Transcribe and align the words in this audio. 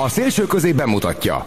A 0.00 0.08
szélső 0.08 0.46
közé 0.46 0.72
bemutatja. 0.72 1.46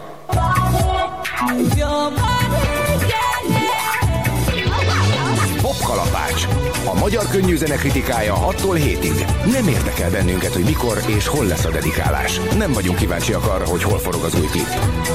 Popkalapács. 5.62 6.46
A 6.84 6.98
magyar 6.98 7.26
könnyűzene 7.30 7.74
kritikája 7.74 8.34
6-tól 8.34 8.76
7-ig. 8.76 9.50
Nem 9.52 9.68
érdekel 9.68 10.10
bennünket, 10.10 10.52
hogy 10.52 10.64
mikor 10.64 11.02
és 11.06 11.26
hol 11.26 11.46
lesz 11.46 11.64
a 11.64 11.70
dedikálás. 11.70 12.40
Nem 12.58 12.72
vagyunk 12.72 12.98
kíváncsiak 12.98 13.46
arra, 13.46 13.66
hogy 13.66 13.82
hol 13.82 13.98
forog 13.98 14.24
az 14.24 14.34
új 14.40 14.46
klip. 14.46 14.68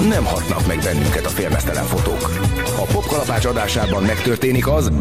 Nem 0.09 0.25
hatnak 0.25 0.67
meg 0.67 0.79
bennünket 0.79 1.25
a 1.25 1.29
félmeztelen 1.29 1.85
fotók. 1.85 2.29
A 2.77 2.85
Popkalapács 2.91 3.45
adásában 3.45 4.03
megtörténik 4.03 4.67
az, 4.67 4.91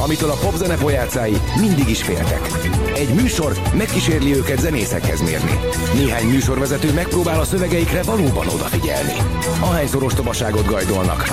amitől 0.00 0.30
a 0.30 0.38
popzene 0.44 0.76
pojácái 0.76 1.40
mindig 1.60 1.88
is 1.88 2.02
féltek. 2.02 2.48
Egy 2.94 3.14
műsor 3.14 3.56
megkísérli 3.74 4.36
őket 4.36 4.58
zenészekhez 4.58 5.20
mérni. 5.20 5.58
Néhány 5.94 6.26
műsorvezető 6.26 6.92
megpróbál 6.92 7.40
a 7.40 7.44
szövegeikre 7.44 8.02
valóban 8.02 8.48
odafigyelni. 8.48 9.14
Ahányszor 9.60 10.02
ostobaságot 10.02 10.66
gajdolnak, 10.66 11.28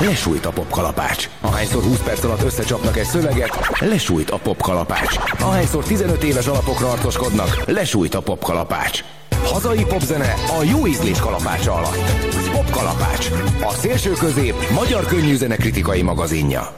lesújt 0.00 0.46
a 0.46 0.50
popkalapács. 0.50 1.28
Ahányszor 1.40 1.82
20 1.82 1.98
perc 1.98 2.24
alatt 2.24 2.42
összecsapnak 2.42 2.96
egy 2.96 3.06
szöveget, 3.06 3.78
lesújt 3.80 4.30
a 4.30 4.36
popkalapács. 4.36 5.16
Ahányszor 5.40 5.84
15 5.84 6.22
éves 6.22 6.46
alapokra 6.46 6.90
arcoskodnak, 6.90 7.62
lesújt 7.66 8.14
a 8.14 8.20
popkalapács. 8.20 9.04
Hazai 9.44 9.84
popzene 9.84 10.34
a 10.60 10.62
jó 10.62 10.86
ízlés 10.86 11.18
kalapácsa 11.18 11.74
alatt. 11.74 12.35
Popkalapács. 12.66 13.30
A 13.60 13.72
szélső 13.72 14.12
közép 14.12 14.54
magyar 14.70 15.04
könnyűzene 15.04 15.56
kritikai 15.56 16.02
magazinja. 16.02 16.72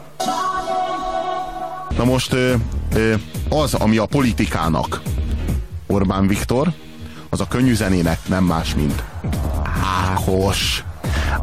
Na 1.96 2.04
most 2.04 2.36
az, 3.48 3.74
ami 3.74 3.96
a 3.96 4.06
politikának 4.06 5.00
Orbán 5.86 6.26
Viktor, 6.26 6.72
az 7.30 7.40
a 7.40 7.46
könnyű 7.46 7.74
zenének 7.74 8.18
nem 8.26 8.44
más, 8.44 8.74
mint 8.74 9.02
Ákos. 10.10 10.84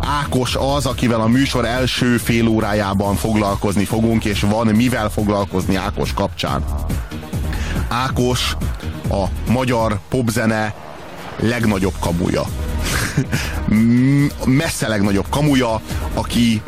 Ákos 0.01 0.55
az, 0.55 0.85
akivel 0.85 1.21
a 1.21 1.27
műsor 1.27 1.66
első 1.66 2.17
fél 2.17 2.47
órájában 2.47 3.16
foglalkozni 3.16 3.85
fogunk, 3.85 4.25
és 4.25 4.41
van 4.41 4.67
mivel 4.67 5.09
foglalkozni 5.09 5.75
Ákos 5.75 6.13
kapcsán. 6.13 6.63
Ákos 7.89 8.55
a 9.09 9.25
magyar 9.47 9.99
popzene 10.09 10.73
legnagyobb 11.39 11.95
kamuja. 11.99 12.43
Messze 14.45 14.88
legnagyobb 14.88 15.25
kamuja, 15.30 15.81
aki 16.13 16.61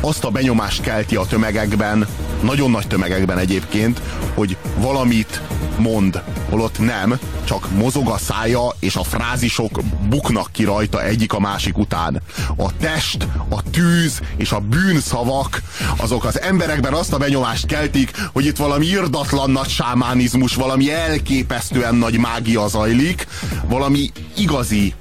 azt 0.00 0.24
a 0.24 0.30
benyomást 0.30 0.82
kelti 0.82 1.16
a 1.16 1.26
tömegekben, 1.26 2.06
nagyon 2.42 2.70
nagy 2.70 2.86
tömegekben 2.86 3.38
egyébként, 3.38 4.00
hogy 4.34 4.56
valamit 4.76 5.40
mond, 5.78 6.22
holott 6.50 6.78
nem, 6.78 7.18
csak 7.44 7.70
mozog 7.70 8.08
a 8.08 8.18
szája, 8.18 8.68
és 8.78 8.96
a 8.96 9.04
frázisok 9.04 9.80
buknak 10.08 10.52
ki 10.52 10.64
rajta 10.64 11.04
egyik 11.04 11.32
a 11.32 11.40
másik 11.40 11.78
után. 11.78 12.22
A 12.56 12.76
test, 12.76 13.26
a 13.48 13.62
tűz 13.70 14.20
és 14.36 14.52
a 14.52 14.58
bűnszavak, 14.58 15.62
azok 15.96 16.24
az 16.24 16.40
emberekben 16.40 16.92
azt 16.92 17.12
a 17.12 17.18
benyomást 17.18 17.66
keltik, 17.66 18.12
hogy 18.32 18.46
itt 18.46 18.56
valami 18.56 18.86
irdatlan 18.86 19.50
nagy 19.50 19.68
sámánizmus, 19.68 20.54
valami 20.54 20.92
elképesztően 20.92 21.94
nagy 21.94 22.18
mágia 22.18 22.68
zajlik, 22.68 23.26
valami 23.68 24.10
igazi 24.36 24.94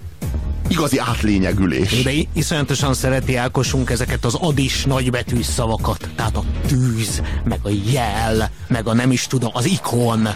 igazi 0.70 0.98
átlényegülés. 0.98 2.03
De 2.03 2.12
iszonyatosan 2.34 2.94
szereti 2.94 3.36
Ákosunk 3.36 3.89
ezeket 3.89 4.25
az 4.25 4.34
adis 4.34 4.84
nagybetűs 4.84 5.45
szavakat. 5.45 6.09
Tehát 6.16 6.36
a 6.36 6.44
tűz, 6.67 7.22
meg 7.44 7.59
a 7.64 7.70
jel, 7.92 8.52
meg 8.67 8.88
a 8.88 8.94
nem 8.94 9.12
is 9.12 9.28
tudom, 9.28 9.50
az 9.53 9.66
ikon. 9.66 10.28
E, 10.28 10.36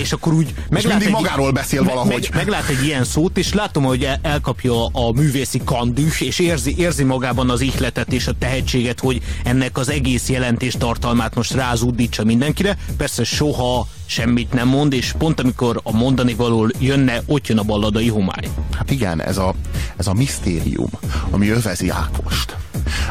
és 0.00 0.12
akkor 0.12 0.32
úgy 0.32 0.54
és 0.76 0.86
mindig 0.86 1.06
egy, 1.06 1.12
magáról 1.12 1.50
beszél 1.50 1.82
meg, 1.82 1.94
valahogy. 1.94 2.28
Meg, 2.32 2.44
meglát 2.44 2.68
egy 2.68 2.84
ilyen 2.84 3.04
szót, 3.04 3.38
és 3.38 3.52
látom, 3.52 3.84
hogy 3.84 4.08
elkapja 4.22 4.86
a 4.86 5.12
művészi 5.12 5.60
kandűs, 5.64 6.20
és 6.20 6.38
érzi, 6.38 6.74
érzi 6.78 7.04
magában 7.04 7.50
az 7.50 7.60
ihletet 7.60 8.12
és 8.12 8.26
a 8.26 8.32
tehetséget, 8.38 9.00
hogy 9.00 9.22
ennek 9.44 9.78
az 9.78 9.90
egész 9.90 10.28
jelentés 10.28 10.74
tartalmát 10.78 11.34
most 11.34 11.54
rázúdítsa 11.54 12.24
mindenkire. 12.24 12.78
Persze 12.96 13.24
soha 13.24 13.86
semmit 14.08 14.52
nem 14.52 14.68
mond, 14.68 14.92
és 14.92 15.14
pont 15.18 15.40
amikor 15.40 15.80
a 15.82 15.96
mondani 15.96 16.34
való 16.34 16.68
jönne, 16.78 17.22
ott 17.26 17.46
jön 17.46 17.58
a 17.58 17.62
balladai 17.62 18.08
homály. 18.08 18.48
Hát 18.76 18.90
igen, 18.90 19.22
ez 19.22 19.36
a, 19.36 19.54
ez 19.96 20.06
a 20.06 20.12
misztérium, 20.12 20.90
ami 21.30 21.48
övezi 21.48 21.88
Ákost. 21.88 22.56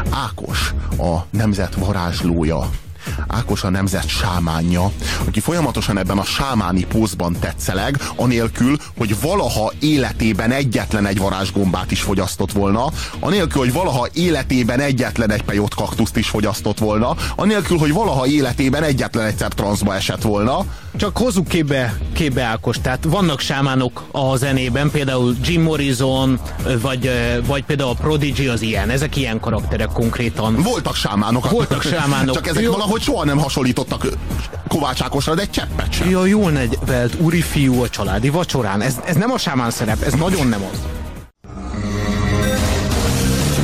Ákos 0.09 0.73
a 0.97 1.17
nemzet 1.29 1.75
varázslója, 1.75 2.69
Ákos 3.27 3.63
a 3.63 3.69
nemzet 3.69 4.07
sámánja, 4.07 4.91
aki 5.25 5.39
folyamatosan 5.39 5.97
ebben 5.97 6.17
a 6.17 6.23
sámáni 6.23 6.85
pózban 6.85 7.37
tetszeleg, 7.39 7.99
anélkül, 8.15 8.77
hogy 8.97 9.21
valaha 9.21 9.71
életében 9.79 10.51
egyetlen 10.51 11.05
egy 11.05 11.17
varázsgombát 11.17 11.91
is 11.91 12.01
fogyasztott 12.01 12.51
volna, 12.51 12.85
anélkül, 13.19 13.59
hogy 13.59 13.73
valaha 13.73 14.07
életében 14.13 14.79
egyetlen 14.79 15.31
egy 15.31 15.43
pejott 15.43 15.75
kaktuszt 15.75 16.17
is 16.17 16.29
fogyasztott 16.29 16.77
volna, 16.77 17.15
anélkül, 17.35 17.77
hogy 17.77 17.93
valaha 17.93 18.27
életében 18.27 18.83
egyetlen 18.83 19.25
egyszer 19.25 19.53
transzba 19.53 19.95
esett 19.95 20.21
volna. 20.21 20.65
Csak 20.95 21.17
hozzuk 21.17 21.47
képbe, 21.47 21.97
képbe 22.13 22.43
Ákos, 22.43 22.77
tehát 22.81 23.03
vannak 23.03 23.39
sámánok 23.39 24.03
a 24.11 24.35
zenében, 24.35 24.91
például 24.91 25.35
Jim 25.43 25.61
Morrison, 25.61 26.39
vagy, 26.81 27.11
vagy 27.45 27.63
például 27.63 27.89
a 27.89 27.93
Prodigy 27.93 28.47
az 28.47 28.61
ilyen, 28.61 28.89
ezek 28.89 29.15
ilyen 29.15 29.39
karakterek 29.39 29.87
konkrétan. 29.87 30.55
Voltak 30.55 30.95
sámánok. 30.95 31.49
Voltak 31.49 31.81
sámánok. 31.81 32.35
Csak 32.39 32.47
ezek 32.47 32.63
Jó. 32.63 32.71
valahogy 32.71 32.96
soha 33.01 33.25
nem 33.25 33.37
hasonlítottak 33.37 34.07
Kovács 34.67 35.01
Ákosra, 35.01 35.35
de 35.35 35.41
egy 35.41 35.49
cseppet 35.49 35.93
sem. 35.93 36.09
Ja, 36.09 36.25
jól 36.25 36.51
nevelt 36.51 37.15
úri 37.19 37.41
fiú 37.41 37.81
a 37.81 37.89
családi 37.89 38.29
vacsorán. 38.29 38.81
Ez, 38.81 38.95
ez 39.05 39.15
nem 39.15 39.31
a 39.31 39.37
sámán 39.37 39.71
szerep, 39.71 40.01
ez 40.01 40.13
nagyon 40.13 40.47
nem 40.47 40.63
az. 40.71 40.79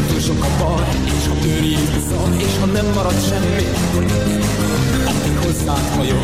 Túl 0.08 0.20
sok 0.20 0.44
a 0.44 0.64
baj, 0.64 0.88
és 1.06 1.28
ha 1.28 1.34
és 2.38 2.58
ha 2.60 2.66
nem 2.66 2.86
marad 2.94 3.26
semmi, 3.28 3.64
hozzád 5.44 5.96
hajol, 5.96 6.22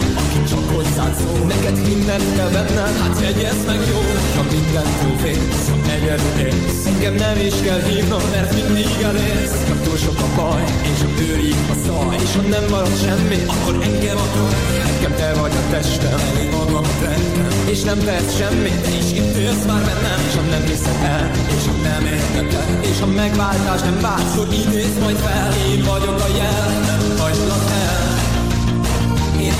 hozzád 0.74 1.14
szól. 1.22 1.42
Neked 1.54 1.78
hinned 1.86 2.24
kell 2.36 2.50
benned, 2.56 2.96
hát 3.02 3.16
jegyezd 3.22 3.66
meg 3.70 3.82
jó, 3.92 4.00
ha 4.36 4.44
mindentől 4.54 5.16
félsz, 5.24 5.66
ha 5.70 5.78
egyedül 5.96 6.36
élsz. 6.48 6.86
Engem 6.92 7.16
nem 7.26 7.38
is 7.50 7.58
kell 7.66 7.82
hívnom, 7.90 8.26
mert 8.34 8.52
mindig 8.58 8.92
elérsz. 9.10 9.58
Ha 9.70 9.76
túl 9.84 9.98
sok 10.06 10.20
a 10.28 10.30
baj, 10.40 10.64
és 10.92 11.00
ha 11.06 11.10
őrik 11.28 11.62
a 11.74 11.76
szaj, 11.86 12.16
és 12.26 12.32
ha 12.36 12.42
nem 12.56 12.66
marad 12.70 12.96
semmi, 13.06 13.40
akkor 13.54 13.76
engem 13.88 14.20
akar. 14.26 14.54
Nekem 14.88 15.14
te 15.20 15.30
vagy 15.40 15.56
a 15.62 15.64
testem, 15.72 16.20
elég 16.30 16.50
magam 16.52 16.88
tettem, 17.02 17.48
és 17.72 17.82
nem 17.90 18.00
tehetsz 18.06 18.36
semmit, 18.40 18.88
is 19.00 19.10
itt 19.20 19.36
élsz 19.46 19.66
már 19.70 19.84
bennem, 19.88 20.20
és 20.28 20.36
ha 20.36 20.42
nem 20.42 20.64
hiszed 20.70 21.02
el, 21.04 21.32
és 21.58 21.66
ha 21.70 21.76
nem 21.90 22.04
érdekel, 22.16 22.68
és 22.90 23.00
ha 23.00 23.06
megváltás 23.06 23.82
nem 23.82 23.98
vársz, 24.02 24.36
hogy 24.36 24.54
idéz 24.54 24.96
majd 25.04 25.18
fel, 25.26 25.54
én 25.72 25.82
vagyok 25.92 26.20
a 26.28 26.30
jel, 26.38 26.68
nem 26.88 27.18
hagylak 27.18 27.68
el. 27.84 27.99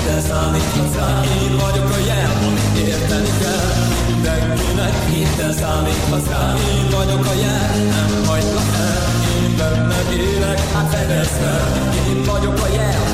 Hitte 0.00 0.20
számíthatsz 0.20 0.94
rá, 0.96 1.20
én 1.42 1.56
vagyok 1.56 1.90
a 1.90 1.98
jel, 2.06 2.30
amit 2.46 2.88
érteni 2.88 3.30
kell? 3.40 3.70
Mindenkinek 4.06 4.94
hitte 5.10 5.52
számíthatsz 5.52 6.28
rá, 6.28 6.54
én 6.74 6.90
vagyok 6.90 7.26
a 7.26 7.34
jel, 7.40 7.76
nem 7.76 8.24
hagylak 8.26 8.74
el 8.76 8.98
Én 9.42 9.56
benned 9.56 10.12
élek, 10.12 10.60
hát 10.72 10.94
fedezd 10.94 11.40
Én 12.08 12.22
vagyok 12.22 12.60
a 12.60 12.74
jel, 12.74 13.09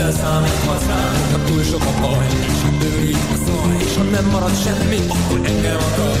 Hitte 0.00 0.12
számíthatsz 0.12 0.86
rá, 0.86 1.02
ha 1.32 1.38
túl 1.46 1.62
sok 1.62 1.84
a 1.92 2.00
baj 2.00 2.26
És 2.50 2.60
ha 2.64 2.70
bőrít 2.78 3.26
a 3.34 3.36
szaj, 3.44 3.76
és 3.86 3.96
ha 3.96 4.02
nem 4.02 4.26
marad 4.34 4.56
semmi 4.64 4.98
Akkor 5.16 5.40
engem 5.50 5.80
akar. 5.88 6.18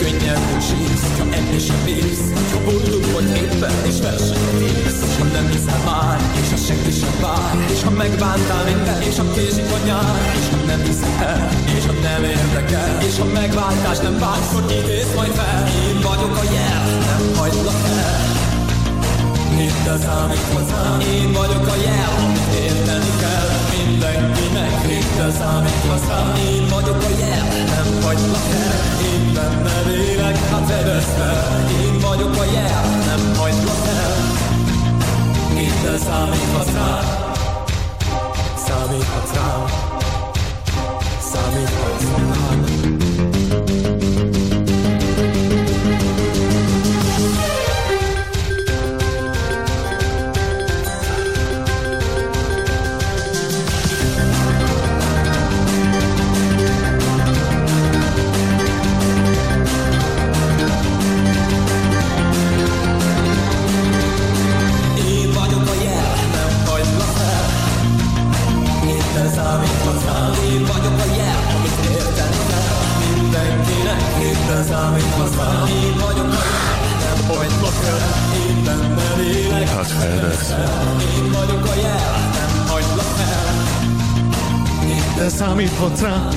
Könnyen, 0.00 0.40
hogy 0.48 0.62
sírsz, 0.68 1.06
ha 1.18 1.24
enni 1.38 1.58
sem 1.66 1.80
bírsz. 1.84 2.26
Ha 2.52 2.58
boldog 2.64 3.04
vagy 3.14 3.28
éppen, 3.42 3.76
és 3.90 3.98
versenyt 4.04 4.60
írsz. 4.68 5.02
És 5.08 5.14
ha 5.18 5.24
nem 5.36 5.46
hiszel 5.52 5.82
már, 5.88 6.18
és 6.40 6.48
ha 6.50 6.58
senki 6.66 6.92
sem 7.00 7.16
vár. 7.24 7.54
És 7.74 7.82
ha 7.86 7.90
megbántál 7.90 8.64
minden, 8.70 9.00
és 9.08 9.16
ha 9.18 9.24
késik 9.34 9.70
a 9.76 9.78
nyár. 9.88 10.16
És 10.40 10.46
ha 10.52 10.58
nem 10.70 10.80
hiszed 10.86 11.20
el, 11.32 11.48
és 11.76 11.84
ha 11.88 11.94
nem 12.08 12.22
érdekel. 12.36 12.90
És 13.08 13.16
ha 13.18 13.26
megváltás 13.40 13.98
nem 14.06 14.16
vársz, 14.18 14.52
hogy 14.54 14.70
idéz 14.80 15.10
majd 15.16 15.32
fel. 15.38 15.62
Én 15.86 15.98
vagyok 16.08 16.34
a 16.42 16.44
jel, 16.56 16.84
nem 17.08 17.22
hagylak 17.38 17.82
el. 18.06 18.32
Hidd 19.56 19.88
az, 19.94 20.04
amit 20.22 20.46
hozzám, 20.52 21.00
én 21.00 21.32
vagyok 21.32 21.66
a 21.66 21.76
jel, 21.84 22.12
amit 22.24 22.54
érteni 22.64 23.12
Mindenkinek 24.02 25.26
az, 25.26 25.40
amit 25.40 25.82
hozzám, 25.88 26.34
én 26.36 26.68
vagyok 26.68 27.02
a 27.02 27.18
jel, 27.18 27.46
nem 27.74 28.02
hagylak 28.02 28.48
el. 28.64 28.74
Én 29.12 29.32
benned 29.34 29.88
élek, 30.08 30.36
hát 30.36 30.66
fedezd 30.66 31.06
fel 31.06 31.70
Én 31.84 31.98
vagyok 32.00 32.36
a 32.36 32.44
jel, 32.44 32.84
nem 33.06 33.34
hagylak 33.36 33.86
el. 33.86 34.12
Hidd 35.54 35.86
az, 35.94 36.06
amit 36.06 36.56
hozzám 36.56 37.22
Számíthatsz 38.66 39.34
rám 39.34 39.64
Számíthatsz 41.20 42.04
rám 42.16 43.11
számíthatsz 85.42 86.00
rá. 86.00 86.28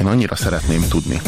Én 0.00 0.06
annyira 0.06 0.36
szeretném 0.36 0.88
tudni, 0.88 1.20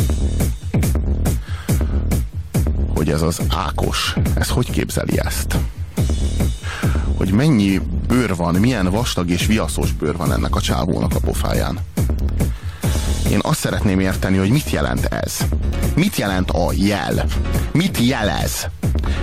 hogy 2.94 3.10
ez 3.10 3.22
az 3.22 3.40
Ákos, 3.48 4.14
ez 4.34 4.48
hogy 4.48 4.70
képzeli 4.70 5.18
ezt? 5.18 5.56
Hogy 7.16 7.32
mennyi 7.32 7.80
bőr 8.08 8.36
van, 8.36 8.54
milyen 8.54 8.90
vastag 8.90 9.30
és 9.30 9.46
viaszos 9.46 9.92
bőr 9.92 10.16
van 10.16 10.32
ennek 10.32 10.56
a 10.56 10.60
csávónak 10.60 11.14
a 11.14 11.20
pofáján. 11.20 11.78
Én 13.30 13.38
azt 13.42 13.58
szeretném 13.58 14.00
érteni, 14.00 14.36
hogy 14.36 14.50
mit 14.50 14.70
jelent 14.70 15.04
ez. 15.04 15.38
Mit 15.94 16.16
jelent 16.16 16.50
a 16.50 16.72
jel? 16.72 17.24
Mit 17.72 17.98
jelez? 17.98 18.68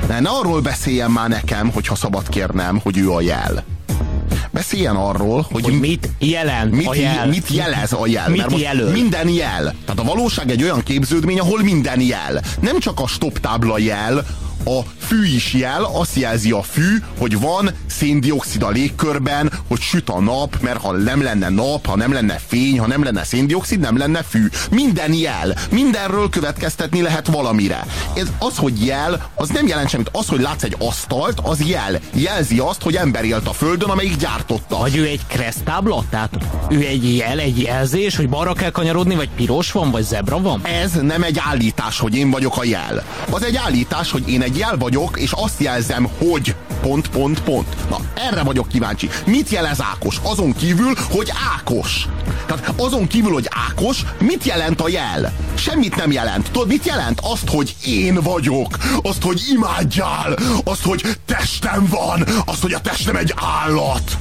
Ne, 0.08 0.20
ne 0.20 0.30
arról 0.30 0.62
beszéljen 0.62 1.12
már 1.12 1.30
nekem, 1.30 1.72
hogyha 1.72 1.96
szabad 1.96 2.30
kérnem, 2.30 2.80
hogy 2.84 2.98
ő 2.98 3.12
a 3.12 3.22
jel. 3.22 3.64
Beszéljen 4.52 4.96
arról, 4.96 5.48
hogy, 5.52 5.64
Hogy 5.64 5.80
mit 5.80 6.10
jelent 6.20 6.72
mit, 6.72 6.88
a 6.88 6.96
jel? 6.96 7.28
mit 7.28 7.50
jelez 7.50 7.94
a 7.94 8.08
jel? 8.08 8.28
Mit 8.30 8.38
Mert 8.38 8.50
most 8.50 8.64
jelöl? 8.64 8.92
minden 8.92 9.30
jel. 9.30 9.76
Tehát 9.86 10.00
a 10.00 10.04
valóság 10.04 10.50
egy 10.52 10.64
olyan 10.64 10.84
képződmény, 10.84 11.40
ahol 11.40 11.62
minden 11.64 12.02
jel. 12.02 12.42
Nem 12.62 12.80
csak 12.80 13.00
a 13.00 13.08
stop 13.08 13.40
tábla 13.40 13.78
jel, 13.78 14.26
a 14.66 14.80
fű 15.08 15.26
is 15.26 15.54
jel, 15.54 15.84
azt 15.84 16.16
jelzi 16.16 16.52
a 16.52 16.62
fű, 16.62 16.98
hogy 17.18 17.40
van 17.40 17.70
széndiokszid 17.88 18.64
a 18.64 18.70
légkörben, 18.70 19.52
hogy 19.68 19.80
süt 19.80 20.10
a 20.10 20.20
nap, 20.20 20.58
mert 20.62 20.82
ha 20.82 20.92
nem 20.92 21.24
lenne 21.24 21.50
nap, 21.50 21.86
ha 21.86 21.96
nem 21.96 22.14
lenne 22.14 22.40
fény, 22.48 22.80
ha 22.80 22.88
nem 22.88 23.04
lenne 23.04 23.24
széndiokszid, 23.24 23.80
nem 23.80 23.98
lenne 23.98 24.24
fű. 24.24 24.48
Minden 24.72 25.14
jel. 25.14 25.58
Mindenről 25.72 26.30
következtetni 26.30 27.02
lehet 27.02 27.28
valamire. 27.28 27.86
Ez 28.16 28.28
az, 28.40 28.58
hogy 28.58 28.86
jel, 28.86 29.30
az 29.36 29.50
nem 29.50 29.68
jelent 29.68 29.90
semmit. 29.90 30.10
Az, 30.12 30.28
hogy 30.28 30.42
látsz 30.42 30.64
egy 30.64 30.76
asztalt, 30.80 31.40
az 31.44 31.66
jel. 31.68 32.00
Jelzi 32.14 32.60
azt, 32.60 32.82
hogy 32.82 32.96
ember 32.96 33.24
élt 33.24 33.48
a 33.48 33.54
földön, 33.54 33.90
amelyik 33.90 34.16
gyártotta. 34.16 34.78
Vagy 34.78 34.98
ő 34.98 35.06
egy 35.06 35.22
kresztábla? 35.28 36.04
Tehát 36.10 36.38
ő 36.70 36.86
egy 36.86 37.16
jel, 37.16 37.40
egy 37.40 37.62
jelzés, 37.62 38.16
hogy 38.16 38.30
balra 38.30 38.54
kell 38.54 38.72
kanyarodni, 38.72 39.16
vagy 39.16 39.30
piros 39.36 39.72
van, 39.72 39.92
vagy 39.92 40.04
zebra 40.04 40.42
van? 40.42 40.62
Ez 40.64 40.92
nem 40.92 41.24
egy 41.24 41.42
állítás, 41.46 42.00
hogy 42.00 42.16
én 42.16 42.30
vagyok 42.30 42.58
a 42.58 42.64
jel. 42.64 43.04
Az 43.30 43.44
egy 43.44 43.56
állítás, 43.56 44.12
hogy 44.12 44.30
én 44.30 44.42
egy 44.42 44.58
jel 44.58 44.78
vagyok, 44.78 44.94
és 45.16 45.32
azt 45.32 45.62
jelzem, 45.62 46.10
hogy 46.18 46.56
pont, 46.82 47.08
pont, 47.08 47.42
pont. 47.42 47.90
Na, 47.90 47.98
erre 48.14 48.44
vagyok 48.44 48.68
kíváncsi. 48.68 49.10
Mit 49.26 49.50
jelez 49.50 49.82
Ákos? 49.82 50.20
Azon 50.24 50.54
kívül, 50.54 50.94
hogy 51.10 51.32
Ákos. 51.58 52.08
Tehát 52.46 52.74
azon 52.78 53.08
kívül, 53.08 53.34
hogy 53.34 53.50
Ákos, 53.70 54.06
mit 54.20 54.44
jelent 54.44 54.82
a 54.82 54.90
jel? 54.90 55.34
Semmit 55.56 55.96
nem 55.96 56.12
jelent. 56.12 56.52
Tudod, 56.52 56.68
mit 56.68 56.86
jelent? 56.86 57.20
Azt, 57.24 57.50
hogy 57.50 57.76
én 57.86 58.20
vagyok. 58.22 58.78
Azt, 59.02 59.24
hogy 59.24 59.42
imádjál. 59.52 60.38
Azt, 60.64 60.84
hogy 60.84 61.04
testem 61.26 61.88
van. 61.90 62.24
Azt, 62.46 62.62
hogy 62.62 62.74
a 62.74 62.80
testem 62.80 63.16
egy 63.16 63.34
állat. 63.36 64.18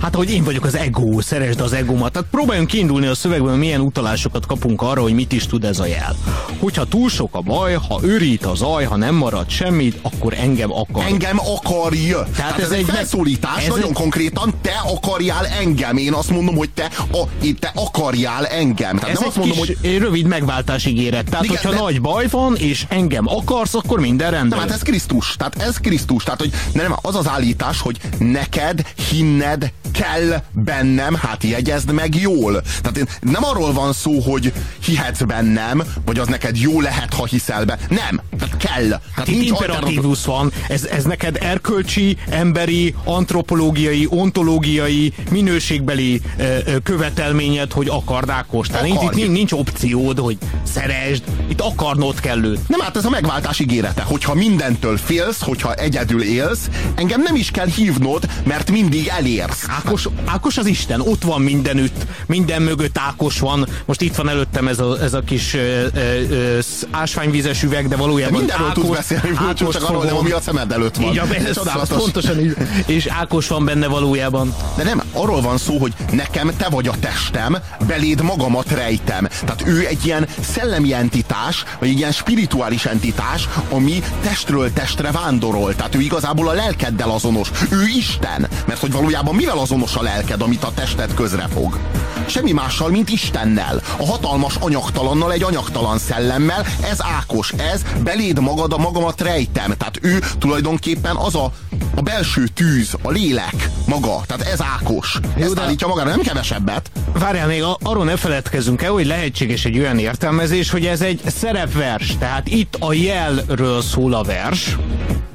Hát, 0.00 0.14
hogy 0.14 0.30
én 0.30 0.44
vagyok 0.44 0.64
az 0.64 0.74
ego, 0.76 1.20
szeresd 1.20 1.60
az 1.60 1.72
egómat. 1.72 2.12
Tehát 2.12 2.28
próbáljunk 2.30 2.68
kiindulni 2.68 3.06
a 3.06 3.14
szövegből, 3.14 3.56
milyen 3.56 3.80
utalásokat 3.80 4.46
kapunk 4.46 4.82
arra, 4.82 5.02
hogy 5.02 5.14
mit 5.14 5.32
is 5.32 5.46
tud 5.46 5.64
ez 5.64 5.78
a 5.78 5.86
jel. 5.86 6.16
Hogyha 6.58 6.84
túl 6.84 7.08
sok 7.10 7.34
a 7.34 7.40
baj, 7.40 7.72
ha 7.88 8.00
örít 8.02 8.44
a 8.46 8.54
zaj, 8.54 8.84
ha 8.84 8.96
nem 8.96 9.14
marad 9.14 9.50
semmit, 9.50 9.98
akkor 10.02 10.34
engem 10.34 10.72
akar. 10.72 11.04
Engem 11.04 11.38
akarj. 11.56 12.14
Tehát, 12.36 12.58
ez, 12.58 12.64
ez 12.64 12.70
egy 12.70 12.84
felszólítás, 12.84 13.62
ez 13.62 13.68
nagyon 13.68 13.88
egy- 13.88 13.92
konkrétan, 13.94 14.54
te 14.62 14.82
akarjál 14.86 15.46
engem. 15.46 15.96
Én 15.96 16.12
azt 16.12 16.30
mondom, 16.30 16.56
hogy 16.56 16.70
te, 16.70 16.90
a, 17.12 17.22
én- 17.42 17.56
te 17.56 17.72
akarjál 17.74 18.46
engem. 18.46 18.96
Tehát 18.96 19.14
Ez 19.14 19.18
nem 19.18 19.28
azt 19.28 19.36
mondom, 19.36 19.56
kis 19.58 19.76
hogy 19.82 19.98
rövid 19.98 20.26
megváltás 20.26 20.86
ígéret. 20.86 21.24
Tehát, 21.30 21.44
Igen, 21.44 21.56
hogyha 21.56 21.72
de- 21.72 21.80
nagy 21.80 22.00
baj 22.00 22.26
van, 22.30 22.56
és 22.56 22.84
engem 22.88 23.26
akarsz, 23.28 23.74
akkor 23.74 24.00
minden 24.00 24.30
rendben. 24.30 24.58
Nem, 24.58 24.68
hát 24.68 24.76
ez 24.76 24.82
Krisztus. 24.82 25.34
Tehát 25.38 25.62
ez 25.62 25.76
Krisztus. 25.78 26.24
Tehát, 26.24 26.40
hogy 26.40 26.52
nem, 26.72 26.94
az 27.02 27.14
az 27.16 27.28
állítás, 27.28 27.80
hogy 27.80 27.98
neked 28.18 28.82
hinned 29.10 29.72
kell 29.92 30.42
bennem, 30.52 31.14
hát 31.14 31.44
jegyezd 31.44 31.92
meg 31.92 32.14
jól. 32.20 32.62
Tehát 32.82 32.96
én- 32.96 33.08
nem 33.20 33.44
arról 33.44 33.72
van 33.72 33.92
szó, 33.92 34.20
hogy 34.20 34.52
hihetsz 34.84 35.22
bennem, 35.22 35.82
vagy 36.04 36.18
az 36.18 36.26
neked 36.26 36.56
jó 36.58 36.80
lehet, 36.80 37.14
ha 37.14 37.26
hiszel 37.26 37.64
be. 37.64 37.78
Nem. 37.88 38.20
Tehát 38.38 38.56
kell. 38.56 38.88
Tehát 38.88 39.28
Itt 39.28 39.36
nincs 39.38 39.48
imperatívus 39.48 40.24
van, 40.24 40.52
ez, 40.68 40.84
ez 40.84 41.04
neked 41.04 41.36
erkölcsi, 41.40 42.16
emberi, 42.30 42.94
antropológiai, 43.04 44.06
ontológiai, 44.10 45.12
minőségbeli 45.30 46.20
ö, 46.38 46.56
ö, 46.64 46.78
követelményed, 46.82 47.72
hogy 47.72 47.88
akard 47.88 48.30
Ákos. 48.30 48.66
Tehát 48.68 48.82
nincs, 48.84 49.00
nincs, 49.10 49.28
nincs 49.28 49.52
opciód, 49.52 50.18
hogy 50.18 50.38
szeresd, 50.62 51.22
itt 51.48 51.60
akarnod 51.60 52.20
kell 52.20 52.44
őt. 52.44 52.68
Nem, 52.68 52.80
hát 52.80 52.96
ez 52.96 53.04
a 53.04 53.10
megváltás 53.10 53.58
ígérete, 53.58 54.02
hogyha 54.02 54.34
mindentől 54.34 54.96
félsz, 54.96 55.42
hogyha 55.42 55.74
egyedül 55.74 56.22
élsz, 56.22 56.68
engem 56.94 57.22
nem 57.22 57.34
is 57.34 57.50
kell 57.50 57.66
hívnod, 57.66 58.24
mert 58.44 58.70
mindig 58.70 59.06
elérsz. 59.06 59.66
Ákos, 59.84 60.08
Ákos 60.24 60.56
az 60.56 60.66
Isten, 60.66 61.00
ott 61.00 61.22
van 61.22 61.40
mindenütt, 61.40 62.06
minden 62.26 62.62
mögött 62.62 62.98
Ákos 62.98 63.38
van. 63.38 63.66
Most 63.84 64.00
itt 64.00 64.14
van 64.16 64.28
előttem 64.28 64.68
ez 64.68 64.78
a, 64.78 65.02
ez 65.02 65.14
a 65.14 65.20
kis 65.20 65.54
ö, 65.54 65.86
ö, 65.94 66.58
ásványvizes 66.90 67.62
üveg, 67.62 67.88
de 67.88 67.88
De 67.88 67.96
valójában 67.96 68.38
mindenről 68.38 68.72
tudsz 68.72 68.84
Ákos- 68.86 68.96
beszélni, 68.96 69.26
Fülcsú, 69.36 69.44
Ákost 69.64 69.78
csak 69.78 69.88
arról 69.88 70.04
nem, 70.04 70.16
ami 70.16 70.30
a 70.30 70.40
szemed 70.40 70.72
előtt 70.72 70.96
van. 70.96 71.12
Így, 71.12 71.18
ez, 71.46 71.54
Csodálatos. 71.54 71.96
pontosan 72.02 72.40
így. 72.40 72.56
És 72.86 73.06
Ákos 73.06 73.48
van 73.48 73.64
benne 73.64 73.86
valójában. 73.86 74.54
De 74.76 74.82
nem, 74.82 75.02
arról 75.12 75.40
van 75.40 75.58
szó, 75.58 75.78
hogy 75.78 75.92
nekem 76.12 76.52
te 76.56 76.68
vagy 76.68 76.88
a 76.88 76.94
testem, 77.00 77.56
beléd 77.86 78.22
magamat 78.22 78.70
rejtem. 78.70 79.28
Tehát 79.40 79.62
ő 79.66 79.86
egy 79.86 80.06
ilyen 80.06 80.26
szellemi 80.40 80.92
entitás, 80.92 81.64
vagy 81.78 81.88
egy 81.88 81.98
ilyen 81.98 82.12
spirituális 82.12 82.84
entitás, 82.84 83.48
ami 83.70 84.02
testről 84.22 84.72
testre 84.72 85.10
vándorol. 85.10 85.74
Tehát 85.74 85.94
ő 85.94 86.00
igazából 86.00 86.48
a 86.48 86.52
lelkeddel 86.52 87.10
azonos. 87.10 87.50
Ő 87.70 87.82
Isten. 87.96 88.48
Mert 88.66 88.80
hogy 88.80 88.92
valójában 88.92 89.34
mivel 89.34 89.58
azonos 89.68 89.96
a 89.96 90.02
lelked, 90.02 90.42
amit 90.42 90.64
a 90.64 90.72
tested 90.74 91.14
közrefog? 91.14 91.78
Semmi 92.26 92.52
mással, 92.52 92.90
mint 92.90 93.08
Istennel. 93.08 93.82
A 93.96 94.06
hatalmas 94.06 94.56
anyagtalannal, 94.60 95.32
egy 95.32 95.42
anyagtalan 95.42 95.98
szellemmel. 95.98 96.66
Ez 96.82 96.98
Ákos, 97.18 97.52
ez 97.72 97.82
beléd 98.02 98.40
magad 98.40 98.72
a 98.72 98.78
magamat 98.78 99.20
rejtem. 99.20 99.74
Tehát 99.78 99.98
ő 100.02 100.18
tulajdonképpen 100.38 101.16
az 101.16 101.34
a, 101.34 101.52
a 101.94 102.00
belső 102.02 102.46
tűz, 102.46 102.94
a 103.02 103.10
lélek 103.10 103.70
maga. 103.86 104.20
Tehát 104.26 104.46
ez 104.46 104.62
Ákos. 104.62 105.18
Ezt 105.38 105.54
de- 105.54 105.60
állítja 105.60 105.86
magára, 105.86 106.08
nem 106.08 106.20
kevesebbet. 106.20 106.90
Várjál, 107.12 107.46
még 107.46 107.62
arról 107.82 108.04
ne 108.04 108.16
feledkezzünk 108.16 108.82
el, 108.82 108.92
hogy 108.92 109.06
lehetséges 109.06 109.64
egy 109.64 109.78
olyan 109.78 109.98
értelmezés, 109.98 110.70
hogy 110.70 110.86
ez 110.86 111.00
egy 111.00 111.20
szerepvers. 111.26 112.16
Tehát 112.18 112.48
itt 112.48 112.76
a 112.78 112.92
jelről 112.92 113.82
szól 113.82 114.14
a 114.14 114.22
vers, 114.22 114.76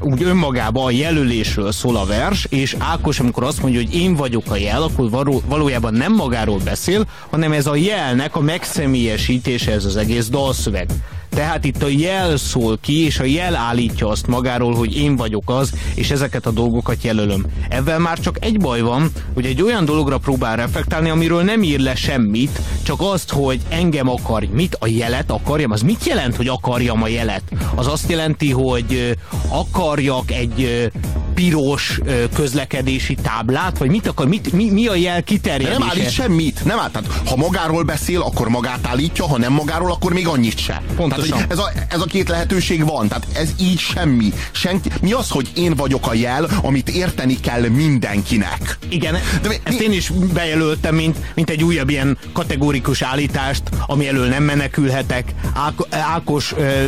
úgy 0.03 0.23
önmagában 0.23 0.85
a 0.85 0.91
jelölésről 0.91 1.71
szól 1.71 1.95
a 1.95 2.05
vers, 2.05 2.45
és 2.49 2.75
Ákos, 2.79 3.19
amikor 3.19 3.43
azt 3.43 3.61
mondja, 3.61 3.79
hogy 3.79 3.95
én 3.95 4.15
vagyok 4.15 4.43
a 4.49 4.55
jel, 4.55 4.81
akkor 4.81 5.09
való, 5.09 5.41
valójában 5.45 5.93
nem 5.93 6.13
magáról 6.13 6.59
beszél, 6.63 7.05
hanem 7.29 7.51
ez 7.51 7.67
a 7.67 7.75
jelnek 7.75 8.35
a 8.35 8.41
megszemélyesítése 8.41 9.71
ez 9.71 9.85
az 9.85 9.95
egész 9.95 10.27
dalszöveg. 10.27 10.89
Tehát 11.33 11.65
itt 11.65 11.83
a 11.83 11.87
jel 11.87 12.37
szól 12.37 12.77
ki, 12.81 13.05
és 13.05 13.19
a 13.19 13.23
jel 13.23 13.55
állítja 13.55 14.07
azt 14.07 14.27
magáról, 14.27 14.75
hogy 14.75 14.97
én 14.97 15.15
vagyok 15.15 15.43
az, 15.49 15.73
és 15.95 16.11
ezeket 16.11 16.45
a 16.45 16.51
dolgokat 16.51 17.03
jelölöm. 17.03 17.45
Ezzel 17.69 17.99
már 17.99 18.19
csak 18.19 18.37
egy 18.45 18.59
baj 18.59 18.81
van, 18.81 19.11
hogy 19.33 19.45
egy 19.45 19.61
olyan 19.61 19.85
dologra 19.85 20.17
próbál 20.17 20.55
reflektálni, 20.55 21.09
amiről 21.09 21.43
nem 21.43 21.63
ír 21.63 21.79
le 21.79 21.95
semmit, 21.95 22.61
csak 22.83 23.01
azt, 23.01 23.31
hogy 23.31 23.59
engem 23.69 24.09
akar. 24.09 24.43
Mit? 24.51 24.77
A 24.79 24.87
jelet 24.87 25.31
akarjam? 25.31 25.71
Az 25.71 25.81
mit 25.81 26.05
jelent, 26.05 26.35
hogy 26.35 26.47
akarjam 26.47 27.03
a 27.03 27.07
jelet? 27.07 27.43
Az 27.75 27.87
azt 27.87 28.09
jelenti, 28.09 28.51
hogy 28.51 29.17
akarjak 29.49 30.31
egy 30.31 30.91
piros 31.33 31.99
közlekedési 32.35 33.15
táblát, 33.15 33.77
vagy 33.77 33.89
mit 33.89 34.07
akar? 34.07 34.27
Mit, 34.27 34.51
mi, 34.51 34.69
mi 34.69 34.87
a 34.87 34.95
jel 34.95 35.23
kiterjedése? 35.23 35.77
nem 35.79 35.87
állít 35.89 36.11
semmit. 36.11 36.65
Nem 36.65 36.79
állít. 36.79 36.91
Tehát, 36.91 37.07
ha 37.29 37.35
magáról 37.35 37.83
beszél, 37.83 38.21
akkor 38.21 38.47
magát 38.49 38.87
állítja, 38.87 39.27
ha 39.27 39.37
nem 39.37 39.53
magáról, 39.53 39.91
akkor 39.91 40.13
még 40.13 40.27
annyit 40.27 40.57
se. 40.59 40.81
Pontosan. 40.95 41.29
Tehát, 41.29 41.51
ez, 41.51 41.57
a, 41.57 41.71
ez 41.89 42.01
a 42.01 42.05
két 42.05 42.29
lehetőség 42.29 42.85
van. 42.85 43.07
Tehát 43.07 43.27
ez 43.33 43.49
így 43.59 43.79
semmi. 43.79 44.33
Senki, 44.51 44.89
mi 45.01 45.11
az, 45.11 45.29
hogy 45.29 45.51
én 45.55 45.73
vagyok 45.75 46.07
a 46.07 46.13
jel, 46.13 46.47
amit 46.61 46.89
érteni 46.89 47.39
kell 47.39 47.61
mindenkinek? 47.67 48.77
Igen, 48.89 49.13
De 49.41 49.47
mi- 49.47 49.59
ezt 49.63 49.79
én 49.79 49.91
is 49.91 50.11
bejelöltem, 50.33 50.95
mint, 50.95 51.17
mint 51.35 51.49
egy 51.49 51.63
újabb 51.63 51.89
ilyen 51.89 52.17
kategórikus 52.33 53.01
állítást, 53.01 53.63
ami 53.85 54.07
elől 54.07 54.27
nem 54.27 54.43
menekülhetek. 54.43 55.33
Ák- 55.55 55.87
Ákos 55.95 56.53
ö, 56.57 56.85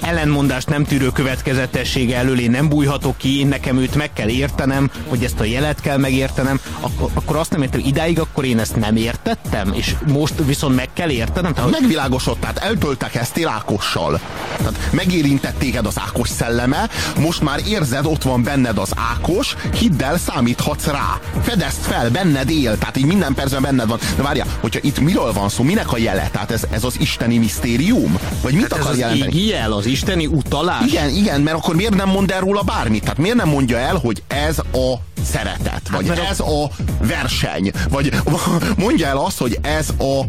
ellenmondást 0.00 0.68
nem 0.68 0.84
tűrő 0.84 1.08
következetessége 1.12 2.16
elől 2.16 2.40
én 2.40 2.50
nem 2.50 2.68
bújhatok 2.68 3.16
ki, 3.16 3.38
én 3.38 3.46
nekem 3.48 3.67
nekem 3.68 3.82
őt 3.82 3.94
meg 3.94 4.12
kell 4.12 4.28
értenem, 4.28 4.90
hogy 5.08 5.24
ezt 5.24 5.40
a 5.40 5.44
jelet 5.44 5.80
kell 5.80 5.96
megértenem, 5.96 6.60
akkor, 6.80 7.10
akkor 7.14 7.36
azt 7.36 7.50
nem 7.50 7.62
értem, 7.62 7.80
idáig 7.84 8.18
akkor 8.18 8.44
én 8.44 8.58
ezt 8.58 8.76
nem 8.76 8.96
értettem, 8.96 9.72
és 9.72 9.94
most 10.06 10.34
viszont 10.44 10.74
meg 10.74 10.88
kell 10.92 11.10
értenem. 11.10 11.54
Tehát... 11.54 11.70
Megvilágosodtál, 11.70 12.52
tehát 12.52 12.70
eltöltek 12.70 13.14
ezt 13.14 13.36
Ákossal. 13.44 14.20
Tehát 14.56 14.74
megérintett 14.90 15.58
téged 15.58 15.86
az 15.86 15.94
Ákos 16.06 16.28
szelleme, 16.28 16.88
most 17.18 17.40
már 17.40 17.60
érzed, 17.68 18.06
ott 18.06 18.22
van 18.22 18.42
benned 18.42 18.78
az 18.78 18.90
Ákos, 19.12 19.56
hidd 19.78 20.02
el, 20.02 20.18
számíthatsz 20.18 20.86
rá. 20.86 21.20
Fedezd 21.42 21.80
fel, 21.80 22.10
benned 22.10 22.50
él, 22.50 22.78
tehát 22.78 22.96
így 22.96 23.06
minden 23.06 23.34
percben 23.34 23.62
benned 23.62 23.88
van. 23.88 23.98
De 24.16 24.22
várja, 24.22 24.44
hogyha 24.60 24.80
itt 24.82 25.00
miről 25.00 25.32
van 25.32 25.48
szó, 25.48 25.62
minek 25.62 25.92
a 25.92 25.98
jele? 25.98 26.28
Tehát 26.32 26.50
ez, 26.50 26.62
ez 26.70 26.84
az 26.84 27.00
isteni 27.00 27.38
misztérium? 27.38 28.18
Vagy 28.42 28.52
mit 28.52 28.62
hát 28.62 28.72
akar 28.72 28.92
ez 28.92 28.98
jelenteni? 28.98 29.30
Az 29.30 29.48
jel, 29.48 29.72
az 29.72 29.86
isteni 29.86 30.26
utalás? 30.26 30.86
Igen, 30.86 31.08
igen, 31.08 31.40
mert 31.40 31.56
akkor 31.56 31.74
miért 31.74 31.94
nem 31.94 32.08
mond 32.08 32.30
el 32.30 32.40
róla 32.40 32.62
bármit? 32.62 33.02
Tehát 33.02 33.18
miért 33.18 33.36
nem 33.36 33.48
mondja 33.58 33.78
el, 33.78 33.96
hogy 33.96 34.22
ez 34.28 34.58
a 34.58 34.94
szeretet, 35.22 35.88
vagy 35.90 36.08
hát, 36.08 36.18
ez 36.18 36.40
a 36.40 36.70
verseny, 37.02 37.70
vagy 37.88 38.12
mondja 38.76 39.06
el 39.06 39.16
azt, 39.16 39.38
hogy 39.38 39.58
ez 39.62 39.88
a 39.98 40.24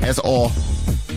ez 0.00 0.18
a 0.18 0.50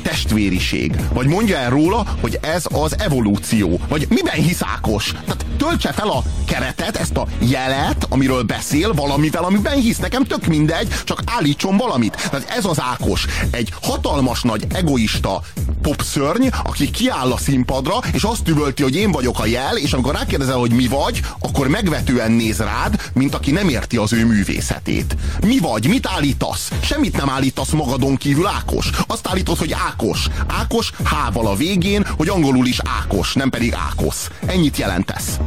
testvériség. 0.02 0.96
Vagy 1.14 1.28
mondja 1.28 1.58
el 1.58 1.70
róla, 1.70 2.06
hogy 2.22 2.40
ez 2.42 2.66
az 2.72 3.00
evolúció. 3.00 3.80
Vagy 3.88 4.06
miben 4.10 4.36
hisz 4.36 4.62
Ákos? 4.62 5.14
Tehát 5.26 5.46
töltse 5.68 5.92
fel 5.92 6.10
a 6.10 6.24
keretet, 6.46 6.98
ezt 6.98 7.18
a 7.18 7.28
jelet, 7.40 8.06
amiről 8.10 8.44
beszél, 8.44 8.94
valamivel, 8.94 9.44
amiben 9.44 9.80
hisz. 9.80 9.98
Nekem 9.98 10.24
tök 10.24 10.46
mindegy, 10.46 10.88
csak 11.04 11.22
állítson 11.26 11.78
valamit. 11.78 12.30
Tehát 12.30 12.50
ez 12.50 12.66
az 12.66 12.82
Ákos. 12.82 13.26
Egy 13.52 13.74
hatalmas 13.82 14.42
nagy 14.42 14.66
egoista 14.74 15.42
popszörny, 15.82 16.48
aki 16.64 16.92
kiáll 16.92 17.32
a 17.32 17.38
színpadra, 17.38 18.00
és 18.12 18.24
azt 18.24 18.48
üvölti, 18.48 18.84
hogy 18.84 18.96
én 18.96 19.12
vagyok 19.12 19.40
a 19.40 19.46
jel, 19.46 19.78
és 19.78 19.94
amikor 19.94 20.14
rákérdezel, 20.14 20.58
hogy 20.58 20.72
mi 20.72 20.88
vagy, 20.88 21.22
akkor 21.40 21.68
megvetően 21.68 22.32
néz 22.32 22.58
rád, 22.58 23.12
mint 23.14 23.36
aki 23.36 23.52
nem 23.52 23.70
érti 23.70 23.98
az 23.98 24.14
ő 24.14 24.26
művészetét. 24.26 25.16
Mi 25.46 25.58
vagy? 25.58 25.88
Mit 25.88 26.08
állítasz? 26.08 26.72
Semmit 26.82 27.18
nem 27.18 27.30
állítasz 27.30 27.72
magadon 27.72 28.16
kívül, 28.16 28.48
Ákos. 28.48 28.90
Azt 29.08 29.28
állítod, 29.28 29.58
hogy 29.58 29.76
Ákos. 29.88 30.28
Ákos 30.48 30.92
H-val 31.04 31.48
a 31.48 31.56
végén, 31.56 32.06
hogy 32.18 32.30
angolul 32.30 32.66
is 32.66 32.78
Ákos, 33.00 33.34
nem 33.34 33.50
pedig 33.50 33.74
Ákosz. 33.74 34.30
Ennyit 34.46 34.78
jelentesz 34.78 35.40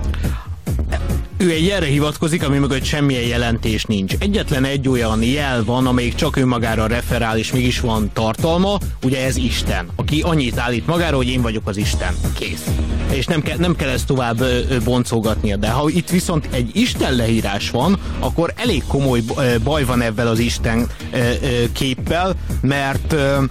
ő 1.38 1.50
egy 1.50 1.68
erre 1.68 1.86
hivatkozik, 1.86 2.42
ami 2.42 2.58
mögött 2.58 2.84
semmilyen 2.84 3.22
jelentés 3.22 3.84
nincs. 3.84 4.14
Egyetlen 4.18 4.64
egy 4.64 4.88
olyan 4.88 5.22
jel 5.22 5.64
van, 5.64 5.86
amelyik 5.86 6.14
csak 6.14 6.36
önmagára 6.36 6.86
referál, 6.86 7.38
és 7.38 7.52
mégis 7.52 7.80
van 7.80 8.10
tartalma, 8.12 8.78
ugye 9.02 9.24
ez 9.24 9.36
Isten, 9.36 9.88
aki 9.96 10.20
annyit 10.20 10.58
állít 10.58 10.86
magára, 10.86 11.16
hogy 11.16 11.28
én 11.28 11.42
vagyok 11.42 11.68
az 11.68 11.76
Isten. 11.76 12.14
Kész. 12.38 12.64
És 13.12 13.26
nem, 13.26 13.42
ke- 13.42 13.58
nem 13.58 13.76
kell 13.76 13.88
ezt 13.88 14.06
tovább 14.06 14.40
ö, 14.40 14.60
boncolgatnia, 14.84 15.56
de 15.56 15.70
ha 15.70 15.88
itt 15.88 16.10
viszont 16.10 16.48
egy 16.50 16.70
Isten 16.72 17.14
leírás 17.14 17.70
van, 17.70 17.98
akkor 18.18 18.52
elég 18.56 18.82
komoly 18.86 19.22
baj 19.64 19.84
van 19.84 20.00
ebben 20.00 20.26
az 20.26 20.38
Isten 20.38 20.86
ö, 21.12 21.18
ö, 21.18 21.32
képpel, 21.72 22.34
mert 22.60 23.12
ö, 23.12 23.42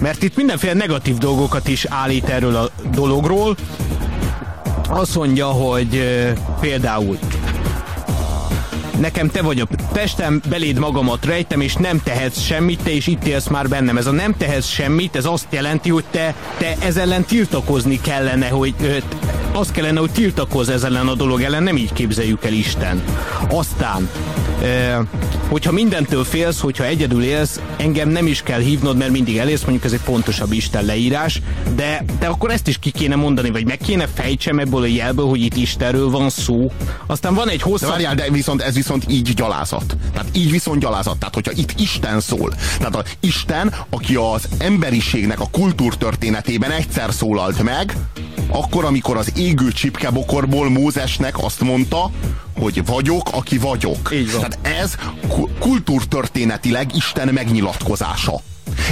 mert 0.00 0.22
itt 0.22 0.36
mindenféle 0.36 0.72
negatív 0.72 1.16
dolgokat 1.16 1.68
is 1.68 1.84
állít 1.84 2.28
erről 2.28 2.56
a 2.56 2.70
dologról, 2.92 3.56
azt 4.90 5.16
mondja, 5.16 5.46
hogy 5.46 6.04
például 6.60 7.18
Nekem 9.00 9.30
te 9.30 9.42
vagy 9.42 9.60
a 9.60 9.66
testem, 9.92 10.40
beléd 10.48 10.78
magamat 10.78 11.24
rejtem, 11.24 11.60
és 11.60 11.74
nem 11.74 12.00
tehetsz 12.02 12.40
semmit, 12.40 12.82
te 12.82 12.90
is 12.90 13.06
itt 13.06 13.24
élsz 13.24 13.48
már 13.48 13.68
bennem. 13.68 13.96
Ez 13.96 14.06
a 14.06 14.10
nem 14.10 14.34
tehetsz 14.36 14.66
semmit, 14.66 15.16
ez 15.16 15.24
azt 15.24 15.46
jelenti, 15.50 15.90
hogy 15.90 16.04
te, 16.10 16.34
te 16.58 16.76
ez 16.78 16.96
ellen 16.96 17.24
tiltakozni 17.24 18.00
kellene, 18.00 18.48
hogy 18.48 18.74
az 19.52 19.70
kellene, 19.70 20.00
hogy 20.00 20.10
tiltakozz 20.10 20.68
ez 20.68 20.82
ellen 20.82 21.08
a 21.08 21.14
dolog 21.14 21.42
ellen, 21.42 21.62
nem 21.62 21.76
így 21.76 21.92
képzeljük 21.92 22.44
el 22.44 22.52
Isten. 22.52 23.02
Aztán, 23.50 24.08
hogyha 25.48 25.72
mindentől 25.72 26.24
félsz, 26.24 26.60
hogyha 26.60 26.84
egyedül 26.84 27.22
élsz, 27.22 27.60
engem 27.76 28.08
nem 28.08 28.26
is 28.26 28.42
kell 28.42 28.60
hívnod, 28.60 28.96
mert 28.96 29.10
mindig 29.10 29.38
elérsz, 29.38 29.62
mondjuk 29.62 29.84
ez 29.84 29.92
egy 29.92 30.00
pontosabb 30.04 30.52
Isten 30.52 30.84
leírás, 30.84 31.40
de, 31.74 32.04
de 32.18 32.26
akkor 32.26 32.50
ezt 32.50 32.68
is 32.68 32.78
ki 32.78 32.90
kéne 32.90 33.14
mondani, 33.14 33.50
vagy 33.50 33.66
meg 33.66 33.78
kéne 33.78 34.06
fejtsem 34.14 34.58
ebből 34.58 34.82
a 34.82 34.86
jelből, 34.86 35.26
hogy 35.26 35.40
itt 35.40 35.56
Istenről 35.56 36.10
van 36.10 36.30
szó. 36.30 36.72
Aztán 37.06 37.34
van 37.34 37.48
egy 37.48 37.62
hosszabb... 37.62 37.88
De 37.88 37.94
várjál, 37.94 38.14
de 38.14 38.30
viszont 38.30 38.62
ez 38.62 38.74
viszont 38.74 38.89
így 39.08 39.34
gyalázat. 39.34 39.96
Tehát 40.12 40.28
így 40.32 40.50
viszont 40.50 40.80
gyalázat. 40.80 41.18
Tehát, 41.18 41.34
hogyha 41.34 41.52
itt 41.54 41.80
Isten 41.80 42.20
szól, 42.20 42.54
tehát 42.78 42.96
a 42.96 43.04
Isten, 43.20 43.74
aki 43.90 44.14
az 44.14 44.48
emberiségnek 44.58 45.40
a 45.40 45.48
kultúrtörténetében 45.50 46.70
egyszer 46.70 47.12
szólalt 47.12 47.62
meg, 47.62 47.96
akkor, 48.48 48.84
amikor 48.84 49.16
az 49.16 49.32
égő 49.36 49.72
csipkebokorból 49.72 50.70
Mózesnek 50.70 51.42
azt 51.42 51.60
mondta, 51.60 52.10
hogy 52.56 52.86
vagyok, 52.86 53.28
aki 53.32 53.58
vagyok. 53.58 54.10
Így 54.12 54.32
van. 54.32 54.40
Tehát 54.40 54.80
ez 54.80 54.96
kultúrtörténetileg 55.58 56.94
Isten 56.94 57.28
megnyilatkozása. 57.28 58.40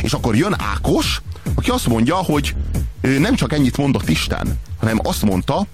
És 0.02 0.12
akkor 0.12 0.36
jön 0.36 0.56
Ákos, 0.74 1.22
aki 1.54 1.70
azt 1.70 1.86
mondja, 1.86 2.14
hogy 2.14 2.54
nem 3.00 3.34
csak 3.34 3.52
ennyit 3.52 3.76
mondott 3.76 4.08
Isten, 4.08 4.58
hanem 4.80 4.98
azt 5.02 5.22
mondta, 5.22 5.66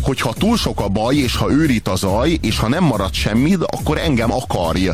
hogy 0.00 0.20
ha 0.20 0.32
túl 0.32 0.56
sok 0.56 0.80
a 0.80 0.88
baj, 0.88 1.16
és 1.16 1.36
ha 1.36 1.50
őrít 1.50 1.88
a 1.88 1.96
zaj, 1.96 2.38
és 2.40 2.58
ha 2.58 2.68
nem 2.68 2.84
marad 2.84 3.14
semmit, 3.14 3.62
akkor 3.62 3.98
engem 3.98 4.32
akarj. 4.32 4.88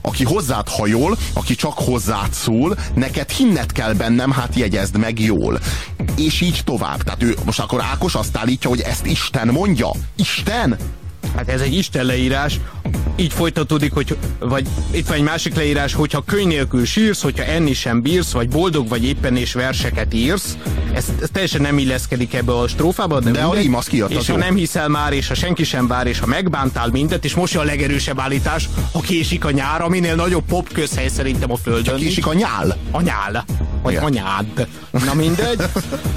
Aki 0.00 0.24
hozzád 0.24 0.68
hajol, 0.68 1.16
aki 1.32 1.54
csak 1.54 1.72
hozzád 1.72 2.32
szól, 2.32 2.76
neked 2.94 3.30
hinnet 3.30 3.72
kell 3.72 3.92
bennem, 3.92 4.30
hát 4.30 4.54
jegyezd 4.54 4.98
meg 4.98 5.20
jól. 5.20 5.60
És 6.16 6.40
így 6.40 6.60
tovább. 6.64 7.02
Tehát 7.02 7.22
ő 7.22 7.36
most 7.44 7.60
akkor 7.60 7.82
Ákos 7.82 8.14
azt 8.14 8.36
állítja, 8.36 8.70
hogy 8.70 8.80
ezt 8.80 9.06
Isten 9.06 9.48
mondja. 9.48 9.90
Isten? 10.16 10.76
Hát 11.36 11.48
ez 11.48 11.60
egy 11.60 11.74
Isten 11.74 12.04
leírás, 12.04 12.60
így 13.16 13.32
folytatódik, 13.32 13.92
hogy, 13.92 14.16
vagy 14.38 14.66
itt 14.90 15.06
van 15.06 15.16
egy 15.16 15.22
másik 15.22 15.54
leírás, 15.54 15.94
hogyha 15.94 16.22
könyv 16.26 16.46
nélkül 16.46 16.84
sírsz, 16.84 17.22
hogyha 17.22 17.44
enni 17.44 17.72
sem 17.72 18.02
bírsz, 18.02 18.32
vagy 18.32 18.48
boldog 18.48 18.88
vagy 18.88 19.04
éppen 19.04 19.36
és 19.36 19.52
verseket 19.52 20.14
írsz, 20.14 20.56
ez, 20.94 21.04
ez 21.20 21.28
teljesen 21.32 21.60
nem 21.60 21.78
illeszkedik 21.78 22.34
ebbe 22.34 22.58
a 22.58 22.68
strófába, 22.68 23.20
de, 23.20 23.30
de 23.30 23.42
a 23.42 23.54
rím 23.54 23.74
az 23.74 23.86
kijött, 23.86 24.10
És 24.10 24.28
ha 24.30 24.36
nem 24.36 24.54
hiszel 24.54 24.88
már, 24.88 25.12
és 25.12 25.28
ha 25.28 25.34
senki 25.34 25.64
sem 25.64 25.86
vár, 25.86 26.06
és 26.06 26.18
ha 26.18 26.26
megbántál 26.26 26.88
mindet, 26.88 27.24
és 27.24 27.34
most 27.34 27.56
a 27.56 27.62
legerősebb 27.62 28.20
állítás, 28.20 28.68
ha 28.92 29.00
késik 29.00 29.44
a 29.44 29.50
nyár, 29.50 29.82
aminél 29.82 30.14
nagyobb 30.14 30.44
pop 30.44 30.72
közhely 30.72 31.08
szerintem 31.08 31.52
a 31.52 31.56
földön. 31.56 31.84
Csak 31.84 31.96
késik 31.96 32.26
a 32.26 32.34
nyál? 32.34 32.76
A 32.90 33.00
nyál. 33.00 33.44
Vagy 33.82 33.92
Igen. 33.92 34.04
anyád. 34.04 34.66
Na 34.90 35.14
mindegy. 35.14 35.60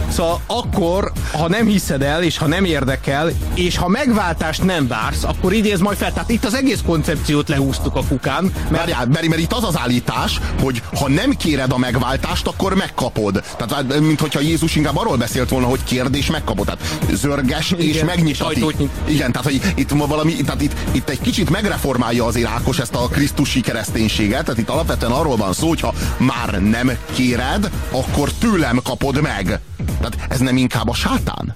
Szóval 0.09 0.41
akkor, 0.45 1.11
ha 1.31 1.47
nem 1.47 1.67
hiszed 1.67 2.01
el, 2.01 2.23
és 2.23 2.37
ha 2.37 2.47
nem 2.47 2.65
érdekel, 2.65 3.31
és 3.53 3.77
ha 3.77 3.87
megváltást 3.87 4.63
nem 4.63 4.87
vársz, 5.05 5.23
akkor 5.23 5.53
idéz 5.53 5.79
majd 5.79 5.97
fel. 5.97 6.13
Tehát 6.13 6.29
itt 6.29 6.45
az 6.45 6.53
egész 6.53 6.81
koncepciót 6.85 7.49
lehúztuk 7.49 7.95
a 7.95 8.03
kukán. 8.07 8.43
Mert... 8.43 8.69
Várjál, 8.69 9.05
mert, 9.05 9.27
mert 9.27 9.41
itt 9.41 9.53
az 9.53 9.63
az 9.63 9.77
állítás, 9.77 10.39
hogy 10.61 10.81
ha 10.99 11.09
nem 11.09 11.31
kéred 11.31 11.71
a 11.71 11.77
megváltást, 11.77 12.47
akkor 12.47 12.75
megkapod. 12.75 13.43
Tehát, 13.57 13.99
mint 13.99 14.19
hogyha 14.19 14.39
Jézus 14.39 14.75
inkább 14.75 14.97
arról 14.97 15.17
beszélt 15.17 15.49
volna, 15.49 15.67
hogy 15.67 15.83
kérdés 15.83 16.23
és 16.25 16.31
megkapod. 16.31 16.65
Tehát 16.65 16.79
zörges 17.13 17.71
Igen, 17.71 17.85
és 17.85 18.03
megnyitati. 18.03 18.65
Igen, 19.07 19.31
tehát 19.31 19.43
hogy 19.43 19.61
itt 19.75 19.89
valami, 19.89 20.33
tehát 20.33 20.61
itt, 20.61 20.73
itt 20.91 21.09
egy 21.09 21.21
kicsit 21.21 21.49
megreformálja 21.49 22.25
az 22.25 22.39
Ákos 22.45 22.79
ezt 22.79 22.95
a 22.95 23.07
krisztusi 23.07 23.61
kereszténységet. 23.61 24.43
Tehát 24.43 24.59
itt 24.59 24.69
alapvetően 24.69 25.11
arról 25.11 25.35
van 25.35 25.53
szó, 25.53 25.67
hogy 25.67 25.79
ha 25.79 25.93
már 26.17 26.61
nem 26.61 26.91
kéred, 27.13 27.69
akkor 27.91 28.31
tőlem 28.31 28.79
kapod 28.83 29.21
meg. 29.21 29.59
Tehát 29.99 30.17
ez 30.29 30.39
nem 30.39 30.57
inkább 30.57 30.89
a 30.89 30.93
sátán? 30.93 31.55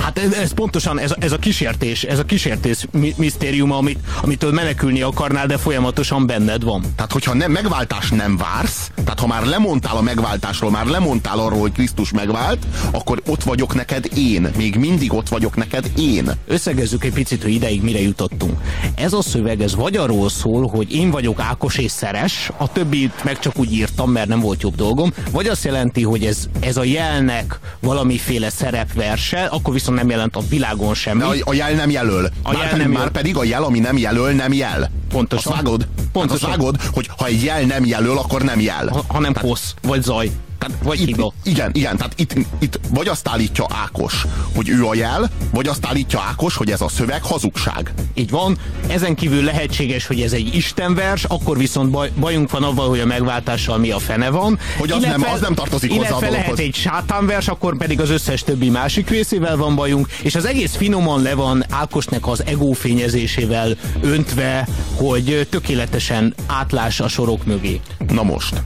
Hát 0.00 0.18
ez, 0.18 0.32
ez 0.32 0.52
pontosan 0.52 0.98
ez, 0.98 1.14
ez 1.18 1.32
a 1.32 1.38
kísértés, 1.38 2.02
ez 2.02 2.18
a 2.18 2.24
kísértés 2.24 2.86
misztériuma, 3.16 3.76
amit, 3.76 3.98
amitől 4.22 4.52
menekülni 4.52 5.02
akarnál, 5.02 5.46
de 5.46 5.56
folyamatosan 5.56 6.26
benned 6.26 6.64
van. 6.64 6.82
Tehát, 6.96 7.12
hogyha 7.12 7.34
nem, 7.34 7.50
megváltás 7.50 8.10
nem 8.10 8.36
vársz, 8.36 8.90
tehát 8.94 9.20
ha 9.20 9.26
már 9.26 9.44
lemondtál 9.44 9.96
a 9.96 10.00
megváltásról, 10.02 10.70
már 10.70 10.86
lemondtál 10.86 11.38
arról, 11.38 11.60
hogy 11.60 11.72
Krisztus 11.72 12.12
megvált, 12.12 12.66
akkor 12.90 13.22
ott 13.26 13.42
vagyok 13.42 13.74
neked 13.74 14.08
én. 14.16 14.50
Még 14.56 14.76
mindig 14.76 15.12
ott 15.12 15.28
vagyok 15.28 15.56
neked 15.56 15.90
én. 15.96 16.30
Összegezzük 16.46 17.04
egy 17.04 17.12
picit, 17.12 17.42
hogy 17.42 17.52
ideig 17.52 17.82
mire 17.82 18.00
jutottunk. 18.00 18.60
Ez 18.94 19.12
a 19.12 19.22
szöveg, 19.22 19.60
ez 19.60 19.74
vagy 19.74 19.96
arról 19.96 20.28
szól, 20.28 20.68
hogy 20.68 20.92
én 20.92 21.10
vagyok 21.10 21.40
Ákos 21.40 21.76
és 21.76 21.90
Szeres, 21.90 22.50
a 22.56 22.72
többit 22.72 23.24
meg 23.24 23.38
csak 23.38 23.58
úgy 23.58 23.72
írtam, 23.72 24.10
mert 24.10 24.28
nem 24.28 24.40
volt 24.40 24.62
jobb 24.62 24.74
dolgom, 24.74 25.12
vagy 25.30 25.46
azt 25.46 25.64
jelenti, 25.64 26.02
hogy 26.02 26.24
ez, 26.24 26.48
ez 26.60 26.76
a 26.76 26.84
jelnek 26.84 27.58
valamiféle 27.80 28.50
szerepverse, 28.50 29.44
akkor 29.44 29.72
viszont 29.72 29.89
nem 29.94 30.10
jelent 30.10 30.36
a 30.36 30.40
világon 30.48 30.94
semmi. 30.94 31.22
A, 31.22 31.34
a 31.40 31.54
jel 31.54 31.72
nem 31.72 31.90
jelöl. 31.90 32.30
A 32.42 32.52
már, 32.52 32.60
jel 32.60 32.70
pedig, 32.70 32.82
nem 32.86 32.92
már 32.92 33.10
pedig 33.10 33.36
a 33.36 33.44
jel, 33.44 33.62
ami 33.62 33.78
nem 33.78 33.96
jelöl, 33.98 34.32
nem 34.32 34.52
jel. 34.52 34.90
Pontosan. 35.08 35.52
Azt 35.52 35.62
vágod? 35.62 35.86
Pontosan. 36.12 36.50
Hát 36.50 36.58
azt 36.58 36.66
vágod, 36.66 36.92
hogy 36.92 37.08
ha 37.16 37.26
egy 37.26 37.42
jel 37.42 37.62
nem 37.62 37.84
jelöl, 37.84 38.18
akkor 38.18 38.42
nem 38.42 38.60
jel. 38.60 38.88
Ha, 38.88 39.04
ha 39.08 39.20
nem 39.20 39.32
kosz, 39.32 39.74
vagy 39.82 40.02
zaj. 40.02 40.30
Hát, 40.60 40.70
vagy 40.82 41.00
itt, 41.00 41.06
hiba. 41.06 41.32
Igen, 41.42 41.70
igen, 41.74 41.96
tehát 41.96 42.12
itt, 42.16 42.34
itt 42.58 42.80
vagy 42.90 43.08
azt 43.08 43.28
állítja 43.28 43.66
Ákos, 43.82 44.26
hogy 44.54 44.68
ő 44.68 44.84
a 44.84 44.94
jel, 44.94 45.30
vagy 45.50 45.66
azt 45.68 45.86
állítja 45.86 46.20
Ákos, 46.28 46.56
hogy 46.56 46.70
ez 46.70 46.80
a 46.80 46.88
szöveg 46.88 47.22
hazugság. 47.22 47.92
Így 48.14 48.30
van. 48.30 48.58
Ezen 48.86 49.14
kívül 49.14 49.44
lehetséges, 49.44 50.06
hogy 50.06 50.20
ez 50.20 50.32
egy 50.32 50.54
istenvers, 50.54 51.24
akkor 51.24 51.58
viszont 51.58 51.90
baj, 51.90 52.10
bajunk 52.20 52.50
van 52.50 52.62
avval, 52.62 52.88
hogy 52.88 53.00
a 53.00 53.06
megváltással 53.06 53.78
mi 53.78 53.90
a 53.90 53.98
fene 53.98 54.30
van. 54.30 54.58
Hogy 54.78 54.90
az 54.90 55.02
nem- 55.02 55.22
az 55.22 55.40
nem 55.40 55.54
tartozik 55.54 55.90
hozzá 55.90 56.02
a 56.02 56.08
illetve 56.08 56.30
lehet 56.30 56.58
egy 56.58 56.74
sátánvers, 56.74 57.48
akkor 57.48 57.76
pedig 57.76 58.00
az 58.00 58.10
összes 58.10 58.42
többi 58.42 58.68
másik 58.68 59.08
részével 59.10 59.56
van 59.56 59.74
bajunk, 59.74 60.06
és 60.22 60.34
az 60.34 60.44
egész 60.44 60.76
finoman 60.76 61.22
le 61.22 61.34
van 61.34 61.64
Ákosnek 61.70 62.26
az 62.26 62.42
egófényezésével 62.46 63.76
öntve, 64.00 64.68
hogy 64.94 65.46
tökéletesen 65.50 66.34
átlás 66.46 67.00
a 67.00 67.08
sorok 67.08 67.44
mögé. 67.46 67.80
Na 68.08 68.22
most, 68.22 68.62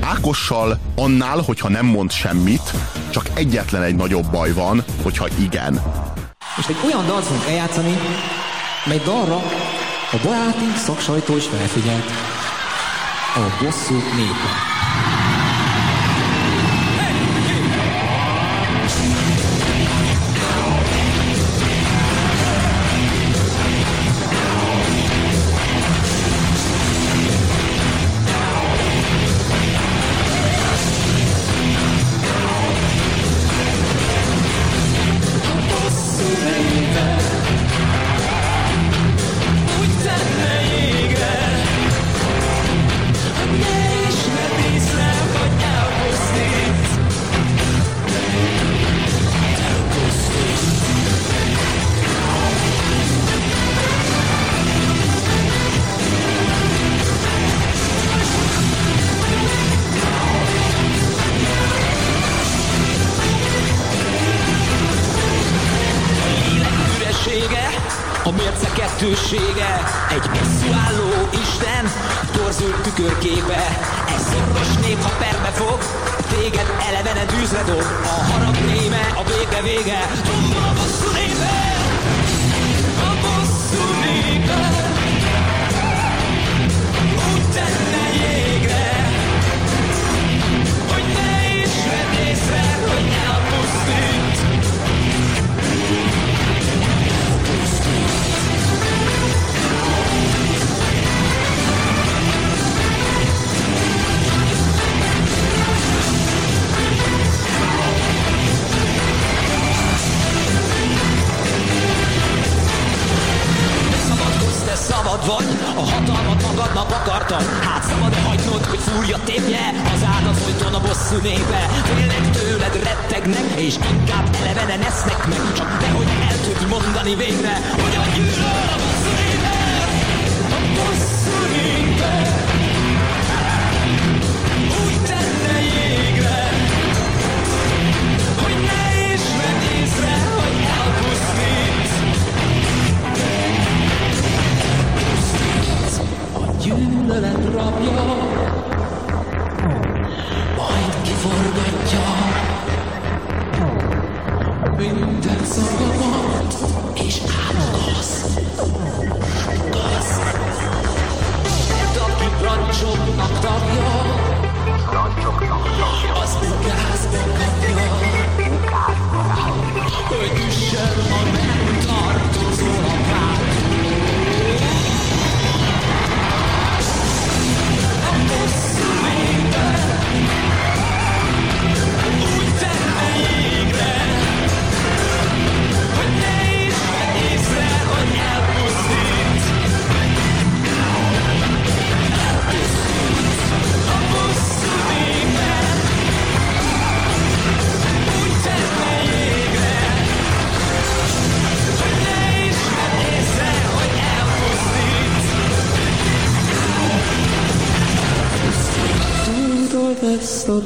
Ákossal 0.00 0.78
annál, 0.96 1.29
hogyha 1.38 1.68
nem 1.68 1.86
mond 1.86 2.10
semmit, 2.12 2.72
csak 3.10 3.30
egyetlen 3.34 3.82
egy 3.82 3.94
nagyobb 3.94 4.30
baj 4.30 4.52
van, 4.52 4.84
hogyha 5.02 5.28
igen. 5.38 5.82
Most 6.56 6.68
egy 6.68 6.76
olyan 6.84 7.06
dalt 7.06 7.24
fogunk 7.24 7.46
eljátszani, 7.46 7.98
mely 8.84 9.00
dalra 9.04 9.36
a 10.12 10.16
baráti 10.22 10.64
szaksajtó 10.76 11.36
is 11.36 11.46
felfigyelt. 11.46 12.10
A 13.34 13.64
bosszú 13.64 13.94
népe. 13.94 14.69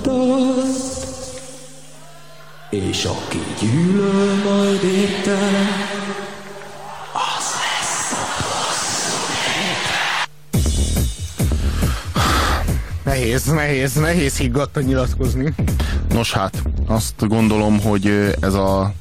Dalt, 0.02 1.04
és 2.70 3.04
aki 3.04 3.40
gyűlöl 3.60 4.34
majd 4.34 4.82
érte, 4.82 5.38
az 7.12 7.46
lesz 7.62 8.12
a 8.12 8.24
Nehéz, 13.04 13.44
nehéz, 13.44 13.94
nehéz 13.94 14.36
higgadtan 14.36 14.82
nyilatkozni. 14.82 15.54
Nos 16.08 16.32
hát, 16.32 16.62
azt 16.86 17.28
gondolom, 17.28 17.80
hogy 17.80 18.34
ez 18.40 18.54
a 18.54 18.92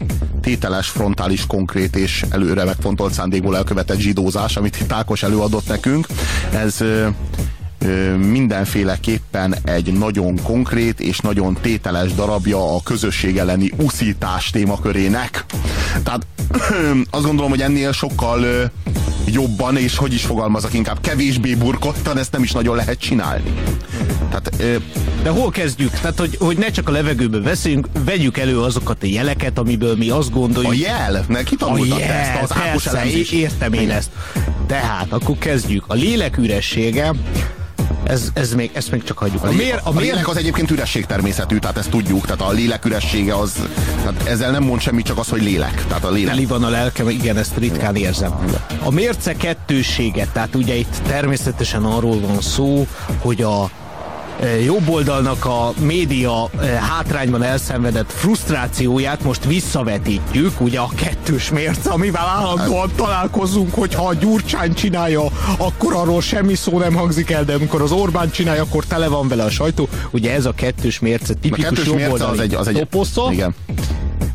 tételes, 0.42 0.88
frontális, 0.88 1.46
konkrét 1.48 1.96
és 1.96 2.26
előre 2.30 2.64
megfontolt 2.64 3.14
szándékból 3.14 3.56
elkövetett 3.56 4.00
zsidózás, 4.00 4.58
amit 4.58 4.80
itt 4.82 4.92
Ákos 4.92 5.24
előadott 5.24 5.68
nekünk, 5.68 6.08
ez 6.54 6.78
mindenféleképpen 8.18 9.56
egy 9.64 9.94
nagyon 9.94 10.40
konkrét 10.44 11.00
és 11.00 11.20
nagyon 11.20 11.58
tételes 11.62 12.14
darabja 12.14 12.76
a 12.76 12.82
közösség 12.84 13.38
elleni 13.38 13.72
uszítás 13.78 14.50
témakörének. 14.50 15.46
Tehát 16.04 16.26
azt 17.10 17.26
gondolom, 17.26 17.50
hogy 17.50 17.62
ennél 17.62 17.92
sokkal 17.92 18.72
jobban, 19.26 19.78
és 19.78 19.96
hogy 19.96 20.14
is 20.14 20.24
fogalmazok, 20.24 20.74
inkább 20.74 21.02
kevésbé 21.02 21.56
burkottan, 21.56 22.18
ezt 22.18 22.32
nem 22.32 22.44
is 22.44 22.52
nagyon 22.52 22.76
lehet 22.76 23.00
csinálni. 23.00 23.54
Tehát 24.30 24.56
De 25.24 25.30
hol 25.30 25.52
kezdjük? 25.52 25.90
Tehát, 25.90 26.20
hogy, 26.20 26.38
hogy 26.40 26.58
ne 26.58 26.70
csak 26.70 26.90
a 26.90 26.92
levegőbe 26.92 27.40
veszünk, 27.40 27.88
vegyük 28.06 28.38
elő 28.38 28.62
azokat 28.62 29.04
a 29.04 29.06
jeleket, 29.06 29.58
amiből 29.58 29.96
mi 29.96 30.10
azt 30.10 30.32
gondoljuk. 30.32 30.72
a 30.72 30.76
jel, 30.76 31.26
ne 31.28 31.44
ki 31.44 31.56
A 31.60 31.78
jel, 31.86 32.02
ezt 32.02 32.52
az 32.52 32.58
persze, 32.82 33.06
értem 33.32 33.74
én 33.74 33.90
ezt. 33.90 34.10
Tehát, 34.68 35.08
akkor 35.10 35.38
kezdjük. 35.38 35.84
A 35.88 35.94
lélek 35.94 36.38
üressége 36.38 37.14
ez, 38.04 38.30
ez 38.34 38.54
még, 38.54 38.72
ezt 38.74 38.92
még 38.92 39.04
csak 39.04 39.18
hagyjuk. 39.18 39.44
A, 39.44 39.52
mér, 39.52 39.80
a, 39.84 39.90
a 39.90 40.00
lélek 40.00 40.28
az 40.28 40.38
egyébként 40.38 40.72
üresség 40.72 41.06
természetű, 41.06 41.58
tehát 41.58 41.78
ezt 41.78 41.90
tudjuk, 41.90 42.26
tehát 42.26 42.42
a 42.42 42.52
lélek 42.52 42.86
üressége 42.86 43.36
az, 43.36 43.68
tehát 44.04 44.28
ezzel 44.28 44.52
nem 44.52 44.64
mond 44.64 44.82
semmit, 44.82 45.06
csak 45.06 45.18
az, 45.18 45.30
hogy 45.30 45.44
lélek. 45.44 45.86
Tehát 45.88 46.04
a 46.04 46.12
lélek. 46.12 46.34
Teli 46.34 46.46
van 46.46 46.64
a 46.64 46.70
lelkem, 46.70 47.10
igen, 47.10 47.38
ezt 47.38 47.58
ritkán 47.58 47.96
érzem. 47.96 48.46
A 48.84 48.92
mérce 48.92 49.34
kettőséget, 49.34 50.30
tehát 50.30 50.56
ugye 50.56 50.76
itt 50.76 51.02
természetesen 51.08 51.84
arról 51.84 52.20
van 52.20 52.42
szó, 52.42 52.88
hogy 53.20 53.42
a 53.42 53.70
jobboldalnak 54.66 55.46
a 55.46 55.74
média 55.80 56.50
hátrányban 56.90 57.44
elszenvedett 57.44 58.12
frusztrációját 58.12 59.24
most 59.24 59.46
visszavetítjük, 59.46 60.62
ugye 60.62 60.80
a 60.80 60.90
kettős 60.96 61.50
mérce, 61.50 61.90
amivel 61.90 62.28
állandóan 62.28 62.92
találkozunk, 62.96 63.74
hogy 63.74 63.94
ha 63.94 64.08
a 64.08 64.14
Gyurcsány 64.14 64.74
csinálja, 64.74 65.24
akkor 65.58 65.94
arról 65.94 66.22
semmi 66.22 66.56
szó 66.56 66.80
nem 66.80 66.94
hangzik 66.94 67.30
el, 67.30 67.44
de 67.44 67.54
amikor 67.54 67.82
az 67.82 67.92
Orbán 67.92 68.32
csinálja, 68.32 68.62
akkor 68.62 68.86
tele 68.86 69.08
van 69.08 69.28
vele 69.28 69.44
a 69.44 69.50
sajtó. 69.50 69.88
Ugye 70.12 70.34
ez 70.34 70.46
a 70.46 70.54
kettős 70.54 71.00
mérce, 71.00 71.34
tipikus 71.34 71.66
a 71.66 71.70
kettős 71.70 71.94
mérce 71.94 72.26
az 72.26 72.40
egy, 72.40 72.54
az 72.54 72.68
egy. 72.68 72.88
Igen 73.32 73.56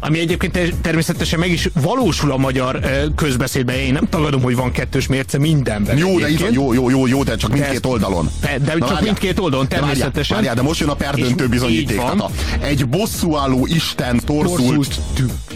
ami 0.01 0.19
egyébként 0.19 0.75
természetesen 0.81 1.39
meg 1.39 1.51
is 1.51 1.69
valósul 1.83 2.33
a 2.33 2.37
magyar 2.37 2.81
közbeszédben. 3.17 3.77
Én 3.77 3.93
nem 3.93 4.09
tagadom, 4.09 4.43
hogy 4.43 4.57
van 4.57 4.73
kettős 4.73 5.07
mérce 5.07 5.39
mindenben. 5.39 5.97
Jó, 5.97 6.19
de 6.19 6.29
itt 6.29 6.53
jó, 6.53 6.73
jó, 6.73 6.91
jó, 6.91 7.07
jó, 7.07 7.23
de 7.23 7.37
csak 7.37 7.53
mindkét 7.53 7.81
de 7.81 7.89
oldalon. 7.89 8.31
De, 8.41 8.59
de 8.59 8.71
csak 8.71 8.81
várjál, 8.81 9.03
mindkét 9.03 9.39
oldalon, 9.39 9.69
természetesen. 9.69 10.37
Várjál, 10.37 10.55
de 10.55 10.63
most 10.63 10.81
jön 10.81 10.89
a 10.89 10.95
perdöntő 10.95 11.49
bizonyíték. 11.49 11.97
Tehát 11.97 12.21
a, 12.21 12.31
egy 12.61 12.89
bosszúálló 12.89 13.67
Isten 13.67 14.21
torzult 14.25 15.01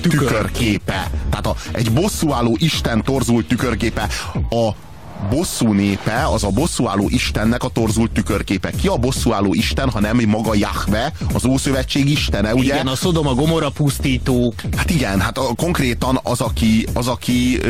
tükörképe. 0.00 1.10
Tehát 1.30 1.46
a, 1.46 1.56
egy 1.72 1.92
bosszúálló 1.92 2.56
Isten 2.60 3.02
torzult 3.02 3.46
tükörképe. 3.46 4.08
A 4.50 4.70
bosszú 5.30 5.72
népe 5.72 6.26
az 6.26 6.44
a 6.44 6.50
bosszúálló 6.50 7.08
Istennek 7.08 7.62
a 7.62 7.68
torzult 7.68 8.10
tükörképe. 8.10 8.70
Ki 8.70 8.88
a 8.88 8.96
bosszúálló 8.96 9.54
Isten, 9.54 9.90
ha 9.90 10.00
nem 10.00 10.16
maga 10.26 10.54
Jahve, 10.54 11.12
az 11.34 11.44
Ószövetség 11.44 12.08
Istene, 12.08 12.54
ugye? 12.54 12.74
Igen, 12.74 12.86
a 12.86 12.94
Szodoma 12.94 13.34
Gomora 13.34 13.70
pusztító. 13.70 14.54
Hát 14.76 14.90
igen, 14.90 15.20
hát 15.20 15.38
a, 15.38 15.54
konkrétan 15.56 16.20
az, 16.22 16.40
aki, 16.40 16.86
az, 16.92 17.06
aki, 17.06 17.60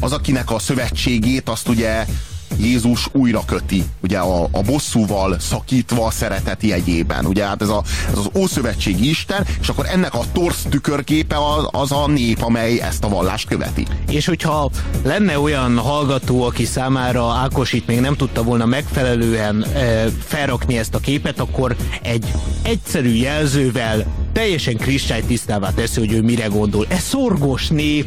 az, 0.00 0.12
akinek 0.12 0.50
a 0.50 0.58
szövetségét 0.58 1.48
azt 1.48 1.68
ugye 1.68 2.04
Jézus 2.58 3.08
újra 3.12 3.42
köti, 3.46 3.84
ugye 4.02 4.18
a, 4.18 4.48
a 4.50 4.62
bosszúval 4.62 5.38
szakítva 5.38 6.06
a 6.06 6.10
szeretet 6.10 6.62
jegyében. 6.62 7.26
Ugye 7.26 7.46
hát 7.46 7.62
ez, 7.62 7.68
a, 7.68 7.82
ez 8.12 8.18
az 8.18 8.30
Ószövetségi 8.34 9.08
Isten, 9.08 9.46
és 9.60 9.68
akkor 9.68 9.86
ennek 9.86 10.14
a 10.14 10.24
torsz 10.32 10.66
tükörképe 10.70 11.36
az, 11.36 11.68
az 11.70 11.92
a 11.92 12.06
nép, 12.06 12.42
amely 12.42 12.80
ezt 12.80 13.04
a 13.04 13.08
vallást 13.08 13.48
követi. 13.48 13.86
És 14.10 14.26
hogyha 14.26 14.70
lenne 15.04 15.38
olyan 15.38 15.78
hallgató, 15.78 16.42
aki 16.42 16.64
számára 16.64 17.32
Ákos 17.32 17.72
itt 17.72 17.86
még 17.86 18.00
nem 18.00 18.16
tudta 18.16 18.42
volna 18.42 18.66
megfelelően 18.66 19.62
e, 19.62 20.06
felrakni 20.24 20.78
ezt 20.78 20.94
a 20.94 20.98
képet, 20.98 21.40
akkor 21.40 21.76
egy 22.02 22.24
egyszerű 22.62 23.14
jelzővel 23.14 24.06
teljesen 24.32 24.76
kristálytisztává 24.76 25.70
teszi, 25.70 25.98
hogy 25.98 26.12
ő 26.12 26.22
mire 26.22 26.46
gondol. 26.46 26.86
Ez 26.88 27.02
szorgos 27.02 27.68
nép, 27.68 28.06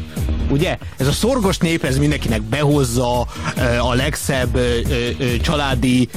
ugye? 0.50 0.78
Ez 0.96 1.06
a 1.06 1.12
szorgos 1.12 1.58
nép, 1.58 1.84
ez 1.84 1.98
mindenkinek 1.98 2.42
behozza 2.42 3.20
a 3.80 3.94
legszebb 3.94 4.58
családi 5.42 6.08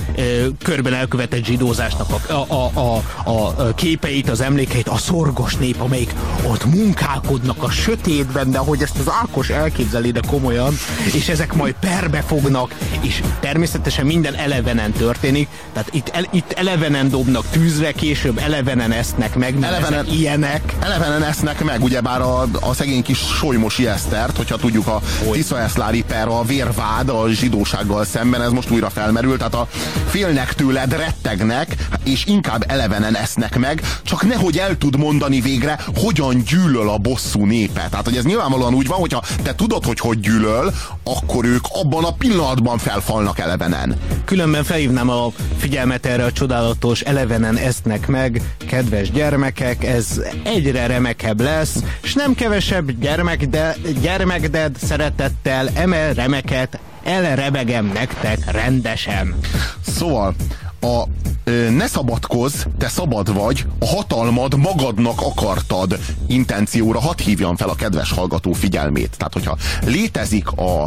körben 0.63 0.93
elkövetett 0.93 1.45
zsidózásnak 1.45 2.29
a, 2.29 2.33
a, 2.33 2.71
a, 2.73 3.31
a 3.31 3.73
képeit, 3.75 4.29
az 4.29 4.41
emlékeit, 4.41 4.87
a 4.87 4.97
szorgos 4.97 5.55
nép, 5.55 5.81
amelyik 5.81 6.13
ott 6.47 6.65
munkálkodnak 6.65 7.63
a 7.63 7.69
sötétben, 7.69 8.51
de 8.51 8.57
ahogy 8.57 8.81
ezt 8.81 8.99
az 8.99 9.11
Ákos 9.21 9.49
elképzeli, 9.49 10.11
de 10.11 10.19
komolyan, 10.27 10.73
és 11.13 11.29
ezek 11.29 11.53
majd 11.53 11.75
perbe 11.79 12.21
fognak, 12.21 12.75
és 13.01 13.21
természetesen 13.39 14.05
minden 14.05 14.35
elevenen 14.35 14.91
történik, 14.91 15.47
tehát 15.73 15.89
itt, 15.93 16.07
el, 16.07 16.27
itt 16.31 16.51
elevenen 16.51 17.09
dobnak 17.09 17.49
tűzre, 17.49 17.91
később 17.91 18.37
elevenen 18.37 18.91
esznek 18.91 19.35
meg, 19.35 19.55
elevenen, 19.61 20.05
ilyenek. 20.05 20.75
Elevenen 20.79 21.23
esznek 21.23 21.63
meg, 21.63 21.83
ugyebár 21.83 22.21
a, 22.21 22.41
a 22.59 22.73
szegény 22.73 23.03
kis 23.03 23.17
solymosi 23.17 23.87
Esztert, 24.17 24.37
hogyha 24.37 24.57
tudjuk 24.57 24.87
a 24.87 25.01
Tisza 25.31 25.59
Eszlári 25.59 26.03
per, 26.03 26.27
a 26.27 26.43
vérvád 26.43 27.09
a 27.09 27.29
zsidósággal 27.29 28.05
szemben, 28.05 28.41
ez 28.41 28.51
most 28.51 28.69
újra 28.69 28.89
felmerült, 28.89 29.37
tehát 29.37 29.53
a 29.53 29.67
félnek 30.07 30.53
tőled, 30.53 30.95
rettegnek, 30.95 31.75
és 32.03 32.25
inkább 32.25 32.63
elevenen 32.67 33.15
esznek 33.15 33.57
meg, 33.57 33.81
csak 34.03 34.27
nehogy 34.27 34.57
el 34.57 34.77
tud 34.77 34.97
mondani 34.97 35.41
végre, 35.41 35.79
hogyan 35.95 36.43
gyűlöl 36.43 36.89
a 36.89 36.97
bosszú 36.97 37.45
népe. 37.45 37.87
Tehát, 37.89 38.05
hogy 38.05 38.17
ez 38.17 38.23
nyilvánvalóan 38.23 38.73
úgy 38.73 38.87
van, 38.87 38.99
hogyha 38.99 39.23
te 39.43 39.55
tudod, 39.55 39.85
hogy 39.85 39.99
hogy 39.99 40.19
gyűlöl, 40.19 40.73
akkor 41.03 41.45
ők 41.45 41.65
abban 41.73 42.03
a 42.03 42.13
pillanatban 42.13 42.77
felfalnak 42.77 43.39
elevenen. 43.39 43.97
Különben 44.25 44.63
felhívnám 44.63 45.09
a 45.09 45.31
figyelmet 45.57 46.05
erre 46.05 46.23
a 46.23 46.31
csodálatos 46.31 47.01
elevenen 47.01 47.57
esznek 47.57 48.07
meg, 48.07 48.41
kedves 48.67 49.11
gyermekek, 49.11 49.83
ez 49.83 50.21
egyre 50.43 50.87
remekebb 50.87 51.41
lesz, 51.41 51.83
és 52.01 52.13
nem 52.13 52.35
kevesebb 52.35 52.91
gyermek, 52.99 53.45
de 53.45 53.75
gyermekded 54.07 54.77
szeretettel 54.77 55.69
emel 55.73 56.13
remeket, 56.13 56.79
elrebegem 57.03 57.85
nektek 57.85 58.51
rendesen. 58.51 59.35
Szóval, 59.85 60.35
a 60.81 61.03
ö, 61.43 61.69
ne 61.69 61.87
szabadkozz, 61.87 62.63
te 62.77 62.87
szabad 62.87 63.33
vagy, 63.33 63.65
a 63.79 63.85
hatalmad 63.85 64.55
magadnak 64.55 65.21
akartad 65.21 65.99
intencióra 66.27 66.99
hadd 66.99 67.21
hívjam 67.21 67.55
fel 67.55 67.69
a 67.69 67.75
kedves 67.75 68.11
hallgató 68.11 68.53
figyelmét. 68.53 69.15
Tehát, 69.17 69.33
hogyha 69.33 69.57
létezik 69.85 70.51
a, 70.51 70.83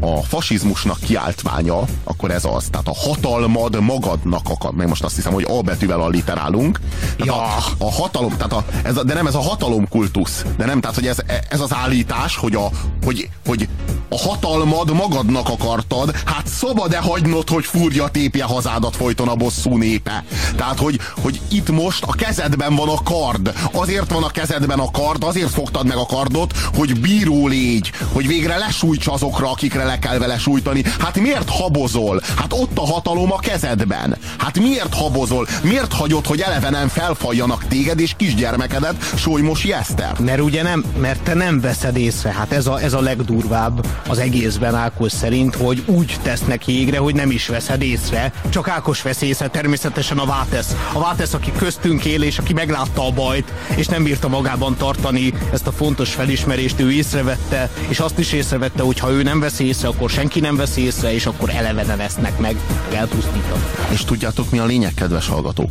a 0.00 0.22
fasizmusnak 0.22 0.98
kiáltványa, 1.00 1.84
akkor 2.04 2.30
ez 2.30 2.44
az. 2.44 2.68
Tehát 2.70 2.88
a 2.88 2.94
hatalmad 2.94 3.80
magadnak 3.80 4.48
akar. 4.48 4.72
Meg 4.72 4.88
most 4.88 5.04
azt 5.04 5.14
hiszem, 5.14 5.32
hogy 5.32 5.46
A 5.48 5.62
betűvel 5.62 6.00
alliterálunk. 6.00 6.80
Ja. 7.16 7.34
A, 7.34 7.56
a 7.78 7.92
hatalom, 7.92 8.36
tehát 8.36 8.52
a, 8.52 8.64
ez 8.82 8.96
a, 8.96 9.04
de 9.04 9.14
nem 9.14 9.26
ez 9.26 9.34
a 9.34 9.40
hatalomkultusz. 9.40 10.44
De 10.56 10.64
nem, 10.64 10.80
tehát 10.80 10.96
hogy 10.96 11.06
ez, 11.06 11.18
ez 11.48 11.60
az 11.60 11.74
állítás, 11.74 12.36
hogy 12.36 12.54
a, 12.54 12.70
hogy, 13.04 13.28
hogy 13.46 13.68
a 14.08 14.18
hatalmad 14.18 14.92
magadnak 14.92 15.48
akartad, 15.48 16.16
hát 16.24 16.46
szabad-e 16.46 16.98
hagynod, 16.98 17.48
hogy 17.48 17.64
fúrja 17.64 18.08
tépje 18.08 18.44
hazádat 18.44 18.96
folyton 18.96 19.28
a 19.30 19.34
bosszú 19.34 19.76
népe. 19.76 20.24
Tehát, 20.56 20.78
hogy, 20.78 21.00
hogy 21.22 21.40
itt 21.48 21.70
most 21.70 22.04
a 22.06 22.12
kezedben 22.12 22.74
van 22.74 22.88
a 22.88 23.02
kard. 23.02 23.52
Azért 23.72 24.10
van 24.10 24.22
a 24.22 24.30
kezedben 24.30 24.78
a 24.78 24.90
kard, 24.90 25.24
azért 25.24 25.50
fogtad 25.50 25.86
meg 25.86 25.96
a 25.96 26.06
kardot, 26.06 26.54
hogy 26.74 27.00
bíró 27.00 27.46
légy, 27.46 27.92
hogy 28.12 28.26
végre 28.26 28.56
lesújts 28.56 29.06
azokra, 29.06 29.50
akikre 29.50 29.84
le 29.84 29.98
kell 29.98 30.18
vele 30.18 30.38
sújtani. 30.38 30.82
Hát 30.98 31.18
miért 31.18 31.50
habozol? 31.50 32.20
Hát 32.36 32.52
ott 32.52 32.78
a 32.78 32.86
hatalom 32.86 33.32
a 33.32 33.38
kezedben. 33.38 34.16
Hát 34.38 34.58
miért 34.58 34.94
habozol? 34.94 35.48
Miért 35.62 35.92
hagyod, 35.92 36.26
hogy 36.26 36.40
elevenen 36.40 36.88
felfaljanak 36.88 37.64
téged 37.68 38.00
és 38.00 38.14
kisgyermekedet, 38.16 39.04
Solymosi 39.16 39.72
Eszter? 39.72 40.18
Mert 40.18 40.40
ugye 40.40 40.62
nem, 40.62 40.84
mert 40.98 41.22
te 41.22 41.34
nem 41.34 41.60
veszed 41.60 41.96
észre. 41.96 42.32
Hát 42.32 42.52
ez 42.52 42.66
a, 42.66 42.80
ez 42.80 42.92
a 42.92 43.00
legdurvább 43.00 43.86
az 44.08 44.18
egészben 44.18 44.74
Ákos 44.74 45.12
szerint, 45.12 45.54
hogy 45.54 45.82
úgy 45.86 46.16
tesznek 46.22 46.66
jégre, 46.66 46.98
hogy 46.98 47.14
nem 47.14 47.30
is 47.30 47.46
veszed 47.46 47.82
észre, 47.82 48.32
csak 48.48 48.68
Ákos 48.68 49.02
vesz 49.02 49.19
észre 49.22 49.48
természetesen 49.48 50.18
a 50.18 50.26
Vátesz. 50.26 50.76
A 50.92 51.00
Vátesz, 51.00 51.34
aki 51.34 51.52
köztünk 51.52 52.04
él, 52.04 52.22
és 52.22 52.38
aki 52.38 52.52
meglátta 52.52 53.06
a 53.06 53.10
bajt, 53.10 53.52
és 53.76 53.86
nem 53.86 54.02
bírta 54.02 54.28
magában 54.28 54.76
tartani 54.76 55.34
ezt 55.52 55.66
a 55.66 55.72
fontos 55.72 56.12
felismerést, 56.12 56.80
ő 56.80 56.92
észrevette, 56.92 57.70
és 57.88 57.98
azt 57.98 58.18
is 58.18 58.32
észrevette, 58.32 58.82
hogy 58.82 58.98
ha 58.98 59.10
ő 59.10 59.22
nem 59.22 59.40
vesz 59.40 59.58
észre, 59.58 59.88
akkor 59.88 60.10
senki 60.10 60.40
nem 60.40 60.56
vesz 60.56 60.76
észre, 60.76 61.14
és 61.14 61.26
akkor 61.26 61.50
elevenen 61.50 62.00
esznek 62.00 62.38
meg, 62.38 62.56
elpusztítanak. 62.94 63.88
És 63.92 64.04
tudjátok 64.04 64.50
mi 64.50 64.58
a 64.58 64.64
lényeg, 64.64 64.94
kedves 64.94 65.28
hallgatók? 65.28 65.70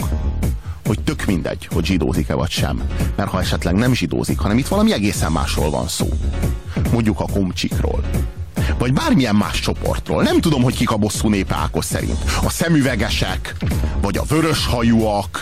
hogy 0.85 0.99
tök 1.03 1.25
mindegy, 1.25 1.67
hogy 1.71 1.85
zsidózik-e 1.85 2.33
vagy 2.33 2.49
sem. 2.49 2.81
Mert 3.15 3.29
ha 3.29 3.39
esetleg 3.39 3.75
nem 3.75 3.93
zsidózik, 3.93 4.39
hanem 4.39 4.57
itt 4.57 4.67
valami 4.67 4.93
egészen 4.93 5.31
másról 5.31 5.69
van 5.69 5.87
szó. 5.87 6.07
Mondjuk 6.91 7.19
a 7.19 7.25
komcsikról 7.33 8.03
vagy 8.77 8.93
bármilyen 8.93 9.35
más 9.35 9.59
csoportról. 9.59 10.23
Nem 10.23 10.39
tudom, 10.39 10.63
hogy 10.63 10.75
kik 10.75 10.91
a 10.91 10.97
bosszú 10.97 11.29
népe 11.29 11.55
Ákos 11.55 11.85
szerint. 11.85 12.17
A 12.43 12.49
szemüvegesek, 12.49 13.55
vagy 14.01 14.17
a 14.17 14.23
vöröshajúak, 14.27 15.41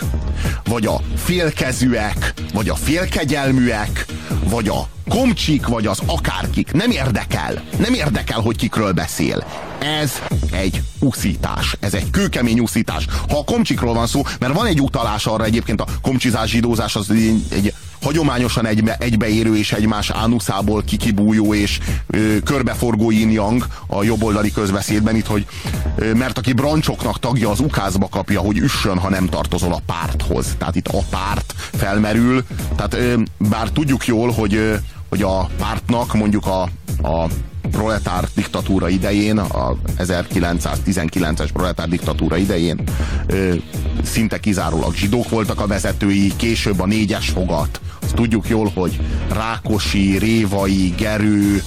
vagy 0.64 0.86
a 0.86 1.00
félkezűek, 1.16 2.34
vagy 2.52 2.68
a 2.68 2.74
félkegyelműek, 2.74 4.06
vagy 4.44 4.68
a 4.68 4.88
komcsik, 5.08 5.66
vagy 5.66 5.86
az 5.86 5.98
akárkik. 6.06 6.72
Nem 6.72 6.90
érdekel. 6.90 7.62
Nem 7.78 7.94
érdekel, 7.94 8.40
hogy 8.40 8.56
kikről 8.56 8.92
beszél. 8.92 9.44
Ez 9.78 10.12
egy 10.50 10.82
uszítás. 10.98 11.76
Ez 11.80 11.94
egy 11.94 12.10
kőkemény 12.10 12.60
uszítás. 12.60 13.06
Ha 13.28 13.38
a 13.38 13.44
komcsikról 13.44 13.94
van 13.94 14.06
szó, 14.06 14.22
mert 14.38 14.54
van 14.54 14.66
egy 14.66 14.80
utalás 14.80 15.26
arra 15.26 15.44
egyébként 15.44 15.80
a 15.80 15.86
komcsizás, 16.02 16.50
zsidózás 16.50 16.96
az 16.96 17.10
egy, 17.10 17.42
egy 17.50 17.74
hagyományosan 18.02 18.66
egybe, 18.66 18.96
egybeérő 18.98 19.56
és 19.56 19.72
egymás 19.72 20.10
ánuszából 20.10 20.82
kikibújó 20.82 21.54
és 21.54 21.78
ö, 22.06 22.38
körbeforgó 22.44 23.10
yin 23.10 23.62
a 23.86 24.02
jobboldali 24.02 24.52
közbeszédben 24.52 25.16
itt, 25.16 25.26
hogy 25.26 25.46
ö, 25.96 26.12
mert 26.12 26.38
aki 26.38 26.52
brancsoknak 26.52 27.18
tagja, 27.18 27.50
az 27.50 27.60
ukázba 27.60 28.08
kapja, 28.08 28.40
hogy 28.40 28.58
üssön, 28.58 28.98
ha 28.98 29.08
nem 29.08 29.26
tartozol 29.26 29.72
a 29.72 29.82
párthoz. 29.86 30.54
Tehát 30.58 30.76
itt 30.76 30.88
a 30.88 30.98
párt 31.10 31.54
felmerül, 31.56 32.44
tehát 32.76 32.94
ö, 32.94 33.14
bár 33.38 33.68
tudjuk 33.68 34.06
jól, 34.06 34.30
hogy 34.30 34.54
ö, 34.54 34.74
hogy 35.08 35.22
a 35.22 35.44
pártnak 35.58 36.14
mondjuk 36.14 36.46
a, 36.46 36.62
a 37.02 37.26
proletár 37.70 38.28
diktatúra 38.34 38.88
idején, 38.88 39.38
a 39.38 39.76
1919-es 39.98 41.48
proletár 41.52 41.88
diktatúra 41.88 42.36
idején 42.36 42.80
ö, 43.26 43.54
szinte 44.02 44.38
kizárólag 44.38 44.94
zsidók 44.94 45.28
voltak 45.28 45.60
a 45.60 45.66
vezetői, 45.66 46.32
később 46.36 46.80
a 46.80 46.86
négyes 46.86 47.28
fogat. 47.28 47.80
Azt 48.02 48.14
tudjuk 48.14 48.48
jól, 48.48 48.70
hogy 48.74 49.00
Rákosi, 49.32 50.18
Révai, 50.18 50.94
Gerő, 50.96 51.62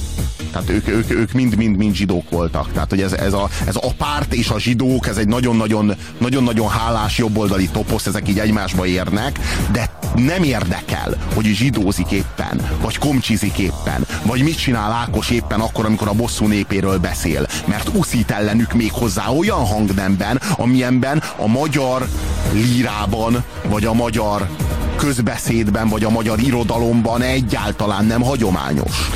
tehát 0.51 0.69
ők, 0.69 0.87
ők, 0.87 1.11
ők 1.11 1.31
mind, 1.31 1.55
mind, 1.55 1.77
mind 1.77 1.95
zsidók 1.95 2.29
voltak. 2.29 2.71
Tehát, 2.71 2.89
hogy 2.89 3.01
ez, 3.01 3.13
ez, 3.13 3.33
a, 3.33 3.49
ez 3.65 3.75
a 3.75 3.93
párt 3.97 4.33
és 4.33 4.49
a 4.49 4.59
zsidók, 4.59 5.07
ez 5.07 5.17
egy 5.17 5.27
nagyon-nagyon, 5.27 5.95
nagyon-nagyon 6.17 6.69
hálás 6.69 7.17
jobboldali 7.17 7.69
toposz, 7.69 8.05
ezek 8.05 8.29
így 8.29 8.39
egymásba 8.39 8.85
érnek, 8.85 9.39
de 9.71 9.89
nem 10.15 10.43
érdekel, 10.43 11.17
hogy 11.33 11.45
zsidózik 11.45 12.11
éppen, 12.11 12.61
vagy 12.81 12.97
komcsizik 12.97 13.57
éppen, 13.57 14.05
vagy 14.25 14.43
mit 14.43 14.57
csinál 14.57 14.91
Ákos 14.91 15.29
éppen 15.29 15.59
akkor, 15.59 15.80
amikor 15.85 16.07
a 16.07 16.13
bosszú 16.13 16.47
népéről 16.47 16.97
beszél. 16.97 17.47
Mert 17.65 17.89
uszít 17.93 18.31
ellenük 18.31 18.73
még 18.73 18.91
hozzá 18.91 19.27
olyan 19.29 19.65
hangnemben, 19.65 20.41
amilyenben 20.55 21.23
a 21.35 21.47
magyar 21.47 22.07
lírában, 22.53 23.43
vagy 23.69 23.85
a 23.85 23.93
magyar 23.93 24.49
közbeszédben, 24.95 25.87
vagy 25.87 26.03
a 26.03 26.09
magyar 26.09 26.39
irodalomban 26.39 27.21
egyáltalán 27.21 28.05
nem 28.05 28.21
hagyományos. 28.21 29.09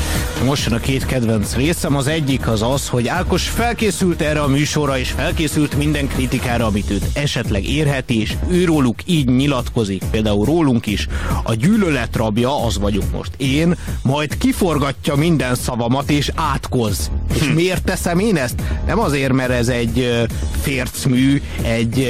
Most 0.44 0.66
jön 0.66 0.74
a 0.74 0.80
két 0.80 1.06
kedvenc 1.06 1.56
részem. 1.56 1.96
Az 1.96 2.08
egyik 2.08 2.48
az 2.48 2.62
az, 2.62 2.88
hogy 2.88 3.08
Ákos 3.08 3.48
felkészült 3.48 4.22
erre 4.22 4.42
a 4.42 4.48
műsorra, 4.48 4.98
és 4.98 5.12
felkészült 5.12 5.78
minden 5.78 6.08
kritikára, 6.08 6.66
amit 6.66 6.92
őt 6.92 7.06
esetleg 7.14 7.70
érheti, 7.70 8.22
és 8.22 8.34
őróluk 8.50 9.00
így 9.06 9.28
nyilatkozik, 9.28 10.04
például 10.12 10.46
rólunk 10.46 10.86
is. 10.86 11.08
A 11.44 11.54
gyűlölet 11.54 12.16
rabja, 12.16 12.66
az 12.66 12.78
vagyok 12.80 13.12
most 13.12 13.32
én, 13.38 13.76
majd 14.02 14.38
kiforgatja 14.38 15.16
minden 15.16 15.56
szavamat, 15.56 16.10
és 16.10 16.32
átkoz. 16.36 17.12
És 17.34 17.48
hm. 17.48 17.54
miért 17.54 17.84
teszem 17.84 18.20
én 18.20 18.38
ezt? 18.38 18.62
Nem 18.86 19.00
azért, 19.00 19.34
mert 19.34 19.52
ez 19.52 19.68
egy 19.68 20.26
fércmű, 20.62 21.42
egy 21.62 22.08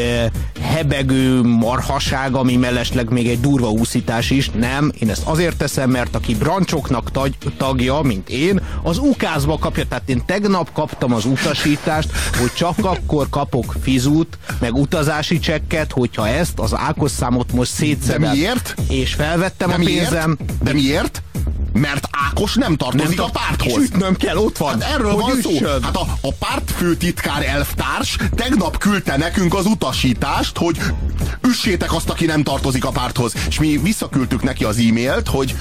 hebegő 0.61 1.41
marhaság, 1.41 2.35
ami 2.35 2.55
mellesleg 2.55 3.09
még 3.09 3.27
egy 3.27 3.39
durva 3.39 3.64
úszítás 3.69 4.29
is. 4.29 4.49
Nem, 4.49 4.91
én 4.99 5.09
ezt 5.09 5.23
azért 5.25 5.57
teszem, 5.57 5.89
mert 5.89 6.15
aki 6.15 6.35
brancsoknak 6.35 7.11
tagja, 7.57 8.01
mint 8.01 8.29
én, 8.29 8.61
az 8.83 8.97
ukázba 8.97 9.57
kapja. 9.57 9.85
Tehát 9.87 10.09
én 10.09 10.25
tegnap 10.25 10.71
kaptam 10.71 11.13
az 11.13 11.25
utasítást, 11.25 12.09
hogy 12.37 12.53
csak 12.53 12.77
akkor 12.77 13.29
kapok 13.29 13.75
fizut, 13.81 14.37
meg 14.59 14.73
utazási 14.73 15.39
csekket, 15.39 15.91
hogyha 15.91 16.27
ezt 16.27 16.59
az 16.59 16.73
Ákos 16.75 17.11
számot 17.11 17.53
most 17.53 17.71
szétszedem. 17.71 18.21
De 18.21 18.31
miért? 18.31 18.75
És 18.89 19.13
felvettem 19.13 19.67
De 19.69 19.75
a 19.75 19.77
pénzem. 19.77 20.37
Miért? 20.39 20.63
De 20.63 20.73
miért? 20.73 21.23
Mert 21.79 22.07
Ákos 22.27 22.53
nem 22.53 22.75
tartozik 22.75 23.17
nem 23.17 23.25
a 23.25 23.29
párthoz. 23.29 23.83
Ütnöm 23.83 24.15
kell, 24.15 24.37
ott 24.37 24.57
van. 24.57 24.81
Hát 24.81 24.93
erről 24.93 25.11
hogy 25.11 25.21
van 25.21 25.41
szó. 25.41 25.67
Hát 25.81 25.95
a, 25.95 26.07
a 26.21 26.33
pártfőtitkár 26.33 27.45
elvtárs 27.45 28.17
tegnap 28.35 28.77
küldte 28.77 29.17
nekünk 29.17 29.53
az 29.53 29.65
utasítást, 29.65 30.57
hogy 30.57 30.77
üssétek 31.47 31.93
azt, 31.93 32.09
aki 32.09 32.25
nem 32.25 32.43
tartozik 32.43 32.85
a 32.85 32.91
párthoz. 32.91 33.33
És 33.47 33.59
mi 33.59 33.77
visszaküldtük 33.77 34.43
neki 34.43 34.63
az 34.63 34.77
e-mailt, 34.77 35.27
hogy 35.27 35.55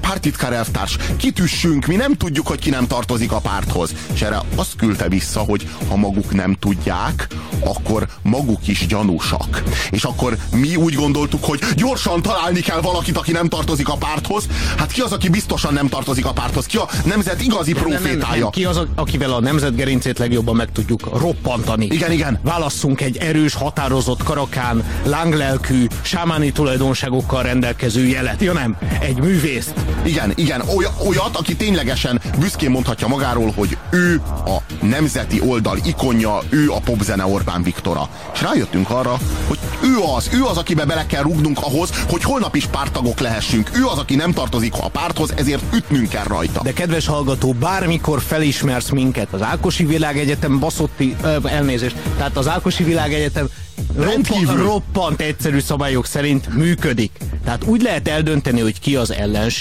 pártitkár 0.00 0.52
elvtárs, 0.52 0.96
kitüssünk, 1.16 1.86
mi 1.86 1.96
nem 1.96 2.14
tudjuk, 2.14 2.46
hogy 2.46 2.58
ki 2.58 2.70
nem 2.70 2.86
tartozik 2.86 3.32
a 3.32 3.38
párthoz. 3.38 3.94
És 4.14 4.22
erre 4.22 4.40
azt 4.56 4.76
küldte 4.76 5.08
vissza, 5.08 5.40
hogy 5.40 5.68
ha 5.88 5.96
maguk 5.96 6.34
nem 6.34 6.56
tudják, 6.58 7.26
akkor 7.60 8.06
maguk 8.22 8.68
is 8.68 8.86
gyanúsak. 8.86 9.62
És 9.90 10.04
akkor 10.04 10.36
mi 10.52 10.76
úgy 10.76 10.94
gondoltuk, 10.94 11.44
hogy 11.44 11.60
gyorsan 11.76 12.22
találni 12.22 12.60
kell 12.60 12.80
valakit, 12.80 13.16
aki 13.16 13.32
nem 13.32 13.48
tartozik 13.48 13.88
a 13.88 13.96
párthoz. 13.96 14.46
Hát 14.76 14.92
ki 14.92 15.00
az, 15.00 15.12
aki 15.12 15.28
biztosan 15.28 15.72
nem 15.72 15.88
tartozik 15.88 16.26
a 16.26 16.32
párthoz? 16.32 16.66
Ki 16.66 16.76
a 16.76 16.88
nemzet 17.04 17.42
igazi 17.42 17.72
profétája? 17.72 18.16
Nem, 18.16 18.28
nem, 18.28 18.38
nem. 18.38 18.50
Ki 18.50 18.64
az, 18.64 18.80
akivel 18.94 19.32
a 19.32 19.40
nemzet 19.40 19.74
gerincét 19.74 20.18
legjobban 20.18 20.56
meg 20.56 20.72
tudjuk 20.72 21.18
roppantani? 21.18 21.86
Igen, 21.90 22.12
igen. 22.12 22.38
Válasszunk 22.42 23.00
egy 23.00 23.16
erős, 23.16 23.54
határozott, 23.54 24.22
karakán, 24.22 24.84
lánglelkű, 25.04 25.86
sámáni 26.02 26.52
tulajdonságokkal 26.52 27.42
rendelkező 27.42 28.06
jelet. 28.06 28.42
Ja 28.42 28.52
nem, 28.52 28.76
egy 29.00 29.16
művész, 29.16 29.72
igen, 30.04 30.32
igen, 30.34 30.62
olyat, 31.06 31.36
aki 31.36 31.56
ténylegesen 31.56 32.20
büszkén 32.38 32.70
mondhatja 32.70 33.06
magáról, 33.06 33.52
hogy 33.56 33.76
ő 33.90 34.20
a 34.46 34.84
nemzeti 34.86 35.40
oldal 35.40 35.78
ikonja, 35.84 36.38
ő 36.48 36.70
a 36.70 36.80
popzene 36.80 37.26
Orbán 37.26 37.62
Viktora. 37.62 38.08
És 38.34 38.40
rájöttünk 38.42 38.90
arra, 38.90 39.18
hogy 39.48 39.58
ő 39.82 39.96
az, 40.16 40.30
ő 40.32 40.44
az, 40.44 40.56
akibe 40.56 40.84
bele 40.84 41.06
kell 41.06 41.22
rúgnunk 41.22 41.58
ahhoz, 41.60 41.90
hogy 42.08 42.22
holnap 42.22 42.56
is 42.56 42.66
pártagok 42.66 43.20
lehessünk. 43.20 43.70
Ő 43.76 43.84
az, 43.86 43.98
aki 43.98 44.14
nem 44.14 44.32
tartozik 44.32 44.72
a 44.80 44.88
párthoz, 44.88 45.32
ezért 45.36 45.74
ütnünk 45.74 46.08
kell 46.08 46.24
rajta. 46.24 46.62
De 46.62 46.72
kedves 46.72 47.06
hallgató, 47.06 47.52
bármikor 47.52 48.22
felismersz 48.22 48.88
minket, 48.88 49.28
az 49.30 49.42
Ákosi 49.42 49.84
Világegyetem 49.84 50.58
baszotti, 50.58 51.16
ö, 51.22 51.36
elnézést, 51.44 51.96
tehát 52.16 52.36
az 52.36 52.48
Ákosi 52.48 52.84
Világegyetem 52.84 53.48
roppant, 53.96 54.50
roppant 54.56 55.20
egyszerű 55.20 55.60
szabályok 55.60 56.06
szerint 56.06 56.54
működik. 56.54 57.10
Tehát 57.44 57.64
úgy 57.64 57.82
lehet 57.82 58.08
eldönteni, 58.08 58.60
hogy 58.60 58.80
ki 58.80 58.96
az 58.96 59.12
ellenség, 59.12 59.53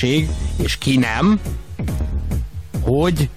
és 0.55 0.77
ki 0.77 0.97
nem, 0.97 1.39
hogy 2.81 3.29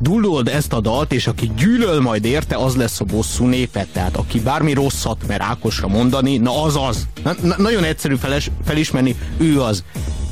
dullold 0.00 0.48
ezt 0.48 0.72
a 0.72 0.80
dalt, 0.80 1.12
és 1.12 1.26
aki 1.26 1.50
gyűlöl 1.56 2.00
majd 2.00 2.24
érte, 2.24 2.56
az 2.56 2.76
lesz 2.76 3.00
a 3.00 3.04
bosszú 3.04 3.46
népet. 3.46 3.88
Tehát 3.92 4.16
aki 4.16 4.40
bármi 4.40 4.72
rosszat 4.72 5.26
mer 5.26 5.40
Ákosra 5.40 5.88
mondani, 5.88 6.36
na 6.36 6.62
az 6.62 6.76
az. 6.76 7.06
Na, 7.22 7.34
na, 7.42 7.54
nagyon 7.58 7.84
egyszerű 7.84 8.14
feles, 8.14 8.50
felismerni, 8.64 9.16
ő 9.36 9.60
az. 9.60 9.84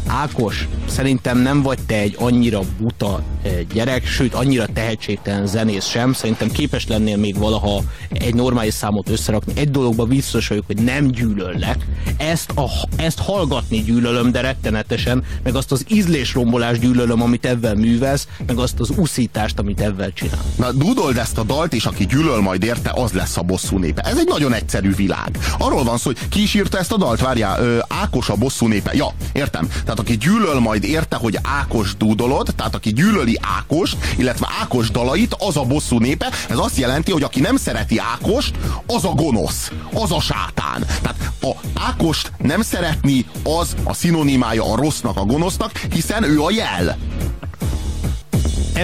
Ákos, 0.08 0.68
szerintem 0.86 1.38
nem 1.38 1.62
vagy 1.62 1.78
te 1.86 1.94
egy 1.94 2.16
annyira 2.18 2.60
buta 2.78 3.22
eh, 3.42 3.52
gyerek, 3.72 4.06
sőt 4.06 4.34
annyira 4.34 4.66
tehetségtelen 4.66 5.46
zenész 5.46 5.86
sem. 5.86 6.12
Szerintem 6.12 6.50
képes 6.50 6.86
lennél 6.86 7.16
még 7.16 7.38
valaha 7.38 7.82
egy 8.12 8.34
normális 8.34 8.74
számot 8.74 9.08
összerakni. 9.08 9.52
Egy 9.56 9.70
dologba 9.70 10.04
biztos 10.04 10.48
vagyok, 10.48 10.66
hogy 10.66 10.82
nem 10.82 11.06
gyűlöllek. 11.06 11.86
Ezt, 12.16 12.50
a, 12.50 12.70
ezt 12.96 13.18
hallgatni 13.18 13.82
gyűlölöm, 13.82 14.30
de 14.30 14.40
rettenetesen, 14.40 15.24
meg 15.42 15.54
azt 15.54 15.72
az 15.72 15.84
ízlésrombolás 15.88 16.78
gyűlölöm, 16.78 17.22
amit 17.22 17.46
ebben 17.46 17.76
művelsz, 17.76 18.28
meg 18.46 18.58
azt 18.58 18.80
az 18.80 18.90
uszítást, 18.96 19.58
amit 19.58 19.80
ebben 19.80 20.12
csinál. 20.14 20.42
Na, 20.56 20.72
dudold 20.72 21.16
ezt 21.16 21.38
a 21.38 21.42
dalt, 21.42 21.72
és 21.72 21.84
aki 21.84 22.06
gyűlöl 22.06 22.40
majd 22.40 22.62
érte, 22.62 22.90
az 22.94 23.12
lesz 23.12 23.36
a 23.36 23.42
bosszú 23.42 23.78
népe. 23.78 24.02
Ez 24.02 24.18
egy 24.18 24.28
nagyon 24.28 24.52
egyszerű 24.52 24.94
világ. 24.94 25.38
Arról 25.58 25.84
van 25.84 25.98
szó, 25.98 26.10
hogy 26.10 26.28
ki 26.28 26.42
is 26.42 26.54
írta 26.54 26.78
ezt 26.78 26.92
a 26.92 26.96
dalt? 26.96 27.20
Várjál, 27.20 27.84
Ákos 27.88 28.28
a 28.28 28.34
bosszú 28.34 28.66
népe. 28.66 28.94
Ja, 28.94 29.06
értem. 29.32 29.68
Tehát 29.84 29.97
tehát 29.98 30.20
aki 30.20 30.30
gyűlöl 30.30 30.60
majd 30.60 30.84
érte, 30.84 31.16
hogy 31.16 31.38
Ákos 31.42 31.96
dúdolod, 31.96 32.48
tehát 32.56 32.74
aki 32.74 32.92
gyűlöli 32.92 33.38
Ákos, 33.56 33.92
illetve 34.16 34.48
Ákos 34.60 34.90
dalait, 34.90 35.36
az 35.38 35.56
a 35.56 35.64
bosszú 35.64 35.98
népe. 35.98 36.30
Ez 36.48 36.58
azt 36.58 36.78
jelenti, 36.78 37.10
hogy 37.10 37.22
aki 37.22 37.40
nem 37.40 37.56
szereti 37.56 37.98
Ákost, 37.98 38.54
az 38.86 39.04
a 39.04 39.08
gonosz, 39.08 39.72
az 39.92 40.12
a 40.12 40.20
sátán. 40.20 40.86
Tehát 41.02 41.32
a 41.40 41.50
Ákost 41.74 42.32
nem 42.38 42.62
szeretni, 42.62 43.26
az 43.42 43.76
a 43.84 43.94
szinonimája 43.94 44.72
a 44.72 44.76
rossznak, 44.76 45.16
a 45.16 45.24
gonosznak, 45.24 45.78
hiszen 45.78 46.24
ő 46.24 46.40
a 46.40 46.50
jel. 46.50 46.98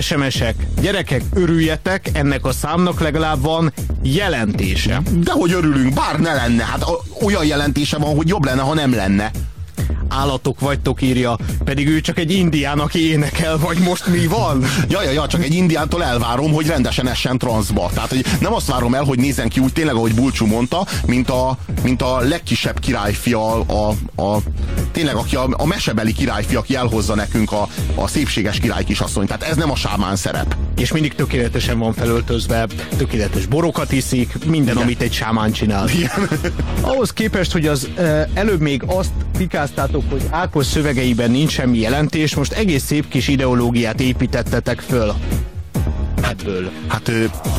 SMS-ek. 0.00 0.54
Gyerekek, 0.80 1.22
örüljetek, 1.34 2.10
ennek 2.12 2.44
a 2.44 2.52
számnak 2.52 3.00
legalább 3.00 3.40
van 3.40 3.72
jelentése. 4.02 5.02
De 5.12 5.32
hogy 5.32 5.52
örülünk, 5.52 5.94
bár 5.94 6.20
ne 6.20 6.34
lenne. 6.34 6.64
Hát 6.64 6.84
olyan 7.22 7.46
jelentése 7.46 7.98
van, 7.98 8.16
hogy 8.16 8.28
jobb 8.28 8.44
lenne, 8.44 8.62
ha 8.62 8.74
nem 8.74 8.94
lenne 8.94 9.30
állatok 10.08 10.60
vagytok, 10.60 11.02
írja, 11.02 11.36
pedig 11.64 11.88
ő 11.88 12.00
csak 12.00 12.18
egy 12.18 12.32
indián, 12.32 12.78
aki 12.78 13.10
énekel, 13.10 13.58
vagy 13.58 13.78
most 13.78 14.06
mi 14.06 14.26
van? 14.26 14.64
ja, 14.88 15.02
ja, 15.02 15.10
ja, 15.10 15.26
csak 15.26 15.42
egy 15.42 15.54
indiántól 15.54 16.04
elvárom, 16.04 16.52
hogy 16.52 16.66
rendesen 16.66 17.08
essen 17.08 17.38
transzba. 17.38 17.90
Tehát, 17.94 18.08
hogy 18.08 18.24
nem 18.40 18.54
azt 18.54 18.66
várom 18.66 18.94
el, 18.94 19.02
hogy 19.02 19.18
nézzen 19.18 19.48
ki 19.48 19.60
úgy 19.60 19.72
tényleg, 19.72 19.94
ahogy 19.94 20.14
Bulcsú 20.14 20.46
mondta, 20.46 20.86
mint 21.06 21.30
a, 21.30 21.58
mint 21.82 22.02
a 22.02 22.18
legkisebb 22.18 22.80
királyfia, 22.80 23.60
a, 23.60 23.88
a, 24.16 24.38
tényleg 24.92 25.14
aki 25.14 25.36
a, 25.36 25.48
a 25.50 25.66
mesebeli 25.66 26.12
királyfia, 26.12 26.58
aki 26.58 26.76
elhozza 26.76 27.14
nekünk 27.14 27.52
a, 27.52 27.68
a 27.94 28.06
szépséges 28.06 28.58
király 28.58 28.84
kisasszony. 28.84 29.26
Tehát 29.26 29.42
ez 29.42 29.56
nem 29.56 29.70
a 29.70 29.76
sámán 29.76 30.16
szerep. 30.16 30.56
És 30.76 30.92
mindig 30.92 31.14
tökéletesen 31.14 31.78
van 31.78 31.92
felöltözve, 31.92 32.66
tökéletes 32.96 33.46
borokat 33.46 33.92
iszik, 33.92 34.44
minden, 34.46 34.74
Igen. 34.74 34.86
amit 34.86 35.00
egy 35.00 35.12
sámán 35.12 35.52
csinál. 35.52 35.88
Igen. 35.88 36.28
Ahhoz 36.80 37.12
képest, 37.12 37.52
hogy 37.52 37.66
az 37.66 37.88
előbb 38.34 38.60
még 38.60 38.82
azt 38.86 39.10
pikáztátok, 39.74 40.10
hogy 40.10 40.22
Ákos 40.30 40.66
szövegeiben 40.66 41.30
nincs 41.30 41.50
semmi 41.50 41.78
jelentés, 41.78 42.34
most 42.34 42.52
egész 42.52 42.84
szép 42.84 43.08
kis 43.08 43.28
ideológiát 43.28 44.00
építettetek 44.00 44.80
föl. 44.80 45.12
Ebből? 46.30 46.70
Hát 46.88 47.10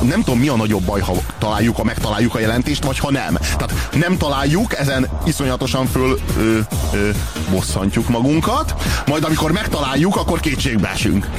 nem 0.02 0.24
tudom, 0.24 0.40
mi 0.40 0.48
a 0.48 0.56
nagyobb 0.56 0.84
baj, 0.84 1.02
ha 1.02 1.14
találjuk, 1.38 1.76
ha 1.76 1.84
megtaláljuk 1.84 2.36
a 2.36 2.40
jelentést, 2.40 2.84
vagy 2.84 3.00
ha 3.00 3.12
nem. 3.12 3.38
Tehát 3.58 3.74
nem 3.94 4.18
találjuk, 4.18 4.78
ezen 4.78 5.10
iszonyatosan 5.26 5.86
föl 5.86 6.20
ö, 6.38 6.60
ö, 6.94 7.10
bosszantjuk 7.52 8.10
magunkat, 8.10 8.74
majd 9.06 9.24
amikor 9.24 9.52
megtaláljuk, 9.52 10.16
akkor 10.16 10.40
kétségbe 10.40 10.90
esünk. 10.90 11.30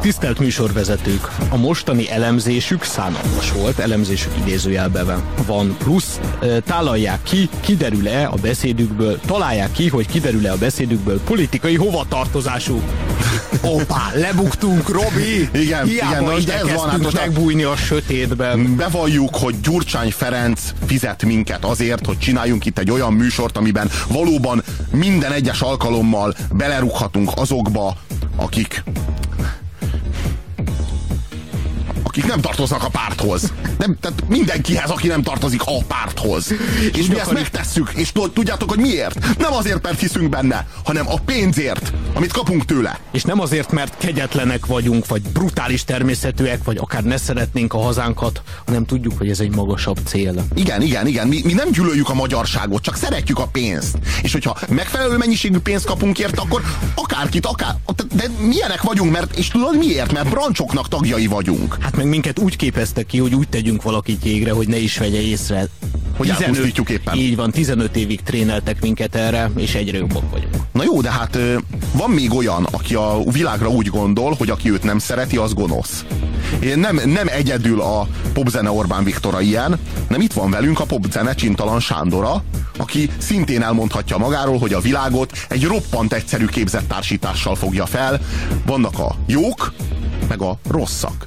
Tisztelt 0.00 0.38
műsorvezetők, 0.38 1.28
a 1.48 1.56
mostani 1.56 2.10
elemzésük 2.10 2.82
szánalmas 2.82 3.52
volt, 3.52 3.78
elemzésük 3.78 4.32
idézőjelben 4.38 5.22
van, 5.46 5.76
plusz 5.78 6.20
tálalják 6.64 7.22
ki, 7.22 7.48
kiderül-e 7.60 8.26
a 8.26 8.34
beszédükből, 8.42 9.20
találják 9.26 9.72
ki, 9.72 9.88
hogy 9.88 10.06
kiderül-e 10.06 10.52
a 10.52 10.56
beszédükből 10.56 11.20
politikai 11.20 11.76
hovatartozású. 11.76 12.82
Opa, 13.60 14.02
lebuktunk, 14.14 14.88
Robi! 14.88 15.48
Igen, 15.52 15.84
Hiába 15.84 16.38
igen, 16.38 16.49
de 16.50 16.56
ez 16.56 16.74
van, 16.74 16.88
hát 16.88 17.02
most 17.02 17.16
megbújni 17.16 17.62
a 17.62 17.76
sötétben. 17.76 18.76
Bevalljuk, 18.76 19.36
hogy 19.36 19.60
Gyurcsány 19.60 20.10
Ferenc 20.10 20.60
fizet 20.86 21.24
minket 21.24 21.64
azért, 21.64 22.06
hogy 22.06 22.18
csináljunk 22.18 22.64
itt 22.66 22.78
egy 22.78 22.90
olyan 22.90 23.12
műsort, 23.12 23.56
amiben 23.56 23.90
valóban 24.08 24.62
minden 24.92 25.32
egyes 25.32 25.60
alkalommal 25.60 26.34
belerughatunk 26.52 27.30
azokba, 27.34 27.96
akik 28.36 28.82
akik 32.10 32.26
nem 32.26 32.40
tartoznak 32.40 32.84
a 32.84 32.88
párthoz. 32.88 33.52
Nem, 33.78 33.96
tehát 34.00 34.22
mindenkihez, 34.28 34.90
aki 34.90 35.06
nem 35.06 35.22
tartozik 35.22 35.60
a 35.64 35.82
párthoz. 35.86 36.50
És, 36.92 36.98
és 36.98 37.06
mi 37.06 37.18
ezt 37.18 37.32
megtesszük, 37.32 37.92
és 37.94 38.12
tudjátok, 38.32 38.68
hogy 38.68 38.78
miért? 38.78 39.38
Nem 39.38 39.52
azért, 39.52 39.82
mert 39.82 40.00
hiszünk 40.00 40.28
benne, 40.28 40.66
hanem 40.84 41.08
a 41.08 41.18
pénzért, 41.24 41.92
amit 42.14 42.32
kapunk 42.32 42.64
tőle. 42.64 42.98
És 43.12 43.22
nem 43.22 43.40
azért, 43.40 43.72
mert 43.72 43.96
kegyetlenek 43.96 44.66
vagyunk, 44.66 45.06
vagy 45.06 45.22
brutális 45.22 45.84
természetűek, 45.84 46.64
vagy 46.64 46.76
akár 46.76 47.02
ne 47.02 47.16
szeretnénk 47.16 47.74
a 47.74 47.78
hazánkat, 47.78 48.42
hanem 48.66 48.84
tudjuk, 48.84 49.18
hogy 49.18 49.30
ez 49.30 49.40
egy 49.40 49.54
magasabb 49.54 49.98
cél. 50.04 50.44
Igen, 50.54 50.82
igen, 50.82 51.06
igen. 51.06 51.28
Mi, 51.28 51.40
mi 51.44 51.52
nem 51.52 51.70
gyűlöljük 51.70 52.08
a 52.08 52.14
magyarságot, 52.14 52.82
csak 52.82 52.96
szeretjük 52.96 53.38
a 53.38 53.46
pénzt. 53.46 53.98
És 54.22 54.32
hogyha 54.32 54.58
megfelelő 54.68 55.16
mennyiségű 55.16 55.58
pénzt 55.58 55.84
kapunk 55.84 56.18
érte, 56.18 56.40
akkor 56.40 56.62
akárkit, 56.94 57.46
akár... 57.46 57.76
De 58.14 58.24
milyenek 58.40 58.82
vagyunk, 58.82 59.12
mert, 59.12 59.36
és 59.36 59.48
tudod 59.48 59.78
miért? 59.78 60.12
Mert 60.12 60.28
brancsoknak 60.28 60.88
tagjai 60.88 61.26
vagyunk. 61.26 61.76
Hát 61.80 61.96
meg 62.00 62.08
minket 62.08 62.38
úgy 62.38 62.56
képeztek 62.56 63.06
ki, 63.06 63.18
hogy 63.18 63.34
úgy 63.34 63.48
tegyünk 63.48 63.82
valakit 63.82 64.24
jégre, 64.24 64.52
hogy 64.52 64.68
ne 64.68 64.78
is 64.78 64.98
vegye 64.98 65.20
észre. 65.20 65.68
Hogy 66.16 66.34
15, 66.36 66.90
éppen. 66.90 67.16
Így 67.16 67.36
van, 67.36 67.50
15 67.50 67.96
évig 67.96 68.20
tréneltek 68.20 68.80
minket 68.80 69.14
erre, 69.14 69.50
és 69.56 69.74
egyre 69.74 69.98
jobbak 69.98 70.30
vagyunk. 70.30 70.56
Na 70.72 70.82
jó, 70.82 71.00
de 71.00 71.10
hát 71.10 71.38
van 71.92 72.10
még 72.10 72.34
olyan, 72.34 72.64
aki 72.70 72.94
a 72.94 73.22
világra 73.32 73.68
úgy 73.68 73.86
gondol, 73.86 74.34
hogy 74.38 74.50
aki 74.50 74.70
őt 74.70 74.82
nem 74.82 74.98
szereti, 74.98 75.36
az 75.36 75.54
gonosz. 75.54 76.04
Nem, 76.74 77.00
nem 77.04 77.28
egyedül 77.28 77.80
a 77.80 78.08
popzene 78.32 78.70
Orbán 78.70 79.04
Viktora 79.04 79.40
ilyen, 79.40 79.78
nem 80.08 80.20
itt 80.20 80.32
van 80.32 80.50
velünk 80.50 80.80
a 80.80 80.84
popzene 80.84 81.34
Csintalan 81.34 81.80
Sándora, 81.80 82.44
aki 82.76 83.10
szintén 83.18 83.62
elmondhatja 83.62 84.18
magáról, 84.18 84.58
hogy 84.58 84.72
a 84.72 84.80
világot 84.80 85.32
egy 85.48 85.64
roppant 85.64 86.12
egyszerű 86.12 86.44
képzett 86.44 86.88
társítással 86.88 87.54
fogja 87.54 87.86
fel. 87.86 88.20
Vannak 88.66 88.98
a 88.98 89.16
jók, 89.26 89.72
meg 90.28 90.42
a 90.42 90.58
rosszak. 90.68 91.26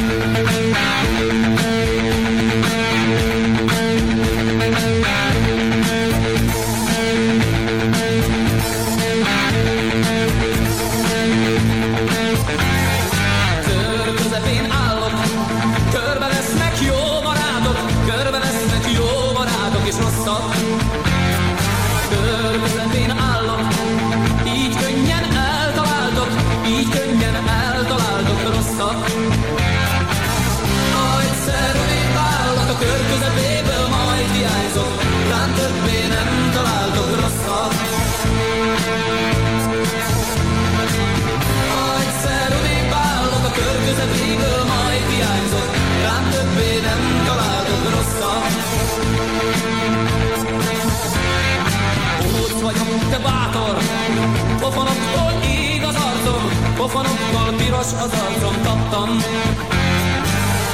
Piros 57.81 58.01
az 58.01 58.13
arcom 58.25 58.63
kaptam. 58.63 59.09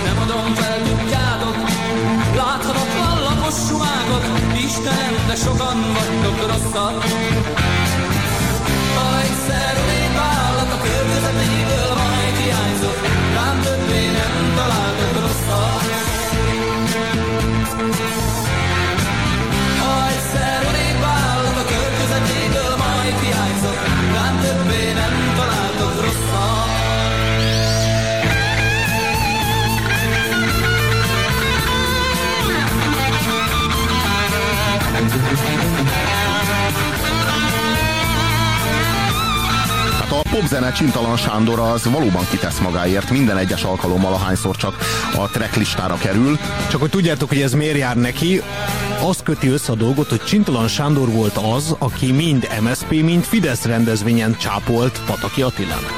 Nem 0.03 0.17
adom 0.21 0.53
fel, 0.53 0.77
tudjátok 0.81 1.55
Láthatatlan 2.35 3.19
lapos 3.23 3.53
sumágot 3.67 4.25
Istenem, 4.63 5.27
de 5.27 5.35
sokan 5.35 5.77
vagytok 5.93 6.47
rosszak 6.47 7.03
popzene 40.39 40.71
Csintalan 40.71 41.17
Sándor 41.17 41.59
az 41.59 41.85
valóban 41.85 42.27
kitesz 42.29 42.59
magáért 42.59 43.09
minden 43.09 43.37
egyes 43.37 43.63
alkalommal, 43.63 44.13
ahányszor 44.13 44.55
csak 44.55 44.75
a 45.15 45.29
tracklistára 45.29 45.95
kerül. 45.95 46.37
Csak 46.69 46.81
hogy 46.81 46.89
tudjátok, 46.89 47.29
hogy 47.29 47.41
ez 47.41 47.53
miért 47.53 47.77
jár 47.77 47.95
neki, 47.95 48.41
azt 49.01 49.23
köti 49.23 49.47
össze 49.47 49.71
a 49.71 49.75
dolgot, 49.75 50.09
hogy 50.09 50.23
Csintalan 50.23 50.67
Sándor 50.67 51.09
volt 51.09 51.37
az, 51.37 51.75
aki 51.79 52.11
mind 52.11 52.47
MSP, 52.61 52.89
mind 52.89 53.23
Fidesz 53.23 53.63
rendezvényen 53.63 54.37
csápolt 54.37 55.01
Pataki 55.05 55.41
Attilának. 55.41 55.93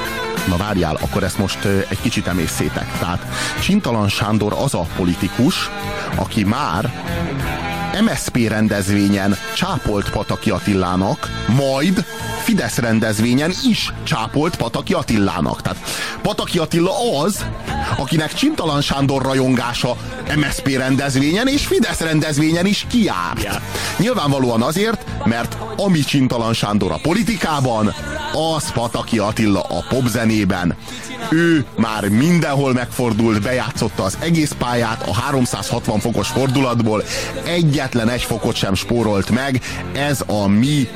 Na 0.48 0.56
várjál, 0.56 0.98
akkor 1.00 1.22
ezt 1.22 1.38
most 1.38 1.64
egy 1.64 2.00
kicsit 2.00 2.26
emészszétek. 2.26 2.98
Tehát 2.98 3.26
Csintalan 3.62 4.08
Sándor 4.08 4.52
az 4.52 4.74
a 4.74 4.86
politikus, 4.96 5.70
aki 6.16 6.44
már 6.44 6.92
MSP 8.02 8.48
rendezvényen 8.48 9.36
csápolt 9.54 10.10
Pataki 10.10 10.50
Attilának, 10.50 11.30
majd 11.56 12.04
Fidesz 12.42 12.78
rendezvényen 12.78 13.52
is 13.70 13.92
csápolt 14.02 14.56
Pataki 14.56 14.92
Attilának. 14.92 15.62
Tehát 15.62 15.78
Pataki 16.22 16.58
Attila 16.58 17.22
az, 17.22 17.44
akinek 17.98 18.32
Csintalan 18.34 18.80
Sándor 18.80 19.22
rajongása 19.22 19.96
MSP 20.36 20.76
rendezvényen 20.76 21.48
és 21.48 21.66
Fidesz 21.66 22.00
rendezvényen 22.00 22.66
is 22.66 22.86
kiárt. 22.88 23.42
Ja. 23.42 23.62
Nyilvánvalóan 23.96 24.62
azért, 24.62 25.04
mert 25.24 25.56
ami 25.76 25.98
Csintalan 25.98 26.52
Sándor 26.52 26.92
a 26.92 26.98
politikában, 27.02 27.94
az 28.54 28.72
Pataki 28.72 29.18
Attila 29.18 29.60
a 29.60 29.84
popzenében. 29.88 30.76
Ő 31.30 31.64
már 31.76 32.08
mindenhol 32.08 32.72
megfordult, 32.72 33.42
bejátszotta 33.42 34.02
az 34.02 34.18
egész 34.20 34.52
pályát 34.58 35.08
a 35.08 35.14
360 35.14 35.98
fokos 36.00 36.28
fordulatból, 36.28 37.04
egyetlen 37.44 38.08
egy 38.08 38.22
fokot 38.22 38.54
sem 38.54 38.74
spórolt 38.74 39.30
meg. 39.30 39.60
Ez 39.92 40.22
a 40.26 40.46
mi 40.46 40.88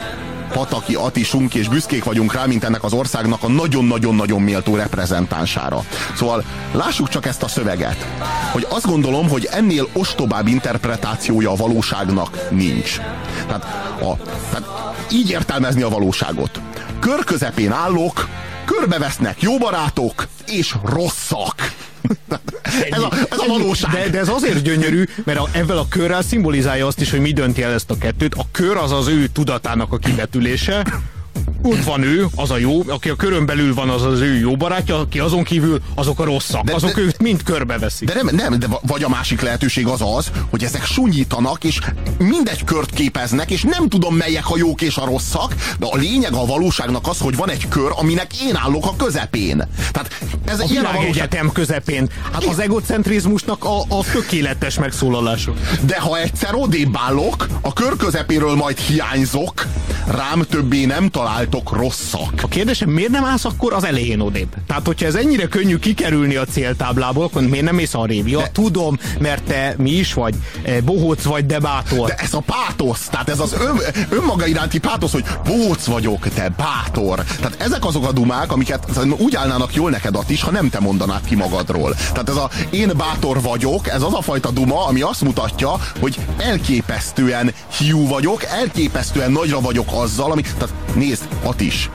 Pataki 0.54 0.94
Atisunk, 0.94 1.54
és 1.54 1.68
büszkék 1.68 2.04
vagyunk 2.04 2.32
rá, 2.32 2.44
mint 2.44 2.64
ennek 2.64 2.84
az 2.84 2.92
országnak 2.92 3.42
a 3.42 3.48
nagyon-nagyon-nagyon 3.48 4.42
méltó 4.42 4.76
reprezentánsára. 4.76 5.84
Szóval 6.14 6.44
lássuk 6.72 7.08
csak 7.08 7.26
ezt 7.26 7.42
a 7.42 7.48
szöveget, 7.48 8.06
hogy 8.52 8.66
azt 8.68 8.86
gondolom, 8.86 9.28
hogy 9.28 9.48
ennél 9.50 9.88
ostobább 9.92 10.46
interpretációja 10.46 11.50
a 11.50 11.56
valóságnak 11.56 12.50
nincs. 12.50 13.00
Tehát, 13.46 13.64
a, 14.00 14.16
tehát 14.50 14.94
így 15.12 15.30
értelmezni 15.30 15.82
a 15.82 15.88
valóságot. 15.88 16.60
Kör 16.98 17.24
közepén 17.24 17.72
állok, 17.72 18.28
körbevesznek 18.64 19.42
jó 19.42 19.58
barátok 19.58 20.26
és 20.46 20.74
rosszak. 20.84 21.54
Ez 22.90 23.00
a, 23.00 23.12
ez 23.30 23.38
a 23.38 23.46
valóság. 23.46 23.90
De, 23.92 24.08
de 24.08 24.18
ez 24.18 24.28
azért 24.28 24.62
gyönyörű, 24.62 25.04
mert 25.24 25.38
a, 25.38 25.48
ezzel 25.52 25.78
a 25.78 25.86
körrel 25.88 26.22
szimbolizálja 26.22 26.86
azt 26.86 27.00
is, 27.00 27.10
hogy 27.10 27.20
mi 27.20 27.32
dönti 27.32 27.62
el 27.62 27.72
ezt 27.72 27.90
a 27.90 27.98
kettőt. 27.98 28.34
A 28.34 28.46
kör 28.50 28.76
az 28.76 28.92
az 28.92 29.08
ő 29.08 29.26
tudatának 29.26 29.92
a 29.92 29.96
kibetülése, 29.96 30.86
ott 31.64 31.84
van 31.84 32.02
ő, 32.02 32.26
az 32.34 32.50
a 32.50 32.56
jó, 32.56 32.82
aki 32.86 33.08
a 33.08 33.16
körön 33.16 33.46
belül 33.46 33.74
van, 33.74 33.88
az 33.88 34.02
az 34.02 34.20
ő 34.20 34.38
jó 34.38 34.56
barátja, 34.56 34.98
aki 34.98 35.18
azon 35.18 35.42
kívül 35.42 35.80
azok 35.94 36.20
a 36.20 36.24
rosszak, 36.24 36.64
de, 36.64 36.74
azok 36.74 36.94
de, 36.94 37.00
őt 37.00 37.22
mind 37.22 37.42
körbeveszik. 37.42 38.08
De 38.08 38.22
nem, 38.22 38.34
nem, 38.36 38.58
de 38.58 38.66
vagy 38.82 39.02
a 39.02 39.08
másik 39.08 39.40
lehetőség 39.40 39.86
az 39.86 40.00
az, 40.16 40.30
hogy 40.50 40.64
ezek 40.64 40.84
sunyítanak, 40.84 41.64
és 41.64 41.78
mindegy 42.18 42.64
kört 42.64 42.90
képeznek, 42.90 43.50
és 43.50 43.62
nem 43.62 43.88
tudom 43.88 44.14
melyek 44.14 44.50
a 44.50 44.56
jók 44.56 44.80
és 44.80 44.96
a 44.96 45.04
rosszak, 45.04 45.54
de 45.78 45.86
a 45.86 45.96
lényeg 45.96 46.32
a 46.32 46.46
valóságnak 46.46 47.08
az, 47.08 47.18
hogy 47.18 47.36
van 47.36 47.50
egy 47.50 47.68
kör, 47.68 47.90
aminek 47.96 48.40
én 48.40 48.56
állok 48.56 48.86
a 48.86 48.96
közepén. 48.96 49.68
Tehát 49.92 50.20
ez 50.44 50.60
a 50.60 50.64
ilyen 50.68 50.84
a 50.84 50.92
valóság... 50.92 51.10
egyetem 51.10 51.52
közepén. 51.52 52.08
Hát 52.32 52.44
az 52.44 52.58
egocentrizmusnak 52.58 53.64
a, 53.64 53.80
a 53.80 54.04
tökéletes 54.12 54.78
megszólalása. 54.78 55.52
De 55.80 56.00
ha 56.00 56.18
egyszer 56.18 56.54
odébb 56.54 56.96
állok, 56.96 57.46
a 57.60 57.72
kör 57.72 57.96
közepéről 57.96 58.54
majd 58.54 58.78
hiányzok, 58.78 59.66
rám 60.06 60.42
többé 60.42 60.84
nem 60.84 61.08
találtok 61.54 61.82
rosszak. 61.82 62.42
A 62.42 62.48
kérdésem, 62.48 62.88
miért 62.88 63.10
nem 63.10 63.24
állsz 63.24 63.44
akkor 63.44 63.72
az 63.72 63.84
elején 63.84 64.20
odébb? 64.20 64.54
Tehát, 64.66 64.86
hogyha 64.86 65.06
ez 65.06 65.14
ennyire 65.14 65.46
könnyű 65.46 65.78
kikerülni 65.78 66.36
a 66.36 66.44
céltáblából, 66.44 67.24
akkor 67.24 67.42
miért 67.42 67.64
nem 67.64 67.74
mész 67.74 67.94
arrébb? 67.94 68.28
Ja, 68.28 68.38
de... 68.38 68.50
tudom, 68.52 68.98
mert 69.18 69.42
te 69.42 69.74
mi 69.78 69.90
is 69.90 70.12
vagy, 70.12 70.34
eh, 70.62 70.80
bohóc 70.80 71.22
vagy, 71.22 71.46
de 71.46 71.58
bátor. 71.58 72.08
De 72.08 72.14
ez 72.14 72.34
a 72.34 72.42
pátosz, 72.46 73.08
tehát 73.08 73.28
ez 73.28 73.40
az 73.40 73.52
ön, 73.52 73.80
önmaga 74.10 74.46
iránti 74.46 74.78
pátosz, 74.78 75.12
hogy 75.12 75.24
bohóc 75.44 75.84
vagyok, 75.84 76.28
te 76.28 76.48
bátor. 76.48 77.24
Tehát 77.40 77.60
ezek 77.60 77.84
azok 77.84 78.06
a 78.06 78.12
dumák, 78.12 78.52
amiket 78.52 78.86
úgy 79.18 79.34
állnának 79.34 79.74
jól 79.74 79.90
neked 79.90 80.16
is, 80.26 80.42
ha 80.42 80.50
nem 80.50 80.70
te 80.70 80.80
mondanád 80.80 81.24
ki 81.24 81.34
magadról. 81.34 81.94
Tehát 81.94 82.28
ez 82.28 82.36
a 82.36 82.50
én 82.70 82.92
bátor 82.96 83.40
vagyok, 83.40 83.88
ez 83.88 84.02
az 84.02 84.14
a 84.14 84.20
fajta 84.20 84.50
duma, 84.50 84.86
ami 84.86 85.00
azt 85.00 85.20
mutatja, 85.20 85.76
hogy 86.00 86.18
elképesztően 86.38 87.54
hiú 87.78 88.08
vagyok, 88.08 88.44
elképesztően 88.44 89.32
nagyra 89.32 89.60
vagyok 89.60 89.88
azzal, 89.92 90.30
ami... 90.30 90.42
Tehát 90.42 90.74
nézd, 90.94 91.22
is. 91.60 91.88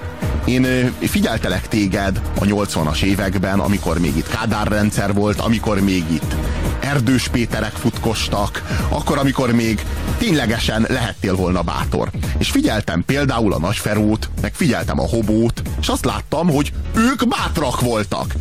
Én 0.46 0.94
figyeltelek 1.00 1.68
téged 1.68 2.22
a 2.40 2.44
80-as 2.44 3.02
években, 3.02 3.60
amikor 3.60 4.00
még 4.00 4.18
itt 4.18 4.30
Kádár 4.30 4.68
rendszer 4.68 5.14
volt, 5.14 5.40
amikor 5.40 5.80
még 5.80 6.04
itt 6.12 6.36
Erdős 6.80 7.28
Péterek 7.28 7.72
futkostak, 7.72 8.64
akkor, 8.90 9.18
amikor 9.18 9.52
még 9.52 9.86
ténylegesen 10.18 10.86
lehettél 10.90 11.36
volna 11.36 11.62
bátor. 11.62 12.10
És 12.38 12.50
figyeltem 12.50 13.04
például 13.06 13.54
a 13.54 13.60
Nagyferót, 13.60 14.30
meg 14.42 14.54
figyeltem 14.54 15.00
a 15.00 15.08
Hobót, 15.08 15.62
és 15.82 15.88
azt 15.88 16.06
láttam, 16.06 16.50
hogy 16.50 16.72
ők 16.96 17.28
bátrak 17.28 17.82
voltak. 17.82 18.34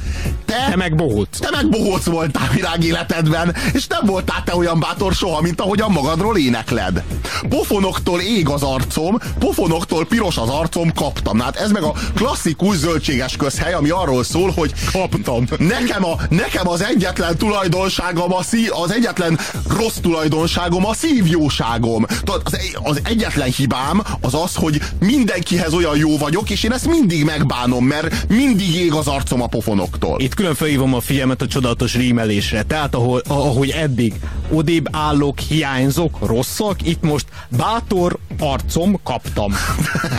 Te, 0.45 0.67
te 0.71 0.77
meg 0.77 0.95
bohóc. 0.95 1.39
Te 1.39 1.49
meg 1.51 1.69
bohóc 1.69 2.05
voltál 2.05 2.49
világéletedben, 2.55 3.55
és 3.73 3.87
nem 3.87 4.07
voltál 4.07 4.43
te 4.45 4.57
olyan 4.57 4.81
bátor 4.81 5.15
soha, 5.15 5.41
mint 5.41 5.61
ahogyan 5.61 5.91
magadról 5.91 6.37
énekled. 6.37 7.03
Pofonoktól 7.49 8.21
ég 8.21 8.49
az 8.49 8.63
arcom, 8.63 9.19
pofonoktól 9.39 10.07
piros 10.07 10.37
az 10.37 10.49
arcom, 10.49 10.93
kaptam. 10.93 11.41
Hát 11.41 11.57
ez 11.57 11.71
meg 11.71 11.83
a 11.83 11.88
klasszikus 12.15 12.77
zöldséges 12.77 13.37
közhely, 13.37 13.73
ami 13.73 13.89
arról 13.89 14.25
szól, 14.25 14.51
hogy 14.51 14.73
kaptam. 14.93 15.45
Nekem, 15.59 16.05
a, 16.05 16.17
nekem 16.31 16.69
az 16.69 16.85
egyetlen 16.85 17.37
tulajdonságom, 17.37 18.33
a 18.33 18.43
szí, 18.43 18.67
az 18.67 18.93
egyetlen 18.93 19.39
rossz 19.69 19.97
tulajdonságom 20.03 20.87
a 20.87 20.95
szívjóságom. 20.95 22.07
Az, 22.45 22.59
az 22.83 23.01
egyetlen 23.05 23.51
hibám 23.51 24.03
az 24.21 24.35
az, 24.35 24.55
hogy 24.55 24.81
mindenkihez 25.01 25.73
olyan 25.73 25.97
jó 25.97 26.19
vagyok, 26.19 26.51
és 26.51 26.63
én 26.63 26.73
ezt 26.73 26.87
mindig 26.87 27.25
megbánom, 27.25 27.85
mert 27.85 28.29
mindig 28.29 28.75
ég 28.75 28.93
az 28.93 29.07
arcom 29.07 29.43
a 29.43 29.47
pofonoktól. 29.47 30.21
Itt 30.21 30.35
külön 30.35 30.55
felhívom 30.55 30.95
a 30.95 31.01
figyelmet 31.01 31.43
a 31.43 31.47
csodálatos 31.47 31.95
rímelésre. 31.95 32.63
Tehát 32.63 32.95
ahol, 32.95 33.23
ahogy 33.29 33.71
eddig 33.71 34.15
odébb 34.51 34.89
állok, 34.93 35.39
hiányzok, 35.39 36.19
rosszak, 36.27 36.87
itt 36.87 37.03
most 37.03 37.27
bátor 37.49 38.19
arcom 38.39 39.01
kaptam. 39.03 39.55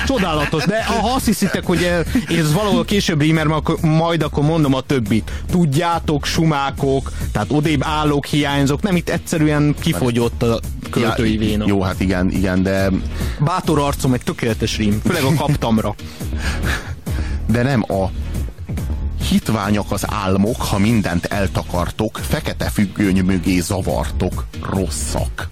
Csodálatos, 0.05 0.63
de 0.63 0.83
ha 0.83 1.13
azt 1.15 1.25
hiszitek, 1.25 1.58
hogy 1.65 1.89
ez 2.27 2.53
valahol 2.53 2.85
később 2.85 3.21
rímer, 3.21 3.47
majd 3.81 4.23
akkor 4.23 4.43
mondom 4.43 4.73
a 4.73 4.81
többit. 4.81 5.31
Tudjátok, 5.51 6.25
sumákok, 6.25 7.11
tehát 7.31 7.51
odébb 7.51 7.81
állok, 7.83 8.25
hiányzok, 8.25 8.81
nem 8.81 8.95
itt 8.95 9.09
egyszerűen 9.09 9.75
kifogyott 9.79 10.43
a 10.43 10.59
költői 10.89 11.37
véna. 11.37 11.65
Jó, 11.67 11.81
hát 11.81 11.99
igen, 11.99 12.31
igen, 12.31 12.63
de... 12.63 12.89
Bátor 13.39 13.79
arcom 13.79 14.13
egy 14.13 14.23
tökéletes 14.23 14.77
rím, 14.77 15.01
főleg 15.05 15.23
a 15.23 15.33
kaptamra. 15.33 15.95
De 17.51 17.63
nem 17.63 17.83
a 17.87 18.09
hitványak 19.29 19.91
az 19.91 20.05
álmok, 20.07 20.61
ha 20.61 20.77
mindent 20.77 21.25
eltakartok, 21.25 22.19
fekete 22.29 22.69
függöny 22.69 23.23
mögé 23.23 23.59
zavartok, 23.59 24.45
rosszak. 24.69 25.49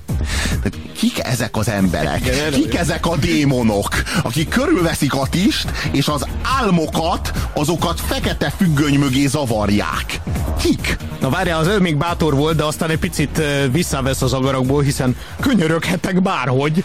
Tehát 0.47 0.73
kik 0.97 1.19
ezek 1.23 1.57
az 1.57 1.69
emberek? 1.69 2.51
Kik 2.51 2.75
ezek 2.75 3.05
a 3.05 3.15
démonok, 3.15 3.87
akik 4.23 4.49
körülveszik 4.49 5.13
a 5.13 5.27
tist, 5.29 5.71
és 5.91 6.07
az 6.07 6.25
álmokat, 6.59 7.49
azokat 7.53 7.99
fekete 7.99 8.53
függöny 8.57 8.99
mögé 8.99 9.25
zavarják? 9.25 10.21
Kik? 10.59 10.97
Na 11.19 11.29
várjál, 11.29 11.59
az 11.59 11.67
ő 11.67 11.79
még 11.79 11.97
bátor 11.97 12.35
volt, 12.35 12.55
de 12.55 12.63
aztán 12.63 12.89
egy 12.89 12.99
picit 12.99 13.41
visszavesz 13.71 14.21
az 14.21 14.33
agarakból, 14.33 14.81
hiszen 14.81 15.15
könyöröghetek 15.39 16.21
bárhogy. 16.21 16.83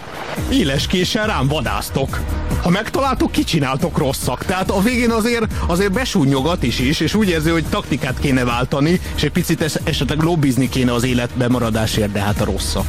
Éles 0.51 0.87
késsel 0.87 1.27
rám 1.27 1.49
vadáztok. 1.49 2.21
Ha 2.63 2.71
megtaláltok, 2.71 3.33
kicsináltok 3.33 3.99
rosszak. 3.99 4.45
Tehát 4.45 4.71
a 4.71 4.81
végén 4.81 5.11
azért, 5.11 5.47
azért 5.67 5.93
besúnyogat 5.93 6.63
is 6.79 6.89
is, 6.89 7.01
és 7.01 7.15
úgy 7.15 7.29
érzi, 7.29 7.51
hogy 7.51 7.65
taktikát 7.65 8.19
kéne 8.21 8.45
váltani, 8.45 9.01
és 9.17 9.23
egy 9.23 9.31
picit 9.33 9.61
es 9.61 9.75
esetleg 9.85 10.21
lobbizni 10.21 10.69
kéne 10.69 10.93
az 10.93 11.05
életbe 11.05 11.49
maradásért, 11.49 12.13
de 12.13 12.21
hát 12.21 12.41
a 12.41 12.45
rossza. 12.45 12.85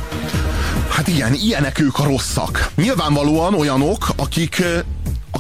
Hát 0.90 1.08
igen, 1.08 1.34
ilyenek 1.34 1.80
ők 1.80 2.00
a 2.00 2.04
rosszak. 2.04 2.72
Nyilvánvalóan 2.76 3.54
olyanok, 3.54 4.08
akik 4.16 4.64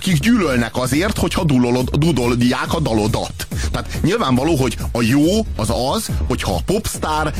akik 0.03 0.19
gyűlölnek 0.19 0.77
azért, 0.77 1.17
hogyha 1.17 1.43
dudolják 1.91 2.73
a 2.73 2.79
dalodat. 2.79 3.47
Tehát 3.71 4.01
nyilvánvaló, 4.01 4.55
hogy 4.55 4.77
a 4.91 5.01
jó 5.01 5.45
az 5.55 5.69
az, 5.93 6.09
hogyha 6.27 6.53
a 6.53 6.61
popstar 6.65 7.33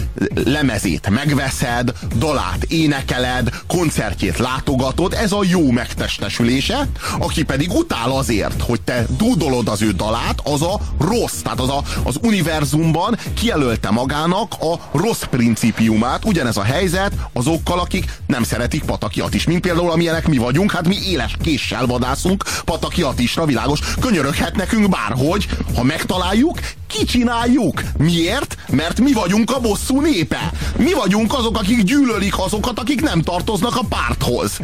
lemezét 0.45 1.09
megveszed, 1.09 1.93
dalát 2.16 2.64
énekeled, 2.64 3.49
koncertjét 3.68 4.38
látogatod, 4.38 5.14
ez 5.14 5.32
a 5.32 5.39
jó 5.49 5.72
megtestesülése, 5.72 6.88
aki 7.20 7.43
pedig 7.43 7.72
utál 7.72 8.11
azért, 8.11 8.61
hogy 8.61 8.82
te 8.82 9.05
dúdolod 9.18 9.68
az 9.68 9.82
ő 9.82 9.91
dalát, 9.91 10.41
az 10.43 10.61
a 10.61 10.80
rossz, 10.99 11.41
tehát 11.41 11.59
az 11.59 11.70
a, 11.70 11.84
az 12.03 12.18
univerzumban 12.22 13.18
kijelölte 13.34 13.89
magának 13.89 14.53
a 14.59 14.97
rossz 14.97 15.24
principiumát, 15.30 16.26
ugyanez 16.26 16.57
a 16.57 16.64
helyzet 16.64 17.14
azokkal, 17.34 17.80
akik 17.80 18.22
nem 18.28 18.43
szeretik 18.43 18.84
Patakiat 18.84 19.34
is, 19.34 19.45
mint 19.45 19.61
például 19.61 19.91
amilyenek 19.91 20.28
mi 20.28 20.38
vagyunk, 20.38 20.72
hát 20.72 20.88
mi 20.88 20.97
éles 21.05 21.38
késsel 21.41 21.86
vadászunk 21.86 22.43
Pataki 22.65 23.01
Atisra, 23.01 23.45
világos, 23.45 23.79
könyöröghet 24.01 24.55
nekünk 24.55 24.89
bárhogy, 24.89 25.47
ha 25.75 25.83
megtaláljuk, 25.83 26.59
kicsináljuk. 26.99 27.81
Miért? 27.97 28.55
Mert 28.69 28.99
mi 28.99 29.13
vagyunk 29.13 29.51
a 29.51 29.59
bosszú 29.59 30.01
népe. 30.01 30.51
Mi 30.77 30.93
vagyunk 30.93 31.33
azok, 31.33 31.57
akik 31.57 31.83
gyűlölik 31.83 32.39
azokat, 32.39 32.79
akik 32.79 33.01
nem 33.01 33.21
tartoznak 33.21 33.75
a 33.75 33.83
párthoz. 33.89 34.59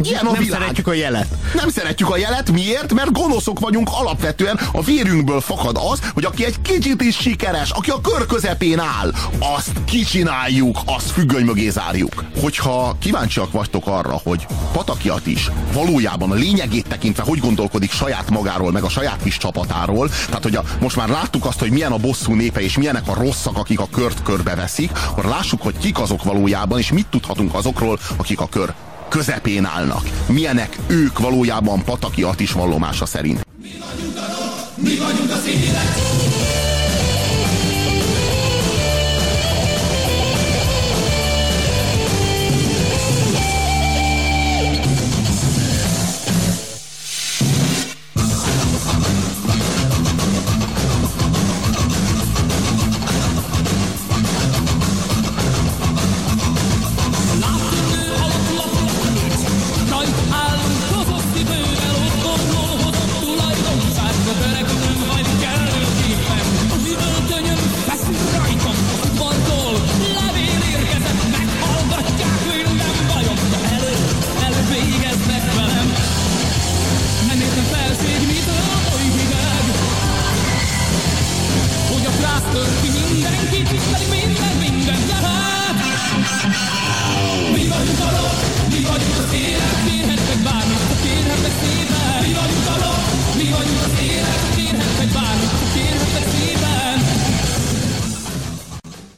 Ilyen 0.00 0.26
a 0.26 0.32
nem 0.32 0.42
világ. 0.42 0.60
szeretjük 0.60 0.86
a 0.86 0.92
jelet. 0.92 1.26
Nem 1.54 1.68
szeretjük 1.68 2.10
a 2.10 2.16
jelet. 2.16 2.50
Miért? 2.50 2.92
Mert 2.92 3.12
gonoszok 3.12 3.60
vagyunk 3.60 3.88
alapvetően. 3.92 4.60
A 4.72 4.82
vérünkből 4.82 5.40
fakad 5.40 5.78
az, 5.92 6.00
hogy 6.14 6.24
aki 6.24 6.44
egy 6.44 6.62
kicsit 6.62 7.02
is 7.02 7.16
sikeres, 7.16 7.70
aki 7.70 7.90
a 7.90 8.00
kör 8.00 8.26
közepén 8.26 8.78
áll, 8.78 9.12
azt 9.38 9.72
kicsináljuk, 9.84 10.78
azt 10.84 11.10
függöny 11.10 11.44
mögé 11.44 11.68
zárjuk. 11.68 12.24
Hogyha 12.40 12.96
kíváncsiak 12.98 13.52
vagytok 13.52 13.86
arra, 13.86 14.20
hogy 14.24 14.46
Patakiat 14.72 15.26
is 15.26 15.50
valójában 15.72 16.30
a 16.30 16.34
lényegét 16.34 16.88
tekintve 16.88 17.22
hogy 17.22 17.38
gondolkodik 17.38 17.90
saját 17.90 18.30
magáról, 18.30 18.72
meg 18.72 18.82
a 18.82 18.88
saját 18.88 19.22
kis 19.22 19.36
csapatáról, 19.36 20.08
tehát 20.26 20.42
hogy 20.42 20.56
a, 20.56 20.64
most 20.80 20.96
már 20.96 21.08
láttuk 21.08 21.44
azt, 21.44 21.60
hogy 21.62 21.70
milyen 21.70 21.92
a 21.92 21.96
bosszú 21.96 22.34
népe, 22.34 22.60
és 22.60 22.76
milyenek 22.76 23.08
a 23.08 23.14
rosszak, 23.14 23.56
akik 23.56 23.80
a 23.80 23.88
kört 23.92 24.22
körbeveszik, 24.22 24.90
akkor 25.10 25.24
lássuk, 25.24 25.62
hogy 25.62 25.78
kik 25.78 25.98
azok 25.98 26.24
valójában, 26.24 26.78
és 26.78 26.92
mit 26.92 27.06
tudhatunk 27.06 27.54
azokról, 27.54 27.98
akik 28.16 28.40
a 28.40 28.48
kör 28.48 28.74
közepén 29.08 29.64
állnak. 29.64 30.08
Milyenek 30.26 30.78
ők 30.86 31.18
valójában 31.18 31.84
Pataki 31.84 32.22
Atis 32.22 32.52
vallomása 32.52 33.06
szerint. 33.06 33.46
Mi 33.62 33.68
vagyunk 33.68 34.16
a 34.16 34.42
mi 34.76 34.96
vagyunk 34.96 36.61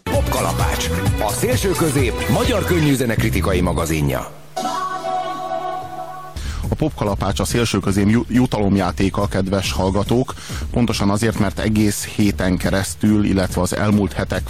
Popkalapács, 0.03 0.89
a 1.27 1.31
szélső 1.33 1.71
közép 1.71 2.13
magyar 2.31 2.65
könnyűzene 2.65 3.15
kritikai 3.15 3.61
magazinja. 3.61 4.31
A 6.69 6.75
popkalapács 6.77 7.41
a 7.41 7.45
szélső 7.45 7.65
szélsőközém 7.75 8.25
jutalomjátéka, 8.29 9.27
kedves 9.27 9.73
hallgatók, 9.73 10.35
pontosan 10.71 11.11
azért, 11.11 11.39
mert 11.39 11.59
egész 11.59 12.05
héten 12.05 12.57
keresztül, 12.57 13.25
illetve 13.25 13.61
az 13.61 13.77
elmúlt 13.77 14.13
hetek 14.13 14.43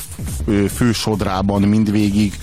fő 0.75 0.93
sodrában 0.93 1.63
mindvégig 1.63 2.39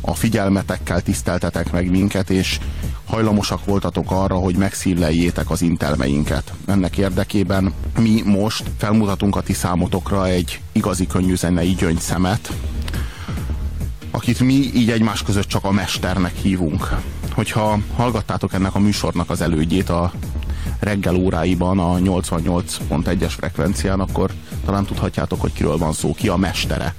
a 0.00 0.14
figyelmetekkel 0.14 1.00
tiszteltetek 1.00 1.72
meg 1.72 1.90
minket, 1.90 2.30
és 2.30 2.58
hajlamosak 3.04 3.64
voltatok 3.64 4.10
arra, 4.10 4.34
hogy 4.34 4.56
megszívleljétek 4.56 5.50
az 5.50 5.62
intelmeinket. 5.62 6.52
Ennek 6.66 6.98
érdekében 6.98 7.72
mi 7.98 8.22
most 8.24 8.70
felmutatunk 8.76 9.36
a 9.36 9.40
ti 9.40 9.52
számotokra 9.52 10.26
egy 10.26 10.60
igazi 10.72 11.06
könnyű 11.06 11.36
zenei 11.36 11.74
gyöngyszemet, 11.74 12.52
akit 14.10 14.40
mi 14.40 14.54
így 14.74 14.90
egymás 14.90 15.22
között 15.22 15.46
csak 15.46 15.64
a 15.64 15.70
mesternek 15.70 16.34
hívunk. 16.34 16.88
Hogyha 17.32 17.78
hallgattátok 17.96 18.52
ennek 18.52 18.74
a 18.74 18.78
műsornak 18.78 19.30
az 19.30 19.40
elődjét 19.40 19.88
a 19.88 20.12
reggel 20.78 21.14
óráiban 21.14 21.78
a 21.78 21.94
88.1-es 21.94 23.32
frekvencián, 23.36 24.00
akkor 24.00 24.30
talán 24.64 24.84
tudhatjátok, 24.84 25.40
hogy 25.40 25.52
kiről 25.52 25.78
van 25.78 25.92
szó, 25.92 26.14
ki 26.14 26.28
a 26.28 26.36
mestere 26.36 26.94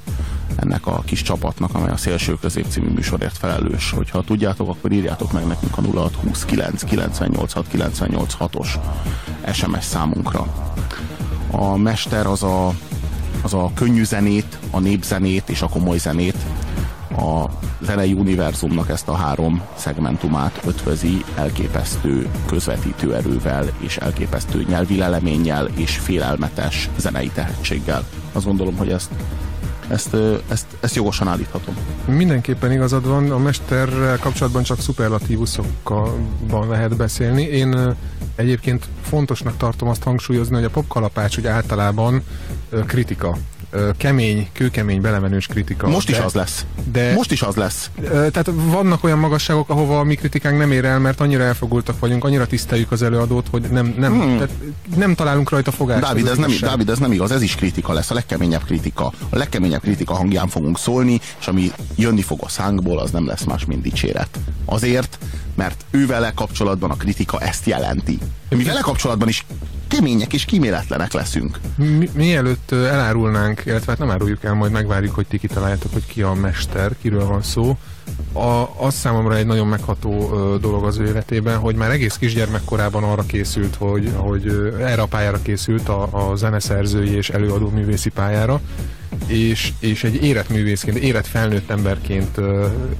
ennek 0.55 0.87
a 0.87 1.01
kis 1.05 1.21
csapatnak, 1.21 1.75
amely 1.75 1.91
a 1.91 1.97
Szélső 1.97 2.37
Közép 2.41 2.65
című 2.69 2.89
műsorért 2.89 3.37
felelős. 3.37 3.91
Hogyha 3.91 4.21
tudjátok, 4.21 4.69
akkor 4.69 4.91
írjátok 4.91 5.31
meg 5.31 5.47
nekünk 5.47 5.77
a 5.77 5.81
0629 5.81 6.83
986 6.83 7.67
986-os 7.73 8.67
SMS 9.53 9.83
számunkra. 9.85 10.47
A 11.51 11.77
mester 11.77 12.27
az 12.27 12.43
a, 12.43 12.73
az 13.41 13.53
a 13.53 13.71
könnyű 13.73 14.03
zenét, 14.03 14.57
a 14.71 14.79
népzenét 14.79 15.49
és 15.49 15.61
a 15.61 15.69
komoly 15.69 15.97
zenét 15.97 16.37
a 17.17 17.49
zenei 17.81 18.13
univerzumnak 18.13 18.89
ezt 18.89 19.07
a 19.07 19.15
három 19.15 19.61
szegmentumát 19.75 20.61
ötvözi 20.65 21.23
elképesztő 21.35 22.27
közvetítő 22.45 23.15
erővel 23.15 23.65
és 23.79 23.97
elképesztő 23.97 24.65
nyelvi 24.67 24.97
leleménnyel 24.97 25.67
és 25.75 25.97
félelmetes 25.97 26.89
zenei 26.97 27.29
tehetséggel. 27.29 28.03
Azt 28.31 28.45
gondolom, 28.45 28.77
hogy 28.77 28.89
ezt 28.89 29.09
ezt, 29.87 30.15
ezt, 30.47 30.65
ezt 30.79 30.95
jogosan 30.95 31.27
állíthatom. 31.27 31.75
Mindenképpen 32.05 32.71
igazad 32.71 33.07
van, 33.07 33.31
a 33.31 33.37
mesterrel 33.37 34.17
kapcsolatban 34.17 34.63
csak 34.63 34.79
szuperlatívuszokkal 34.79 36.17
lehet 36.69 36.95
beszélni. 36.97 37.41
Én 37.41 37.95
egyébként 38.35 38.87
fontosnak 39.01 39.57
tartom 39.57 39.89
azt 39.89 40.03
hangsúlyozni, 40.03 40.55
hogy 40.55 40.63
a 40.63 40.69
popkalapács 40.69 41.37
úgy 41.37 41.47
általában 41.47 42.23
kritika 42.85 43.37
kemény, 43.97 44.47
kőkemény, 44.53 45.01
belemenős 45.01 45.47
kritika. 45.47 45.87
Most 45.87 46.09
is 46.09 46.17
de, 46.17 46.23
az 46.23 46.33
lesz. 46.33 46.65
De, 46.91 47.13
Most 47.13 47.31
is 47.31 47.41
az 47.41 47.55
lesz. 47.55 47.89
Tehát 48.09 48.49
vannak 48.53 49.03
olyan 49.03 49.19
magasságok, 49.19 49.69
ahova 49.69 49.99
a 49.99 50.03
mi 50.03 50.15
kritikánk 50.15 50.57
nem 50.57 50.71
ér 50.71 50.85
el, 50.85 50.99
mert 50.99 51.19
annyira 51.19 51.43
elfogultak 51.43 51.99
vagyunk, 51.99 52.23
annyira 52.23 52.47
tiszteljük 52.47 52.91
az 52.91 53.01
előadót, 53.01 53.47
hogy 53.51 53.61
nem, 53.61 53.95
nem, 53.97 54.13
hmm. 54.13 54.33
tehát 54.33 54.53
nem 54.95 55.15
találunk 55.15 55.49
rajta 55.49 55.71
fogást. 55.71 56.01
Dávid 56.01 56.27
ez, 56.27 56.37
nem, 56.37 56.51
Dávid, 56.59 56.89
ez 56.89 56.97
nem 56.97 57.11
igaz, 57.11 57.31
ez 57.31 57.41
is 57.41 57.55
kritika 57.55 57.93
lesz, 57.93 58.11
a 58.11 58.13
legkeményebb 58.13 58.63
kritika. 58.63 59.11
A 59.29 59.37
legkeményebb 59.37 59.81
kritika 59.81 60.13
hangján 60.13 60.47
fogunk 60.47 60.77
szólni, 60.77 61.19
és 61.39 61.47
ami 61.47 61.71
jönni 61.95 62.21
fog 62.21 62.39
a 62.41 62.49
szánkból, 62.49 62.99
az 62.99 63.11
nem 63.11 63.27
lesz 63.27 63.43
más, 63.43 63.65
mint 63.65 63.81
dicséret. 63.81 64.39
Azért, 64.65 65.17
mert 65.55 65.85
ő 65.91 66.05
vele 66.05 66.31
kapcsolatban 66.35 66.91
a 66.91 66.95
kritika 66.95 67.39
ezt 67.39 67.65
jelenti. 67.65 68.19
Mi 68.49 68.63
vele 68.63 68.79
kapcsolatban 68.79 69.27
is 69.27 69.45
kemények 69.87 70.33
és 70.33 70.45
kíméletlenek 70.45 71.13
leszünk. 71.13 71.59
Mi, 71.75 72.09
mielőtt 72.13 72.71
elárulnánk, 72.71 73.61
illetve 73.65 73.91
hát 73.91 73.99
nem 73.99 74.09
áruljuk 74.09 74.43
el, 74.43 74.53
majd 74.53 74.71
megvárjuk, 74.71 75.15
hogy 75.15 75.27
ti 75.27 75.37
kitaláljátok, 75.37 75.93
hogy 75.93 76.05
ki 76.05 76.21
a 76.21 76.33
mester, 76.33 76.91
kiről 77.01 77.25
van 77.25 77.41
szó. 77.41 77.77
A, 78.33 78.83
az 78.85 78.93
számomra 78.93 79.35
egy 79.35 79.45
nagyon 79.45 79.67
megható 79.67 80.29
ö, 80.33 80.57
dolog 80.57 80.83
az 80.83 80.97
ő 80.97 81.05
életében, 81.05 81.57
hogy 81.57 81.75
már 81.75 81.91
egész 81.91 82.15
kisgyermekkorában 82.15 83.03
arra 83.03 83.25
készült, 83.25 83.75
hogy, 83.75 84.11
hogy 84.15 84.73
erre 84.79 85.01
a 85.01 85.05
pályára 85.05 85.41
készült 85.41 85.89
a, 85.89 86.31
a 86.31 86.35
zeneszerzői 86.35 87.15
és 87.15 87.29
előadó 87.29 87.69
művészi 87.69 88.09
pályára, 88.09 88.61
és, 89.27 89.71
és 89.79 90.03
egy 90.03 90.23
érett 90.23 90.49
művészként, 90.49 90.97
érett 90.97 91.27
felnőtt 91.27 91.69
emberként 91.69 92.37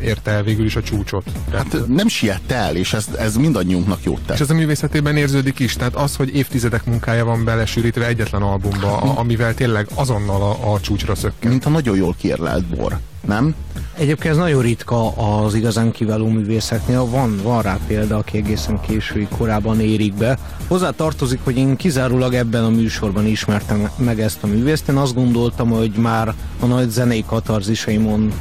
érte 0.01 0.32
el 0.32 0.43
végül 0.43 0.66
is 0.66 0.76
a 0.76 0.82
csúcsot. 0.82 1.24
Tehát, 1.49 1.72
hát 1.72 1.88
nem 1.88 2.07
siet 2.07 2.51
el, 2.51 2.76
és 2.76 2.93
ez, 2.93 3.07
ez 3.18 3.36
mindannyiunknak 3.36 4.03
jót 4.03 4.22
tesz. 4.26 4.36
És 4.36 4.41
ez 4.41 4.49
a 4.49 4.53
művészetében 4.53 5.18
érződik 5.18 5.59
is, 5.59 5.74
tehát 5.74 5.95
az, 5.95 6.16
hogy 6.16 6.36
évtizedek 6.36 6.86
munkája 6.86 7.26
van 7.26 7.43
belesűrítve 7.43 8.07
egyetlen 8.07 8.41
albumba, 8.41 8.97
a, 8.97 9.20
amivel 9.20 9.53
tényleg 9.53 9.88
azonnal 9.95 10.41
a, 10.41 10.74
a 10.74 10.80
csúcsra 10.80 11.16
szökken. 11.16 11.49
Mint 11.49 11.66
a 11.66 11.70
nagyon 11.70 11.95
jól 11.95 12.16
kiérlelt 12.18 12.66
bor, 12.66 12.99
nem? 13.28 13.56
Egyébként 13.98 14.34
ez 14.34 14.40
nagyon 14.40 14.62
ritka 14.62 15.10
az 15.10 15.54
igazán 15.54 15.92
kiváló 15.92 16.28
művészeknél. 16.28 17.06
Van, 17.06 17.40
van 17.44 17.62
rá 17.62 17.78
példa, 17.88 18.18
aki 18.18 18.38
egészen 18.38 18.80
késői 18.80 19.28
korában 19.38 19.80
érik 19.80 20.14
be. 20.14 20.38
Hozzá 20.68 20.90
tartozik, 20.90 21.40
hogy 21.44 21.58
én 21.58 21.76
kizárólag 21.76 22.34
ebben 22.34 22.64
a 22.64 22.70
műsorban 22.70 23.28
ismertem 23.28 23.90
meg 23.98 24.20
ezt 24.20 24.44
a 24.44 24.48
művészt. 24.48 24.90
Én 24.90 24.96
azt 24.96 25.14
gondoltam, 25.14 25.70
hogy 25.70 25.92
már 25.92 26.34
a 26.60 26.66
nagy 26.66 26.90
zenei 26.90 27.24
katarzisaimon 27.28 28.34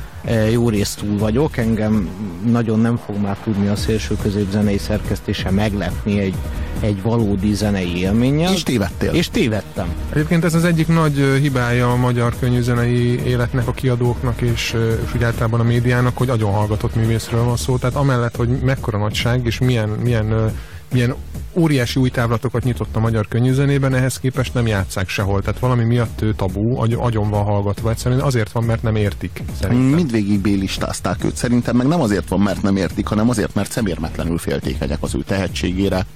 jó 0.50 0.68
részt 0.68 0.98
túl 0.98 1.18
vagyok, 1.18 1.56
engem 1.56 2.08
nagyon 2.50 2.80
nem 2.80 3.00
fog 3.06 3.16
már 3.20 3.36
tudni 3.44 3.68
a 3.68 3.76
szélső 3.76 4.16
zenei 4.50 4.78
szerkesztése 4.78 5.50
meglepni 5.50 6.20
egy, 6.20 6.34
egy 6.80 7.02
valódi 7.02 7.54
zenei 7.54 7.96
élménnyel. 7.96 8.52
És 8.52 8.62
tévedtél. 8.62 9.12
És 9.12 9.28
tévedtem. 9.28 9.86
Egyébként 10.12 10.44
ez 10.44 10.54
az 10.54 10.64
egyik 10.64 10.88
nagy 10.88 11.38
hibája 11.40 11.90
a 11.90 11.96
magyar 11.96 12.34
könnyűzenei 12.38 13.24
életnek, 13.24 13.68
a 13.68 13.72
kiadóknak 13.72 14.40
és, 14.40 14.76
és 15.06 15.14
úgy 15.14 15.24
általában 15.24 15.60
a 15.60 15.62
médiának, 15.62 16.16
hogy 16.16 16.28
agyon 16.28 16.52
hallgatott 16.52 16.94
művészről 16.94 17.44
van 17.44 17.56
szó. 17.56 17.76
Tehát 17.76 17.96
amellett, 17.96 18.36
hogy 18.36 18.48
mekkora 18.48 18.98
nagyság 18.98 19.46
és 19.46 19.58
milyen, 19.58 19.88
milyen 19.88 20.52
milyen 20.92 21.14
óriási 21.54 22.00
új 22.00 22.08
távlatokat 22.08 22.64
nyitott 22.64 22.96
a 22.96 23.00
magyar 23.00 23.28
könnyűzenében, 23.28 23.94
ehhez 23.94 24.18
képest 24.18 24.54
nem 24.54 24.66
játszák 24.66 25.08
sehol. 25.08 25.40
Tehát 25.40 25.58
valami 25.58 25.84
miatt 25.84 26.22
ő 26.22 26.34
tabú, 26.34 26.78
agy, 26.78 26.92
agyon 26.92 27.30
van 27.30 27.44
hallgatva. 27.44 27.90
Egyszerűen 27.90 28.20
azért 28.20 28.52
van, 28.52 28.64
mert 28.64 28.82
nem 28.82 28.96
értik. 28.96 29.42
Szerintem. 29.60 29.86
Mindvégig 29.86 30.40
bélistázták 30.40 31.24
őt. 31.24 31.36
Szerintem 31.36 31.76
meg 31.76 31.86
nem 31.86 32.00
azért 32.00 32.28
van, 32.28 32.40
mert 32.40 32.62
nem 32.62 32.76
értik, 32.76 33.06
hanem 33.06 33.28
azért, 33.28 33.54
mert 33.54 33.70
szemérmetlenül 33.70 34.38
féltékenyek 34.38 34.98
az 35.00 35.14
ő 35.14 35.22
tehetségére. 35.22 36.06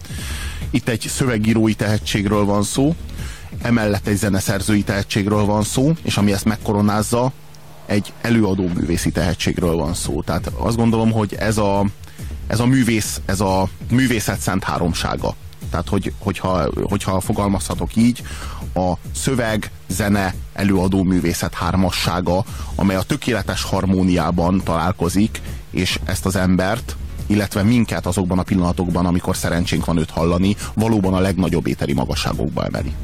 Itt 0.71 0.89
egy 0.89 1.01
szövegírói 1.01 1.75
tehetségről 1.75 2.45
van 2.45 2.63
szó, 2.63 2.95
emellett 3.63 4.07
egy 4.07 4.17
zeneszerzői 4.17 4.83
tehetségről 4.83 5.45
van 5.45 5.63
szó, 5.63 5.93
és 6.03 6.17
ami 6.17 6.33
ezt 6.33 6.45
megkoronázza, 6.45 7.33
egy 7.87 8.13
előadó 8.21 8.69
művészi 8.75 9.11
tehetségről 9.11 9.77
van 9.77 9.95
szó. 9.95 10.23
Tehát 10.23 10.51
azt 10.57 10.77
gondolom, 10.77 11.13
hogy 11.13 11.35
ez 11.39 11.59
a, 11.59 11.87
ez 12.47 12.61
a 12.61 12.67
művész, 12.67 13.21
ez 13.25 13.41
a 13.41 13.69
művészet 13.91 14.41
szent 14.41 14.65
háromsága. 14.65 15.35
Tehát, 15.71 15.89
hogy, 15.89 16.13
hogyha, 16.19 16.69
hogyha 16.83 17.21
fogalmazhatok 17.21 17.97
így, 17.97 18.23
a 18.75 18.93
szöveg, 19.15 19.71
zene, 19.89 20.35
előadó 20.53 21.03
művészet 21.03 21.55
hármassága, 21.55 22.45
amely 22.75 22.97
a 22.97 23.03
tökéletes 23.03 23.63
harmóniában 23.63 24.63
találkozik, 24.65 25.41
és 25.71 25.99
ezt 26.05 26.27
az 26.27 26.37
embert, 26.37 26.97
illetve 27.27 27.63
minket 27.63 28.07
azokban 28.07 28.39
a 28.39 28.43
pillanatokban, 28.43 29.07
amikor 29.07 29.37
szerencsénk 29.37 29.85
van 29.85 29.99
őt 29.99 30.11
hallani, 30.11 30.57
valóban 30.75 31.15
a 31.15 31.21
legnagyobb 31.21 31.67
éteri 31.67 31.93
magasságokba 31.93 32.65
emeli. 32.65 32.95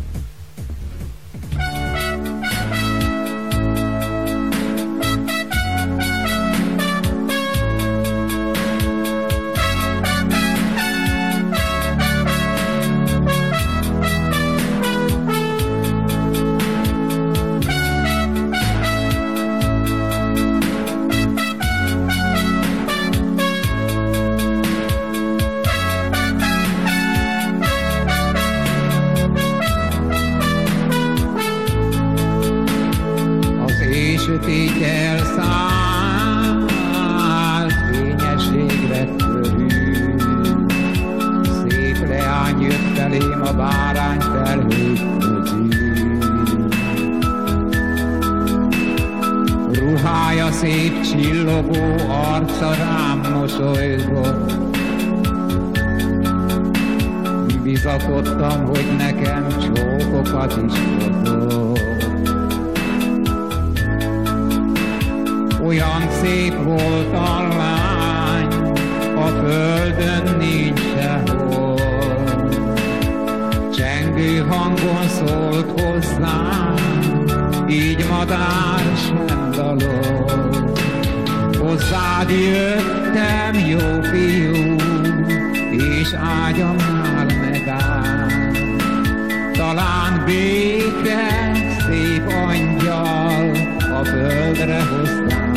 Hangon 74.48 75.08
szólt 75.08 75.80
hozzám, 75.80 76.74
így 77.68 78.06
madár 78.08 78.96
sem 79.06 79.50
dalol. 79.50 80.72
Hozzád 81.58 82.30
jöttem, 82.30 83.54
jó 83.68 84.02
fiú, 84.02 84.76
és 85.70 86.12
ágyamnál 86.12 87.26
megáll. 87.40 88.52
Talán 89.52 90.22
béke, 90.24 91.52
szép 91.88 92.26
angyal, 92.26 93.50
a 94.00 94.04
földre 94.04 94.82
hoztám 94.82 95.51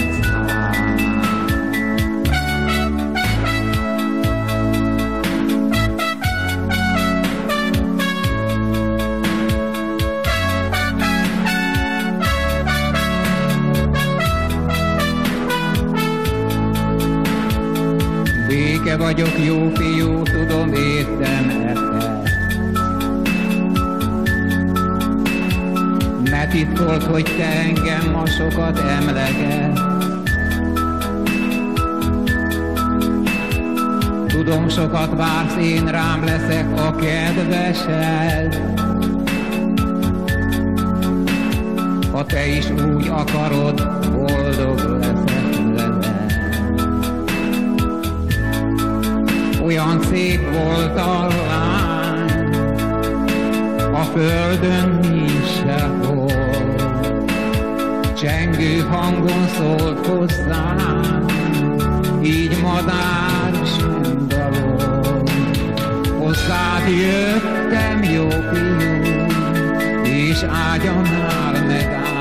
Vagyok, 18.98 19.46
jó 19.46 19.70
fiú, 19.74 20.22
tudom, 20.22 20.74
értem 20.74 21.50
ebbe. 21.50 22.22
Ne 26.24 26.48
titkolt, 26.48 27.04
hogy 27.04 27.24
te 27.38 27.46
engem 27.46 28.12
ma 28.12 28.26
sokat 28.26 28.80
emleget. 28.80 29.80
Tudom, 34.28 34.70
sokat 34.70 35.16
vársz, 35.16 35.56
én 35.62 35.86
rám 35.86 36.24
leszek 36.24 36.80
a 36.80 36.96
kedvesed. 36.96 38.62
Ha 42.12 42.26
te 42.26 42.48
is 42.48 42.70
úgy 42.70 43.08
akarod, 43.08 43.88
boldog 44.12 44.80
leszek 45.00 45.35
olyan 49.66 50.02
szép 50.02 50.42
volt 50.54 50.98
a 51.00 51.28
lány, 51.48 52.56
a 53.94 54.04
földön 54.04 55.00
nincs 55.02 55.46
sehol. 55.64 56.32
Csengő 58.18 58.80
hangon 58.80 59.48
szólt 59.48 60.08
hozzám, 60.08 61.26
így 62.24 62.62
madár 62.62 63.54
sem 63.78 64.28
dalol. 64.28 65.24
Hozzád 66.18 66.88
jöttem, 66.88 68.04
jó 68.04 68.30
fiú, 68.30 69.14
és 70.04 70.44
ágyamnál 70.44 71.66
megáll. 71.68 72.14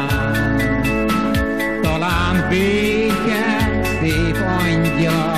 Talán 1.82 2.46
béke, 2.48 3.70
szép 4.00 4.36
angyal, 4.36 5.33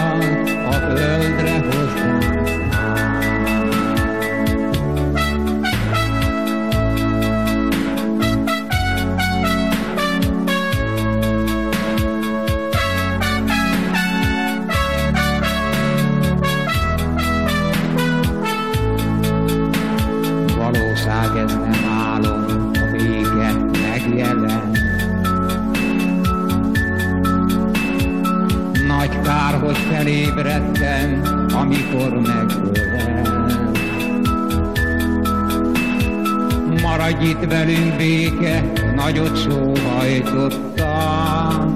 itt 37.29 37.45
velünk, 37.49 37.97
béke, 37.97 38.73
nagyot 38.97 39.43
sóhajtottam. 39.43 41.73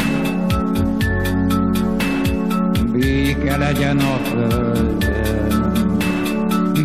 Béke 2.93 3.57
legyen 3.57 3.99
a 3.99 4.19
földön, 4.29 5.97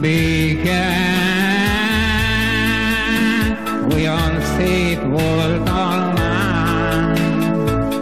béke, 0.01 0.85
olyan 3.93 4.41
szép 4.57 5.03
volt 5.03 5.69
a 5.69 6.13
lány, 6.15 7.19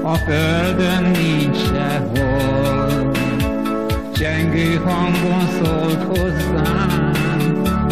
a 0.01 0.15
földön 0.15 1.03
nincs 1.03 1.57
sehol. 1.57 3.11
Csengő 4.13 4.81
hangon 4.85 5.47
szólt 5.47 6.03
hozzám, 6.03 7.11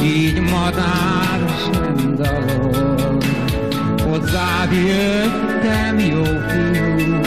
így 0.03 0.39
madár 0.39 1.20
sem 2.24 2.45
dalol. 2.45 3.17
Hozzád 4.09 4.72
jöttem, 4.72 5.99
jó 5.99 6.24
fiú, 6.24 7.19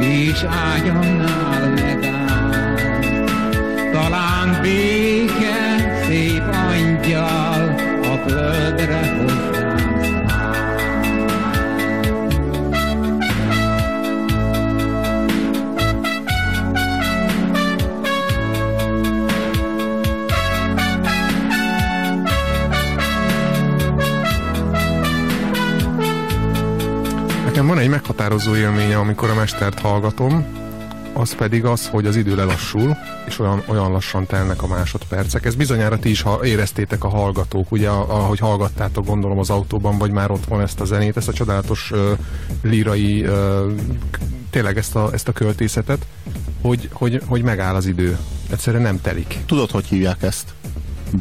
és 0.00 0.44
ágyamnál 0.74 1.68
megáll. 1.74 3.00
Talán 3.92 4.58
béke, 4.62 6.02
szép 6.06 6.42
angyal, 6.70 7.74
a 8.02 8.28
földre 8.28 9.16
hozzám 9.18 9.43
egy 27.84 27.90
meghatározó 27.90 28.56
élménye, 28.56 28.98
amikor 28.98 29.30
a 29.30 29.34
mestert 29.34 29.78
hallgatom, 29.78 30.46
az 31.12 31.34
pedig 31.34 31.64
az, 31.64 31.88
hogy 31.88 32.06
az 32.06 32.16
idő 32.16 32.34
lelassul, 32.34 32.96
és 33.26 33.38
olyan, 33.38 33.62
olyan 33.66 33.92
lassan 33.92 34.26
telnek 34.26 34.62
a 34.62 34.66
másodpercek. 34.66 35.44
Ez 35.44 35.54
bizonyára 35.54 35.98
ti 35.98 36.10
is 36.10 36.22
ha 36.22 36.44
éreztétek 36.44 37.04
a 37.04 37.08
hallgatók, 37.08 37.72
ugye, 37.72 37.88
ahogy 37.88 38.38
hallgattátok 38.38 39.06
gondolom 39.06 39.38
az 39.38 39.50
autóban, 39.50 39.98
vagy 39.98 40.10
már 40.10 40.30
ott 40.30 40.44
van 40.44 40.60
ezt 40.60 40.80
a 40.80 40.84
zenét, 40.84 41.16
ezt 41.16 41.28
a 41.28 41.32
csodálatos 41.32 41.90
uh, 41.90 42.10
lírai, 42.62 43.26
uh, 43.26 43.72
tényleg 44.50 44.76
ezt 44.76 44.96
a, 44.96 45.08
ezt 45.12 45.28
a 45.28 45.32
költészetet, 45.32 46.06
hogy, 46.60 46.88
hogy, 46.92 47.22
hogy 47.26 47.42
megáll 47.42 47.74
az 47.74 47.86
idő. 47.86 48.18
Egyszerűen 48.50 48.82
nem 48.82 49.00
telik. 49.00 49.38
Tudod, 49.46 49.70
hogy 49.70 49.86
hívják 49.86 50.22
ezt? 50.22 50.52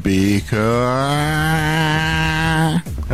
Béke. 0.02 0.58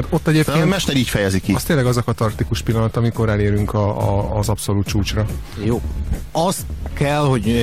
Hát 0.02 0.14
ott 0.14 0.28
A 0.28 0.30
egyébként 0.30 0.70
mester 0.70 0.96
így 0.96 1.10
fejezi 1.10 1.40
ki. 1.40 1.54
az 1.54 1.64
tényleg 1.64 1.86
az 1.86 1.98
a 1.98 2.04
katartikus 2.04 2.62
pillanat, 2.62 2.98
amikor 2.98 3.30
elérünk 3.30 3.74
a, 3.74 3.88
a, 3.88 4.38
az 4.38 4.50
abszolút 4.50 4.88
csúcsra. 4.88 5.26
Jó. 5.64 5.82
Azt 6.32 6.66
kell, 6.94 7.22
hogy, 7.22 7.56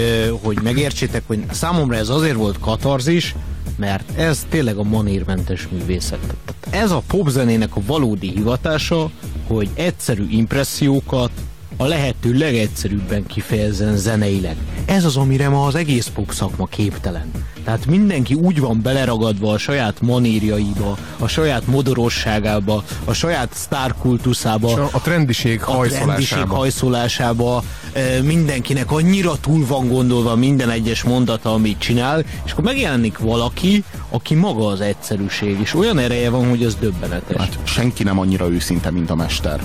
hogy 0.42 0.58
megértsétek, 0.62 1.22
hogy 1.26 1.44
számomra 1.50 1.96
ez 1.96 2.08
azért 2.08 2.36
volt 2.36 2.58
katarzis, 2.60 3.34
mert 3.76 4.18
ez 4.18 4.46
tényleg 4.48 4.76
a 4.76 4.82
manírmentes 4.82 5.68
művészet. 5.68 6.18
Tehát 6.44 6.84
ez 6.84 6.90
a 6.90 7.02
popzenének 7.06 7.76
a 7.76 7.80
valódi 7.86 8.30
hivatása, 8.30 9.10
hogy 9.46 9.68
egyszerű 9.74 10.26
impressziókat 10.30 11.30
a 11.76 11.84
lehető 11.84 12.32
legegyszerűbben 12.32 13.26
kifejezzen 13.26 13.96
zeneileg. 13.96 14.56
Ez 14.84 15.04
az, 15.04 15.16
amire 15.16 15.48
ma 15.48 15.66
az 15.66 15.74
egész 15.74 16.06
pop 16.14 16.32
szakma 16.32 16.66
képtelen. 16.66 17.30
Tehát 17.64 17.86
mindenki 17.86 18.34
úgy 18.34 18.60
van 18.60 18.80
beleragadva 18.82 19.52
a 19.52 19.58
saját 19.58 20.00
manírjaiba, 20.00 20.98
a 21.18 21.26
saját 21.26 21.66
modorosságába, 21.66 22.84
a 23.04 23.12
saját 23.12 23.48
sztárkultuszába, 23.54 24.68
És 24.68 24.74
a, 24.74 24.88
a 24.92 25.00
trendiség 25.00 25.60
a 25.62 25.64
trendiség 25.64 25.98
hajszolásába. 25.98 26.54
hajszolásába 26.54 27.62
e, 27.92 28.22
mindenkinek 28.22 28.90
annyira 28.90 29.36
túl 29.40 29.66
van 29.66 29.88
gondolva 29.88 30.36
minden 30.36 30.70
egyes 30.70 31.02
mondata, 31.02 31.52
amit 31.52 31.78
csinál, 31.78 32.24
és 32.44 32.52
akkor 32.52 32.64
megjelenik 32.64 33.18
valaki, 33.18 33.84
aki 34.10 34.34
maga 34.34 34.66
az 34.66 34.80
egyszerűség, 34.80 35.60
és 35.60 35.74
olyan 35.74 35.98
ereje 35.98 36.30
van, 36.30 36.48
hogy 36.48 36.64
az 36.64 36.74
döbbenetes. 36.74 37.36
Hát 37.36 37.58
senki 37.64 38.02
nem 38.02 38.18
annyira 38.18 38.50
őszinte, 38.50 38.90
mint 38.90 39.10
a 39.10 39.14
mester. 39.14 39.60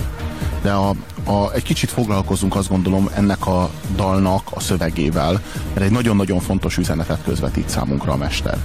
De 0.62 0.70
a, 0.70 0.94
a, 1.24 1.52
egy 1.52 1.62
kicsit 1.62 1.90
foglalkozunk 1.90 2.56
azt 2.56 2.68
gondolom 2.68 3.08
ennek 3.14 3.46
a 3.46 3.70
dalnak 3.96 4.42
a 4.50 4.60
szövegével, 4.60 5.40
mert 5.74 5.86
egy 5.86 5.90
nagyon-nagyon 5.90 6.40
fontos 6.40 6.76
üzenetet 6.76 7.22
közvetít 7.24 7.68
számunkra 7.68 8.12
a 8.12 8.16
mester. 8.16 8.58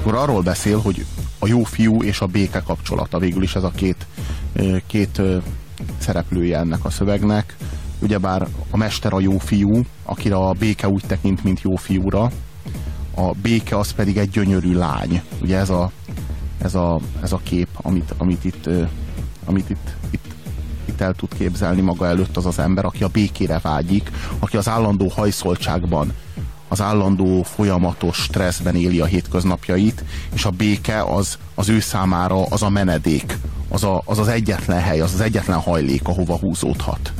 Akkor 0.00 0.14
arról 0.14 0.42
beszél, 0.42 0.80
hogy 0.80 1.04
a 1.38 1.46
jó 1.46 1.62
fiú 1.62 2.02
és 2.02 2.20
a 2.20 2.26
béke 2.26 2.60
kapcsolata, 2.60 3.18
végül 3.18 3.42
is 3.42 3.54
ez 3.54 3.62
a 3.62 3.70
két, 3.70 4.06
két 4.86 5.22
szereplője 5.98 6.58
ennek 6.58 6.84
a 6.84 6.90
szövegnek, 6.90 7.56
ugyebár 7.98 8.46
a 8.70 8.76
mester 8.76 9.12
a 9.12 9.20
jó 9.20 9.38
fiú, 9.38 9.80
akire 10.04 10.34
a 10.36 10.52
béke 10.52 10.88
úgy 10.88 11.04
tekint, 11.06 11.44
mint 11.44 11.60
jó 11.60 11.76
fiúra, 11.76 12.30
a 13.14 13.32
béke 13.42 13.78
az 13.78 13.92
pedig 13.92 14.16
egy 14.16 14.30
gyönyörű 14.30 14.74
lány. 14.74 15.22
Ugye 15.42 15.56
ez 15.56 15.70
a, 15.70 15.90
ez 16.62 16.74
a, 16.74 17.00
ez 17.22 17.32
a 17.32 17.40
kép, 17.42 17.68
amit, 17.74 18.14
amit, 18.18 18.44
itt, 18.44 18.68
amit 19.44 19.70
itt 19.70 19.96
el 21.02 21.14
tud 21.14 21.34
képzelni 21.38 21.80
maga 21.80 22.06
előtt 22.06 22.36
az 22.36 22.46
az 22.46 22.58
ember, 22.58 22.84
aki 22.84 23.02
a 23.02 23.08
békére 23.08 23.58
vágyik, 23.58 24.10
aki 24.38 24.56
az 24.56 24.68
állandó 24.68 25.08
hajszoltságban, 25.08 26.12
az 26.68 26.80
állandó 26.80 27.42
folyamatos 27.42 28.16
stresszben 28.16 28.76
éli 28.76 29.00
a 29.00 29.04
hétköznapjait, 29.04 30.04
és 30.34 30.44
a 30.44 30.50
béke 30.50 31.02
az, 31.02 31.38
az 31.54 31.68
ő 31.68 31.80
számára 31.80 32.44
az 32.44 32.62
a 32.62 32.68
menedék, 32.68 33.38
az, 33.68 33.84
a, 33.84 34.02
az 34.04 34.18
az 34.18 34.28
egyetlen 34.28 34.80
hely, 34.80 35.00
az 35.00 35.12
az 35.14 35.20
egyetlen 35.20 35.58
hajlék, 35.58 36.08
ahova 36.08 36.36
húzódhat. 36.36 37.12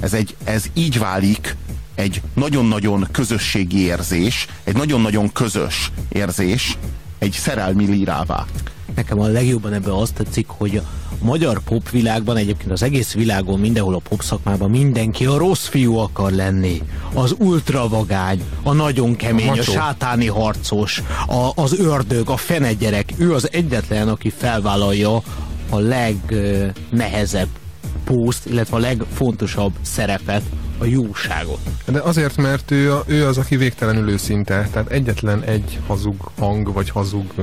Ez, 0.00 0.12
egy, 0.12 0.36
ez 0.44 0.64
így 0.74 0.98
válik 0.98 1.56
egy 1.94 2.22
nagyon-nagyon 2.34 3.06
közösségi 3.10 3.78
érzés, 3.78 4.46
egy 4.64 4.76
nagyon-nagyon 4.76 5.32
közös 5.32 5.90
érzés, 6.08 6.78
egy 7.18 7.32
szerelmi 7.32 7.84
lírává. 7.84 8.44
Nekem 8.96 9.20
a 9.20 9.26
legjobban 9.26 9.72
ebben 9.72 9.92
azt 9.92 10.14
tetszik, 10.14 10.46
hogy 10.48 10.76
a 10.76 10.82
magyar 11.24 11.58
popvilágban, 11.58 12.36
egyébként 12.36 12.70
az 12.70 12.82
egész 12.82 13.12
világon, 13.12 13.60
mindenhol 13.60 13.94
a 13.94 13.98
pop 13.98 14.22
szakmában 14.22 14.70
mindenki 14.70 15.26
a 15.26 15.36
rossz 15.38 15.66
fiú 15.66 15.96
akar 15.96 16.32
lenni. 16.32 16.82
Az 17.14 17.34
ultravagány, 17.38 18.42
a 18.62 18.72
nagyon 18.72 19.16
kemény, 19.16 19.48
a, 19.48 19.52
a 19.52 19.62
sátáni 19.62 20.26
harcos, 20.26 21.02
a, 21.26 21.62
az 21.62 21.78
ördög, 21.78 22.30
a 22.30 22.36
fenegyerek. 22.36 23.12
Ő 23.16 23.34
az 23.34 23.48
egyetlen, 23.52 24.08
aki 24.08 24.30
felvállalja 24.30 25.22
a 25.70 25.78
legnehezebb 25.78 27.48
pószt, 28.04 28.46
illetve 28.46 28.76
a 28.76 28.80
legfontosabb 28.80 29.72
szerepet, 29.82 30.42
a 30.78 30.84
jóságot. 30.84 31.58
De 31.84 32.00
azért, 32.00 32.36
mert 32.36 32.70
ő, 32.70 32.92
ő 33.06 33.26
az, 33.26 33.38
aki 33.38 33.56
végtelenül 33.56 34.10
őszinte, 34.10 34.68
tehát 34.72 34.90
egyetlen 34.90 35.42
egy 35.42 35.80
hazug 35.86 36.30
hang, 36.38 36.72
vagy 36.72 36.90
hazug 36.90 37.34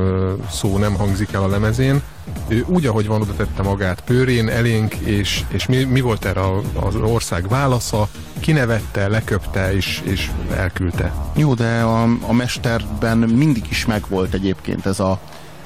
szó 0.52 0.78
nem 0.78 0.94
hangzik 0.94 1.34
el 1.34 1.44
a 1.44 1.48
lemezén. 1.48 2.02
Ő 2.48 2.66
úgy, 2.68 2.86
ahogy 2.86 3.08
van, 3.08 3.22
oda 3.22 3.34
tette 3.36 3.62
magát 3.62 4.02
pőrén, 4.02 4.50
elénk, 4.50 4.94
és, 4.94 5.44
és 5.48 5.66
mi, 5.66 5.84
mi 5.84 6.02
volt 6.02 6.26
erre 6.26 6.42
az 6.74 6.96
ország 6.96 7.48
válasza? 7.48 8.08
Kinevette, 8.40 9.08
leköpte, 9.08 9.74
és, 9.74 10.02
és 10.04 10.32
elküldte. 10.56 11.14
Jó, 11.36 11.54
de 11.54 11.82
a, 11.82 12.04
a 12.04 12.34
mesterben 12.34 13.18
mindig 13.18 13.66
is 13.70 13.86
megvolt 13.86 14.34
egyébként 14.34 14.86
ez 14.86 15.00
a, 15.00 15.20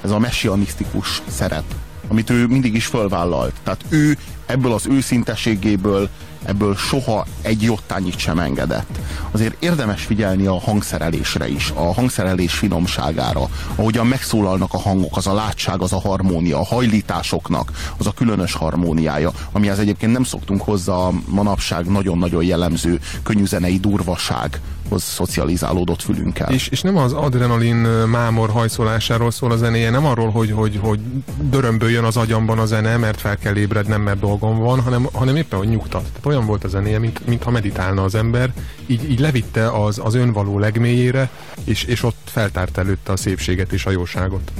ez 0.03 0.11
a 0.11 0.19
messianisztikus 0.19 1.21
szerep 1.27 1.63
amit 2.07 2.29
ő 2.29 2.47
mindig 2.47 2.75
is 2.75 2.85
fölvállalt. 2.85 3.53
Tehát 3.63 3.85
ő 3.89 4.17
ebből 4.45 4.73
az 4.73 4.87
őszintességéből, 4.89 6.09
ebből 6.43 6.75
soha 6.75 7.25
egy 7.41 7.61
jottányit 7.61 8.17
sem 8.17 8.39
engedett. 8.39 8.99
Azért 9.31 9.63
érdemes 9.63 10.03
figyelni 10.03 10.45
a 10.45 10.59
hangszerelésre 10.59 11.47
is, 11.47 11.71
a 11.75 11.93
hangszerelés 11.93 12.53
finomságára, 12.53 13.49
ahogyan 13.75 14.07
megszólalnak 14.07 14.73
a 14.73 14.77
hangok, 14.77 15.17
az 15.17 15.27
a 15.27 15.33
látság, 15.33 15.81
az 15.81 15.93
a 15.93 15.99
harmónia, 15.99 16.59
a 16.59 16.65
hajlításoknak, 16.65 17.71
az 17.97 18.07
a 18.07 18.11
különös 18.11 18.53
harmóniája, 18.53 19.31
amihez 19.51 19.79
egyébként 19.79 20.11
nem 20.11 20.23
szoktunk 20.23 20.61
hozzá 20.61 20.93
a 20.93 21.11
manapság 21.25 21.85
nagyon-nagyon 21.85 22.43
jellemző 22.43 22.99
könnyűzenei 23.23 23.79
durvaság, 23.79 24.61
hoz 24.89 25.03
szocializálódott 25.03 26.01
fülünkkel. 26.01 26.51
És, 26.53 26.67
és 26.67 26.81
nem 26.81 26.97
az 26.97 27.13
adrenalin 27.13 27.75
mámor 28.07 28.49
hajszolásáról 28.49 29.31
szól 29.31 29.51
a 29.51 29.57
zenéje, 29.57 29.89
nem 29.89 30.05
arról, 30.05 30.29
hogy, 30.29 30.51
hogy, 30.51 30.79
hogy 30.81 30.99
dörömböljön 31.41 32.03
az 32.03 32.17
agyamban 32.17 32.59
a 32.59 32.65
zene, 32.65 32.97
mert 32.97 33.19
fel 33.19 33.37
kell 33.37 33.55
ébrednem, 33.55 34.01
mert 34.01 34.19
dolgom 34.19 34.57
van, 34.57 34.81
hanem, 34.81 35.07
hanem 35.13 35.35
éppen, 35.35 35.59
hogy 35.59 35.67
nyugtat. 35.67 36.01
Tehát 36.01 36.25
olyan 36.25 36.45
volt 36.45 36.63
a 36.63 36.67
zenéje, 36.67 36.99
mint, 36.99 37.27
mintha 37.27 37.51
meditálna 37.51 38.03
az 38.03 38.15
ember, 38.15 38.53
így, 38.85 39.09
így 39.09 39.19
levitte 39.19 39.69
az, 39.69 39.99
az 40.03 40.15
önvaló 40.15 40.59
legmélyére, 40.59 41.29
és, 41.63 41.83
és 41.83 42.03
ott 42.03 42.17
feltárt 42.23 42.77
előtte 42.77 43.11
a 43.11 43.17
szépséget 43.17 43.73
és 43.73 43.85
a 43.85 43.91
jóságot. 43.91 44.51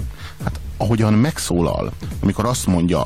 Hát 0.44 0.60
ahogyan 0.78 1.14
megszólal, 1.14 1.92
amikor 2.20 2.46
azt 2.46 2.68
mondja, 2.68 3.06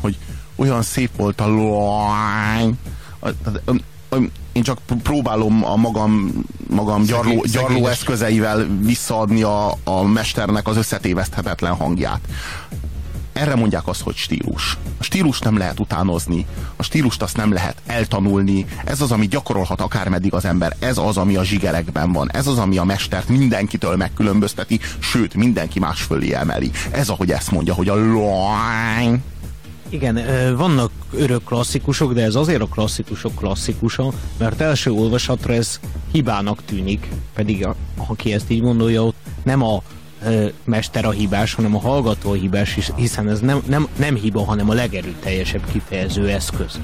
hogy 0.00 0.16
olyan 0.56 0.82
szép 0.82 1.10
volt 1.16 1.40
a 1.40 1.48
lány, 1.48 2.78
én 4.60 4.66
csak 4.66 5.02
próbálom 5.02 5.64
a 5.64 5.76
magam, 5.76 6.32
magam 6.70 7.02
gyarló, 7.04 7.44
gyarló 7.52 7.86
eszközeivel 7.86 8.66
visszaadni 8.80 9.42
a, 9.42 9.74
a 9.84 10.02
mesternek 10.02 10.68
az 10.68 10.76
összetéveszthetetlen 10.76 11.74
hangját. 11.74 12.20
Erre 13.32 13.54
mondják 13.54 13.86
azt, 13.88 14.00
hogy 14.02 14.16
stílus. 14.16 14.76
A 14.98 15.02
stílus 15.02 15.38
nem 15.38 15.56
lehet 15.56 15.80
utánozni, 15.80 16.46
a 16.76 16.82
stílust 16.82 17.22
azt 17.22 17.36
nem 17.36 17.52
lehet 17.52 17.76
eltanulni, 17.86 18.66
ez 18.84 19.00
az, 19.00 19.12
ami 19.12 19.26
gyakorolhat 19.26 19.80
akármeddig 19.80 20.34
az 20.34 20.44
ember, 20.44 20.76
ez 20.78 20.98
az, 20.98 21.16
ami 21.16 21.36
a 21.36 21.44
zsigerekben 21.44 22.12
van, 22.12 22.30
ez 22.32 22.46
az, 22.46 22.58
ami 22.58 22.78
a 22.78 22.84
mestert 22.84 23.28
mindenkitől 23.28 23.96
megkülönbözteti, 23.96 24.80
sőt, 24.98 25.34
mindenki 25.34 25.78
más 25.78 26.02
fölé 26.02 26.32
emeli. 26.32 26.70
Ez, 26.90 27.08
ahogy 27.08 27.30
ezt 27.30 27.50
mondja, 27.50 27.74
hogy 27.74 27.88
a 27.88 27.96
lány 27.96 29.22
igen, 29.90 30.20
vannak 30.56 30.90
örök 31.12 31.44
klasszikusok, 31.44 32.12
de 32.12 32.22
ez 32.22 32.34
azért 32.34 32.62
a 32.62 32.66
klasszikusok 32.66 33.34
klasszikusa, 33.34 34.12
mert 34.38 34.60
első 34.60 34.90
olvasatra 34.90 35.52
ez 35.52 35.80
hibának 36.12 36.64
tűnik, 36.64 37.08
pedig 37.34 37.66
aki 38.08 38.32
ezt 38.32 38.50
így 38.50 38.60
gondolja, 38.60 39.04
ott 39.04 39.16
nem 39.42 39.62
a 39.62 39.82
mester 40.64 41.04
a 41.04 41.10
hibás, 41.10 41.54
hanem 41.54 41.74
a 41.76 41.80
hallgató 41.80 42.30
a 42.30 42.34
hibás, 42.34 42.78
hiszen 42.96 43.28
ez 43.28 43.40
nem, 43.40 43.62
nem, 43.66 43.88
nem 43.98 44.14
hiba, 44.14 44.44
hanem 44.44 44.70
a 44.70 44.74
legerőteljesebb 44.74 45.64
kifejező 45.72 46.28
eszköz. 46.28 46.80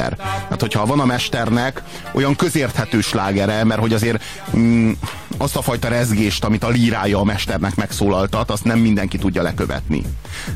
Sláger. 0.00 0.16
Hát, 0.48 0.60
hogyha 0.60 0.86
van 0.86 1.00
a 1.00 1.04
mesternek 1.04 1.82
olyan 2.12 2.36
közérthető 2.36 3.00
slágere, 3.00 3.64
mert 3.64 3.80
hogy 3.80 3.92
azért 3.92 4.22
mm, 4.56 4.90
azt 5.36 5.56
a 5.56 5.62
fajta 5.62 5.88
rezgést, 5.88 6.44
amit 6.44 6.64
a 6.64 6.68
lírája 6.68 7.18
a 7.18 7.24
mesternek 7.24 7.74
megszólaltat, 7.74 8.50
azt 8.50 8.64
nem 8.64 8.78
mindenki 8.78 9.18
tudja 9.18 9.42
lekövetni. 9.42 10.02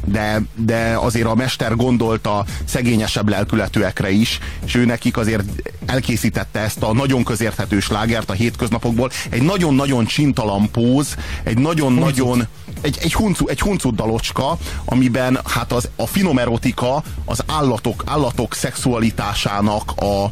De, 0.04 0.42
de 0.54 0.96
azért 0.96 1.26
a 1.26 1.34
mester 1.34 1.76
gondolta 1.76 2.44
szegényesebb 2.64 3.28
lelkületűekre 3.28 4.10
is, 4.10 4.38
és 4.64 4.74
ő 4.74 4.84
nekik 4.84 5.16
azért 5.16 5.42
elkészítette 5.86 6.60
ezt 6.60 6.82
a 6.82 6.92
nagyon 6.92 7.24
közérthető 7.24 7.80
slágert 7.80 8.30
a 8.30 8.32
hétköznapokból. 8.32 9.10
Egy 9.30 9.42
nagyon-nagyon 9.42 10.04
csintalan 10.04 10.70
póz, 10.70 11.16
egy 11.42 11.58
nagyon-nagyon 11.58 12.46
egy, 12.84 12.98
egy, 13.02 13.14
huncu, 13.14 13.48
egy 13.48 13.60
huncut 13.60 13.94
dalocska, 13.94 14.58
amiben 14.84 15.40
hát 15.44 15.72
az, 15.72 15.88
a 15.96 16.06
finom 16.06 16.38
erotika 16.38 17.02
az 17.24 17.40
állatok, 17.46 18.02
állatok 18.06 18.54
szexualitásának 18.54 19.92
a, 19.96 20.24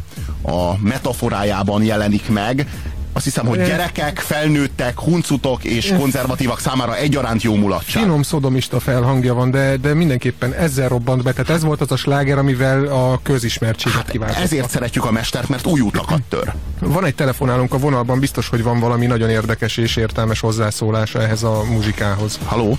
a 0.50 0.78
metaforájában 0.80 1.82
jelenik 1.84 2.28
meg, 2.28 2.66
Azt 3.14 3.24
hiszem, 3.24 3.46
hogy 3.46 3.58
gyerekek, 3.58 4.18
felnőttek, 4.18 5.00
huncutok 5.00 5.64
és 5.64 5.94
konzervatívak 5.98 6.60
számára 6.60 6.96
egyaránt 6.96 7.42
jó 7.42 7.54
mulatság. 7.54 8.02
Finom 8.02 8.22
szodomista 8.22 8.80
felhangja 8.80 9.34
van, 9.34 9.50
de, 9.50 9.76
de 9.76 9.94
mindenképpen 9.94 10.52
ezzel 10.52 10.88
robbant 10.88 11.22
be. 11.22 11.32
Tehát 11.32 11.50
ez 11.50 11.62
volt 11.62 11.80
az 11.80 11.92
a 11.92 11.96
sláger, 11.96 12.38
amivel 12.38 12.84
a 12.84 13.20
közismertséget 13.22 13.98
hát 13.98 14.10
kiváltotta. 14.10 14.40
Ezért 14.40 14.70
szeretjük 14.70 15.04
a 15.04 15.10
mestert, 15.10 15.48
mert 15.48 15.66
új 15.66 15.80
utakat 15.80 16.22
tör. 16.28 16.52
Van 16.80 17.04
egy 17.04 17.14
telefonálunk 17.14 17.72
a 17.72 17.78
vonalban, 17.78 18.18
biztos, 18.18 18.48
hogy 18.48 18.62
van 18.62 18.80
valami 18.80 19.06
nagyon 19.06 19.30
érdekes 19.30 19.76
és 19.76 19.96
értelmes 19.96 20.40
hozzászólása 20.40 21.22
ehhez 21.22 21.42
a 21.42 21.62
muzsikához. 21.70 22.38
Haló? 22.44 22.78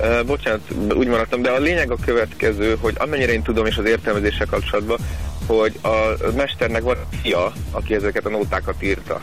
Uh, 0.00 0.24
bocsánat, 0.26 0.60
úgy 0.94 1.06
maradtam, 1.06 1.42
de 1.42 1.50
a 1.50 1.58
lényeg 1.58 1.90
a 1.90 1.96
következő, 2.04 2.76
hogy 2.80 2.94
amennyire 2.98 3.32
én 3.32 3.42
tudom 3.42 3.66
és 3.66 3.76
az 3.76 3.84
értelmezéssel 3.84 4.46
kapcsolatban, 4.46 4.98
hogy 5.46 5.78
a 5.82 6.16
mesternek 6.36 6.82
van 6.82 6.96
fia, 7.22 7.52
aki 7.70 7.94
ezeket 7.94 8.26
a 8.26 8.30
nótákat 8.30 8.82
írta. 8.82 9.20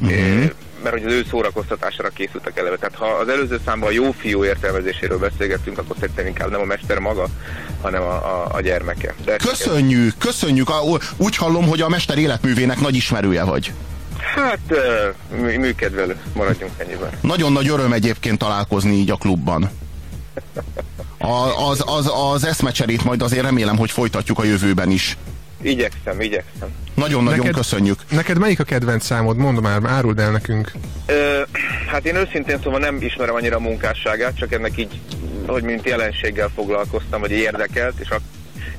Uh-huh. 0.00 0.50
mert 0.82 0.96
hogy 0.96 1.04
az 1.04 1.12
ő 1.12 1.24
szórakoztatására 1.30 2.08
készültek 2.08 2.58
eleve. 2.58 2.76
Tehát 2.76 2.94
ha 2.94 3.06
az 3.06 3.28
előző 3.28 3.60
számban 3.64 3.88
a 3.88 3.92
jó 3.92 4.12
fiú 4.12 4.44
értelmezéséről 4.44 5.18
beszélgettünk, 5.18 5.78
akkor 5.78 5.96
szerintem 6.00 6.26
inkább 6.26 6.50
nem 6.50 6.60
a 6.60 6.64
mester 6.64 6.98
maga, 6.98 7.26
hanem 7.80 8.02
a, 8.02 8.14
a, 8.14 8.48
a 8.52 8.60
gyermeke. 8.60 9.14
De 9.24 9.36
köszönjük, 9.36 10.18
köszönjük. 10.18 10.68
Úgy 11.16 11.36
hallom, 11.36 11.68
hogy 11.68 11.80
a 11.80 11.88
mester 11.88 12.18
életművének 12.18 12.80
nagy 12.80 12.94
ismerője 12.94 13.44
vagy. 13.44 13.72
Hát, 14.34 14.58
műkedvelő, 15.56 16.16
maradjunk 16.34 16.72
ennyiben. 16.76 17.10
Nagyon 17.20 17.52
nagy 17.52 17.68
öröm 17.68 17.92
egyébként 17.92 18.38
találkozni 18.38 18.92
így 18.92 19.10
a 19.10 19.16
klubban. 19.16 19.70
A, 21.18 21.68
az, 21.68 21.82
az, 21.86 22.10
az 22.32 22.44
eszmecserét 22.44 23.04
majd 23.04 23.22
azért 23.22 23.42
remélem, 23.42 23.76
hogy 23.76 23.90
folytatjuk 23.90 24.38
a 24.38 24.44
jövőben 24.44 24.90
is. 24.90 25.16
Igyekszem, 25.62 26.20
igyekszem. 26.20 26.68
Nagyon-nagyon 26.94 27.38
Neked- 27.38 27.54
köszönjük. 27.56 27.98
Neked 28.10 28.38
melyik 28.38 28.60
a 28.60 28.64
kedvenc 28.64 29.04
számod? 29.04 29.36
Mondd 29.36 29.60
már, 29.60 29.80
áruld 29.86 30.18
el 30.18 30.30
nekünk. 30.30 30.72
Ö, 31.06 31.40
hát 31.90 32.06
én 32.06 32.16
őszintén 32.16 32.58
szóval 32.62 32.80
nem 32.80 32.96
ismerem 33.00 33.34
annyira 33.34 33.56
a 33.56 33.60
munkásságát, 33.60 34.36
csak 34.36 34.52
ennek 34.52 34.78
így, 34.78 35.00
hogy 35.46 35.62
mint 35.62 35.86
jelenséggel 35.88 36.50
foglalkoztam, 36.54 37.20
vagy 37.20 37.30
érdekelt, 37.30 37.94
és 38.00 38.08
ak- 38.08 38.22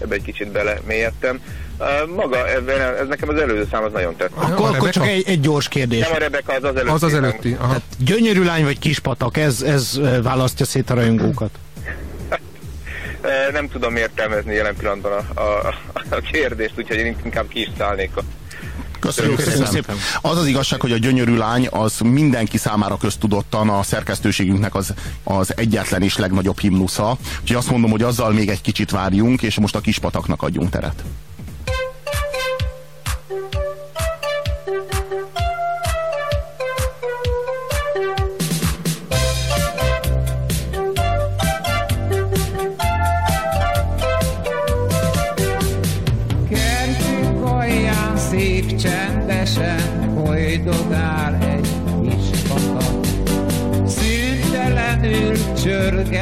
ebbe 0.02 0.16
egy 0.16 0.22
kicsit 0.22 0.52
belemélyedtem. 0.52 1.42
Maga, 2.16 2.50
ebben, 2.50 2.96
ez 2.96 3.08
nekem 3.08 3.30
az 3.30 3.40
előző 3.40 3.68
szám 3.72 3.84
az 3.84 3.92
nagyon 3.92 4.16
tetszett. 4.16 4.44
Akkor, 4.44 4.76
akkor 4.76 4.90
csak 4.90 5.08
egy, 5.08 5.24
egy 5.28 5.40
gyors 5.40 5.68
kérdés. 5.68 6.00
Nem 6.00 6.12
a 6.14 6.18
Rebeka, 6.18 6.54
az 6.54 6.64
az 6.64 6.76
előtti. 6.76 6.92
Az 6.92 7.04
az 7.04 7.14
előtti. 7.14 7.58
Aha. 7.60 7.76
Gyönyörű 7.98 8.44
lány 8.44 8.64
vagy 8.64 8.80
kispatak, 8.80 9.38
ez, 9.38 9.62
ez 9.62 10.00
választja 10.24 10.66
szét 10.66 10.90
a 10.90 10.94
rajongókat. 10.94 11.50
Nem 13.52 13.70
tudom 13.70 13.96
értelmezni 13.96 14.54
jelen 14.54 14.76
pillanatban 14.76 15.12
a, 15.12 15.42
a, 15.42 15.76
a 16.10 16.20
kérdést, 16.32 16.74
úgyhogy 16.78 16.98
én 16.98 17.18
inkább 17.24 17.48
ki 17.48 17.60
is 17.60 17.70
szállnék 17.78 18.12
a 18.16 18.22
Köszönjük, 19.06 19.36
Köszönjük 19.36 19.66
szépen. 19.66 19.96
szépen. 19.96 19.96
Az 20.22 20.38
az 20.38 20.48
igazság, 20.48 20.82
hogy 20.82 20.92
a 20.92 20.98
gyönyörű 20.98 21.36
lány 21.36 21.68
az 21.72 22.00
mindenki 22.00 22.58
számára 22.58 22.98
köztudottan 22.98 23.70
a 23.70 23.84
szerkesztőségünknek 23.84 24.76
az, 24.76 24.94
az 25.24 25.54
egyetlen 25.58 26.02
és 26.02 26.18
legnagyobb 26.18 26.60
himnusza. 26.60 27.18
Úgyhogy 27.42 27.58
azt 27.58 27.70
mondom, 27.70 27.92
hogy 27.92 28.02
azzal 28.02 28.32
még 28.32 28.50
egy 28.50 28.62
kicsit 28.62 28.92
várjunk, 28.92 29.42
és 29.42 29.60
most 29.60 29.76
a 29.76 29.80
kispataknak 29.80 30.42
adjunk 30.42 30.70
teret. 30.70 31.04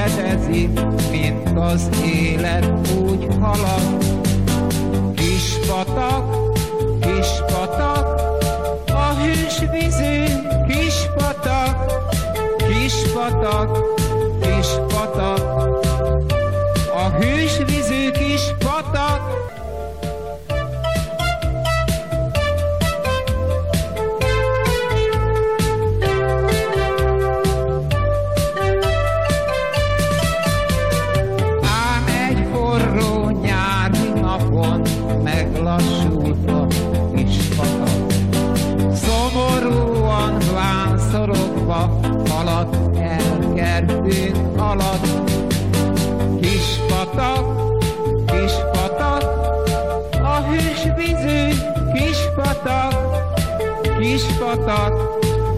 Csörgedezik 0.07 0.69
Mint 1.11 1.57
az 1.57 1.89
élet 2.05 2.71
úgy 3.01 3.27
halad. 3.39 4.05
Kis 5.15 5.57
patak, 5.67 6.35
kis 6.99 7.27
patak 7.47 8.21
A 8.87 9.13
hűs 9.21 9.59
vízű 9.71 10.23
kis 10.67 11.09
patak 11.15 11.91
Kis 12.57 12.93
patak, 13.13 13.92
Kis 54.03 54.21
patak, 54.39 54.93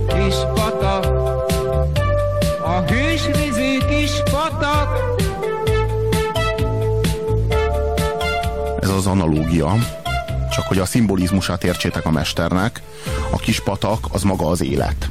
kis 0.07 0.35
patak, 0.53 1.05
a 2.63 2.81
hűs 2.87 3.21
vízű 3.25 3.77
kis 3.77 4.11
patak. 4.31 4.99
Ez 8.81 8.89
az 8.89 9.07
analógia. 9.07 9.75
Csak 10.51 10.65
hogy 10.65 10.79
a 10.79 10.85
szimbolizmusát 10.85 11.63
értsétek 11.63 12.05
a 12.05 12.11
mesternek, 12.11 12.81
a 13.31 13.37
kis 13.37 13.59
patak 13.59 14.07
az 14.11 14.23
maga 14.23 14.47
az 14.47 14.63
élet. 14.63 15.09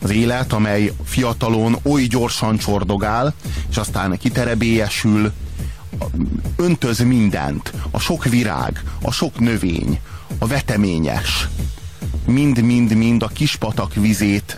Az 0.00 0.10
élet, 0.10 0.52
amely 0.52 0.92
fiatalon 1.04 1.76
oly 1.82 2.02
gyorsan 2.02 2.56
csordogál, 2.56 3.34
és 3.70 3.76
aztán 3.76 4.18
kiterebélyesül, 4.18 5.32
öntöz 6.56 6.98
mindent. 6.98 7.72
A 7.90 7.98
sok 7.98 8.24
virág, 8.24 8.82
a 9.02 9.10
sok 9.10 9.38
növény, 9.38 10.00
a 10.38 10.46
veteményes. 10.46 11.48
Mind-mind-mind 12.26 13.22
a 13.22 13.26
kispatak 13.26 13.94
vizét 13.94 14.56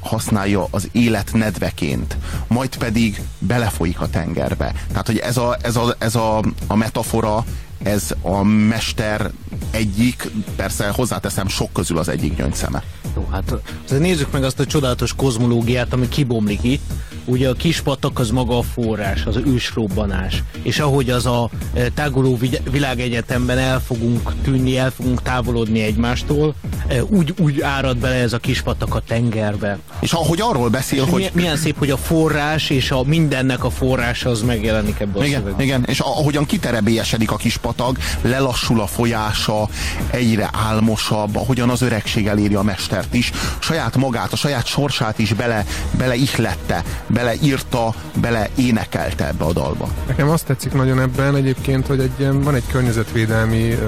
használja 0.00 0.66
az 0.70 0.88
élet 0.92 1.32
nedveként, 1.32 2.16
majd 2.46 2.76
pedig 2.76 3.22
belefolyik 3.38 4.00
a 4.00 4.08
tengerbe. 4.08 4.72
Tehát, 4.88 5.06
hogy 5.06 5.18
ez 5.18 5.36
a, 5.36 5.56
ez 5.62 5.76
a, 5.76 5.94
ez 5.98 6.14
a, 6.14 6.42
a 6.66 6.76
metafora, 6.76 7.44
ez 7.82 8.14
a 8.22 8.42
mester 8.42 9.30
egyik, 9.70 10.30
persze 10.56 10.88
hozzáteszem, 10.88 11.48
sok 11.48 11.72
közül 11.72 11.98
az 11.98 12.08
egyik 12.08 12.36
gyöngyszeme. 12.36 12.82
Jó, 13.16 13.28
hát 13.30 13.54
nézzük 13.98 14.32
meg 14.32 14.44
azt 14.44 14.60
a 14.60 14.66
csodálatos 14.66 15.14
kozmológiát, 15.14 15.92
ami 15.92 16.08
kibomlik 16.08 16.62
itt. 16.62 16.90
Ugye 17.28 17.48
a 17.48 17.52
kis 17.52 17.80
patak 17.80 18.18
az 18.18 18.30
maga 18.30 18.58
a 18.58 18.62
forrás, 18.62 19.24
az 19.26 19.36
ősrobbanás. 19.46 20.42
És 20.62 20.78
ahogy 20.78 21.10
az 21.10 21.26
a 21.26 21.50
e, 21.74 21.88
táguló 21.88 22.38
világegyetemben 22.70 23.58
el 23.58 23.80
fogunk 23.80 24.32
tűnni, 24.42 24.76
el 24.76 24.90
fogunk 24.90 25.22
távolodni 25.22 25.80
egymástól, 25.80 26.54
e, 26.88 27.04
úgy, 27.04 27.34
úgy 27.38 27.60
árad 27.60 27.96
bele 27.96 28.14
ez 28.14 28.32
a 28.32 28.38
kis 28.38 28.60
patak 28.62 28.94
a 28.94 29.00
tengerbe. 29.00 29.78
És 30.00 30.12
ahogy 30.12 30.40
arról 30.40 30.68
beszél, 30.68 31.02
És 31.02 31.08
hogy... 31.08 31.16
milyen, 31.16 31.32
milyen 31.34 31.56
szép, 31.56 31.78
hogy 31.78 31.90
a 31.90 31.96
forrás 31.96 32.70
és 32.70 32.90
a 32.90 33.02
mindennek 33.02 33.64
a 33.64 33.70
forrása 33.70 34.30
az 34.30 34.42
megjelenik 34.42 35.00
ebben 35.00 35.22
a 35.22 35.24
Igen, 35.24 35.40
szövegben. 35.40 35.66
igen, 35.66 35.84
és 35.86 36.00
ahogyan 36.00 36.46
kiterebélyesedik 36.46 37.30
a 37.30 37.36
kis 37.36 37.56
patag, 37.56 37.98
lelassul 38.22 38.80
a 38.80 38.86
folyása, 38.86 39.68
egyre 40.10 40.50
álmosabb, 40.52 41.36
ahogyan 41.36 41.70
az 41.70 41.82
öregség 41.82 42.26
eléri 42.26 42.54
a 42.54 42.62
mestert 42.62 43.14
is, 43.14 43.32
saját 43.58 43.96
magát, 43.96 44.32
a 44.32 44.36
saját 44.36 44.66
sorsát 44.66 45.18
is 45.18 45.32
bele, 45.32 45.64
bele 45.90 46.14
ihlette, 46.14 46.84
bele 47.18 47.34
írta, 47.42 47.94
bele 48.20 48.48
énekelte 48.56 49.26
ebbe 49.26 49.44
a 49.44 49.52
dalba. 49.52 49.88
Nekem 50.06 50.28
azt 50.28 50.46
tetszik 50.46 50.72
nagyon 50.72 51.00
ebben 51.00 51.36
egyébként, 51.36 51.86
hogy 51.86 52.00
egy, 52.00 52.10
ilyen- 52.18 52.42
van 52.42 52.54
egy 52.54 52.66
környezetvédelmi 52.70 53.78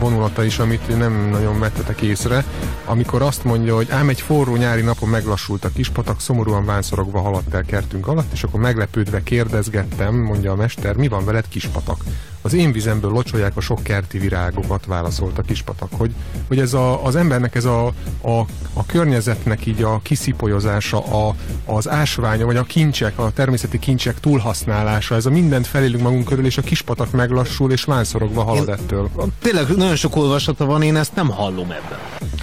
vonulata 0.00 0.44
is, 0.44 0.58
amit 0.58 0.98
nem 0.98 1.28
nagyon 1.30 1.58
vettetek 1.58 2.00
észre, 2.00 2.44
amikor 2.84 3.22
azt 3.22 3.44
mondja, 3.44 3.74
hogy 3.74 3.90
ám 3.90 4.08
egy 4.08 4.20
forró 4.20 4.56
nyári 4.56 4.82
napon 4.82 5.08
meglassult 5.08 5.64
a 5.64 5.70
kispatak, 5.74 6.20
szomorúan 6.20 6.64
vánszorogva 6.64 7.20
haladt 7.20 7.54
el 7.54 7.64
kertünk 7.64 8.06
alatt, 8.06 8.32
és 8.32 8.42
akkor 8.42 8.60
meglepődve 8.60 9.22
kérdezgettem, 9.22 10.14
mondja 10.14 10.52
a 10.52 10.56
mester, 10.56 10.96
mi 10.96 11.08
van 11.08 11.24
veled 11.24 11.48
kispatak? 11.48 12.00
Az 12.46 12.54
én 12.54 12.72
vizemből 12.72 13.10
locsolják 13.10 13.56
a 13.56 13.60
sok 13.60 13.82
kerti 13.82 14.18
virágokat, 14.18 14.86
válaszolt 14.86 15.38
a 15.38 15.42
kispatak, 15.42 15.88
hogy, 15.92 16.10
hogy 16.48 16.58
ez 16.58 16.74
a, 16.74 17.04
az 17.04 17.16
embernek 17.16 17.54
ez 17.54 17.64
a, 17.64 17.86
a, 18.20 18.30
a 18.72 18.86
környezetnek 18.86 19.66
így 19.66 19.82
a 19.82 20.00
kiszipolyozása, 20.02 20.98
a, 20.98 21.34
az 21.64 21.88
ásványa, 21.88 22.46
vagy 22.46 22.56
a 22.56 22.62
kincsek, 22.62 23.18
a 23.18 23.30
természeti 23.34 23.78
kincsek 23.78 24.20
túlhasználása, 24.20 25.14
ez 25.14 25.26
a 25.26 25.30
mindent 25.30 25.66
felélünk 25.66 26.02
magunk 26.02 26.24
körül, 26.24 26.46
és 26.46 26.58
a 26.58 26.62
kispatak 26.62 27.10
meglassul, 27.10 27.72
és 27.72 27.84
vánszorogva 27.84 28.42
halad 28.42 28.68
ettől. 28.68 29.10
Tényleg 29.42 29.76
nagyon 29.76 29.96
sok 29.96 30.16
olvasata 30.16 30.64
van, 30.64 30.82
én 30.82 30.96
ezt 30.96 31.14
nem 31.14 31.28
hallom 31.28 31.70
ebben. 31.70 31.98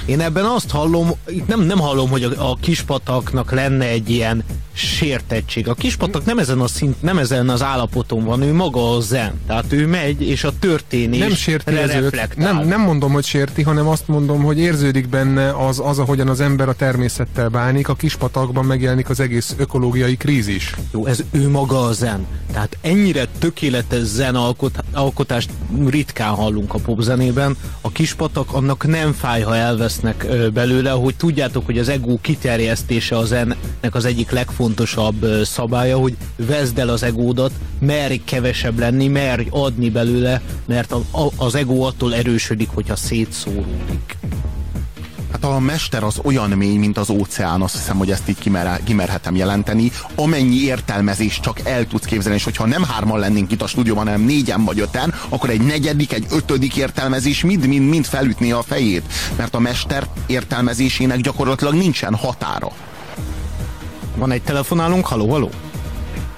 Én 0.05 0.19
ebben 0.19 0.45
azt 0.45 0.69
hallom, 0.69 1.11
itt 1.27 1.47
nem, 1.47 1.61
nem 1.61 1.79
hallom, 1.79 2.09
hogy 2.09 2.23
a, 2.23 2.49
a 2.49 2.57
kispataknak 2.61 3.51
lenne 3.51 3.85
egy 3.85 4.09
ilyen 4.09 4.43
sértettség. 4.73 5.67
A 5.67 5.73
kispatak 5.73 6.25
nem 6.25 6.37
ezen 6.37 6.59
a 6.59 6.67
szint, 6.67 7.01
nem 7.01 7.17
ezen 7.17 7.49
az 7.49 7.63
állapoton 7.63 8.23
van, 8.23 8.41
ő 8.41 8.53
maga 8.53 8.95
a 8.95 8.99
zen. 8.99 9.39
Tehát 9.47 9.73
ő 9.73 9.87
megy, 9.87 10.21
és 10.21 10.43
a 10.43 10.51
történés 10.59 11.19
nem 11.19 11.33
sérti. 11.33 11.71
Nem, 12.35 12.67
nem 12.67 12.81
mondom, 12.81 13.11
hogy 13.11 13.25
sérti, 13.25 13.61
hanem 13.61 13.87
azt 13.87 14.07
mondom, 14.07 14.43
hogy 14.43 14.59
érződik 14.59 15.09
benne 15.09 15.67
az, 15.67 15.81
az, 15.83 15.99
ahogyan 15.99 16.27
az 16.27 16.39
ember 16.39 16.69
a 16.69 16.73
természettel 16.73 17.49
bánik, 17.49 17.89
a 17.89 17.95
kispatakban 17.95 18.65
megjelenik 18.65 19.09
az 19.09 19.19
egész 19.19 19.55
ökológiai 19.57 20.17
krízis. 20.17 20.73
Jó, 20.91 21.05
ez 21.05 21.23
ő 21.31 21.49
maga 21.49 21.81
a 21.81 21.91
zen. 21.91 22.25
Tehát 22.51 22.77
ennyire 22.81 23.27
tökéletes 23.39 24.01
zen 24.01 24.35
alkot, 24.35 24.83
alkotást 24.91 25.49
ritkán 25.87 26.33
hallunk 26.33 26.73
a 26.73 26.79
popzenében. 26.79 27.57
A 27.81 27.91
kispatak 27.91 28.53
annak 28.53 28.87
nem 28.87 29.13
fáj, 29.13 29.41
ha 29.41 29.55
elvesznek 29.55 30.25
belőle, 30.53 30.89
hogy 30.89 31.15
tudjátok, 31.15 31.65
hogy 31.65 31.77
az 31.77 31.89
ego 31.89 32.17
kiterjesztése 32.21 33.17
a 33.17 33.25
zennek 33.25 33.89
az 33.91 34.05
egyik 34.05 34.31
legfontosabb 34.31 34.61
ö, 35.21 35.43
szabálya, 35.43 35.97
hogy 35.97 36.17
vezd 36.35 36.77
el 36.77 36.89
az 36.89 37.03
egódat, 37.03 37.51
merj 37.79 38.21
kevesebb 38.25 38.79
lenni, 38.79 39.07
merj 39.07 39.47
adni 39.49 39.89
belőle, 39.89 40.41
mert 40.65 40.91
a, 40.91 41.01
a, 41.11 41.27
az 41.35 41.55
ego 41.55 41.81
attól 41.81 42.15
erősödik, 42.15 42.69
hogyha 42.73 42.95
szétszóródik. 42.95 44.17
Hát 45.33 45.43
a 45.43 45.59
mester 45.59 46.03
az 46.03 46.19
olyan 46.23 46.49
mély, 46.49 46.77
mint 46.77 46.97
az 46.97 47.09
óceán, 47.09 47.61
azt 47.61 47.75
hiszem, 47.75 47.97
hogy 47.97 48.11
ezt 48.11 48.29
így 48.29 48.37
kimer, 48.39 48.83
kimerhetem 48.83 49.35
jelenteni. 49.35 49.91
Amennyi 50.15 50.55
értelmezés 50.55 51.39
csak 51.39 51.59
el 51.63 51.87
tudsz 51.87 52.05
képzelni, 52.05 52.37
és 52.37 52.43
hogyha 52.43 52.65
nem 52.65 52.83
hárman 52.83 53.19
lennénk 53.19 53.51
itt 53.51 53.61
a 53.61 53.67
stúdióban, 53.67 54.05
hanem 54.05 54.21
négyen 54.21 54.63
vagy 54.63 54.79
öten, 54.79 55.13
akkor 55.29 55.49
egy 55.49 55.61
negyedik, 55.61 56.13
egy 56.13 56.25
ötödik 56.31 56.75
értelmezés 56.75 57.43
mind-mind 57.43 57.89
mind 57.89 58.05
felütné 58.05 58.51
a 58.51 58.61
fejét. 58.61 59.03
Mert 59.35 59.55
a 59.55 59.59
mester 59.59 60.07
értelmezésének 60.25 61.21
gyakorlatilag 61.21 61.73
nincsen 61.73 62.15
határa. 62.15 62.71
Van 64.15 64.31
egy 64.31 64.41
telefonálunk, 64.41 65.05
haló, 65.05 65.29
haló? 65.29 65.49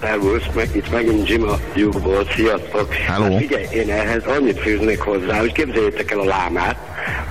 Szervusz, 0.01 0.45
meg 0.55 0.75
itt 0.75 0.91
megint 0.91 1.29
Jim 1.29 1.43
a 1.43 1.59
lyukból, 1.73 2.27
sziasztok. 2.35 2.93
Hello. 2.93 3.23
Hát 3.23 3.37
figyelj, 3.37 3.65
én 3.73 3.89
ehhez 3.89 4.25
annyit 4.25 4.59
fűznék 4.59 4.99
hozzá, 4.99 5.39
hogy 5.39 5.51
képzeljétek 5.51 6.11
el 6.11 6.19
a 6.19 6.25
lámát, 6.25 6.77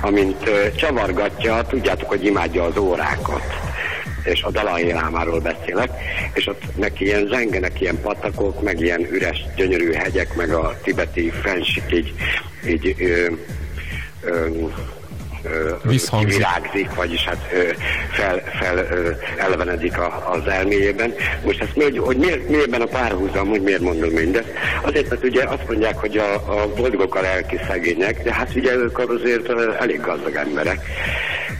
amint 0.01 0.49
uh, 0.49 0.75
csavargatja, 0.75 1.63
tudjátok, 1.63 2.09
hogy 2.09 2.25
imádja 2.25 2.65
az 2.65 2.77
órákat 2.77 3.43
és 4.25 4.43
a 4.43 4.51
Dalai 4.51 4.93
Lámáról 4.93 5.41
beszélek, 5.41 5.91
és 6.33 6.47
ott 6.47 6.77
neki 6.77 7.05
ilyen 7.05 7.27
zengenek, 7.27 7.81
ilyen 7.81 8.01
patakok, 8.01 8.63
meg 8.63 8.81
ilyen 8.81 9.07
üres, 9.11 9.45
gyönyörű 9.57 9.93
hegyek, 9.93 10.35
meg 10.35 10.51
a 10.51 10.77
tibeti 10.83 11.31
fensik 11.31 11.85
így, 11.93 12.15
így 12.67 12.95
ö, 12.99 13.27
ö, 14.21 14.49
Visszhangzik. 15.83 16.37
virágzik, 16.37 16.95
vagyis 16.95 17.25
hát 17.25 17.49
fel, 18.11 18.43
fel 18.61 18.87
elevenedik 19.39 19.99
a, 19.99 20.31
az 20.33 20.47
elméjében. 20.47 21.15
Most 21.45 21.63
ezt 21.63 21.77
mi, 21.77 21.97
hogy 21.97 22.17
miért, 22.17 22.49
miért 22.49 22.79
a 22.79 22.87
párhuzam, 22.87 23.49
hogy 23.49 23.63
miért 23.63 23.81
mondom 23.81 24.11
mindezt? 24.11 24.53
Azért, 24.83 25.09
mert 25.09 25.25
ugye 25.25 25.45
azt 25.45 25.69
mondják, 25.69 25.99
hogy 25.99 26.17
a, 26.17 26.35
a 26.35 26.69
boldogok 26.77 27.15
a 27.15 27.21
lelki 27.21 27.59
szegények, 27.69 28.23
de 28.23 28.35
hát 28.35 28.55
ugye 28.55 28.75
ők 28.75 28.99
azért 28.99 29.49
elég 29.81 30.01
gazdag 30.01 30.35
emberek 30.35 30.81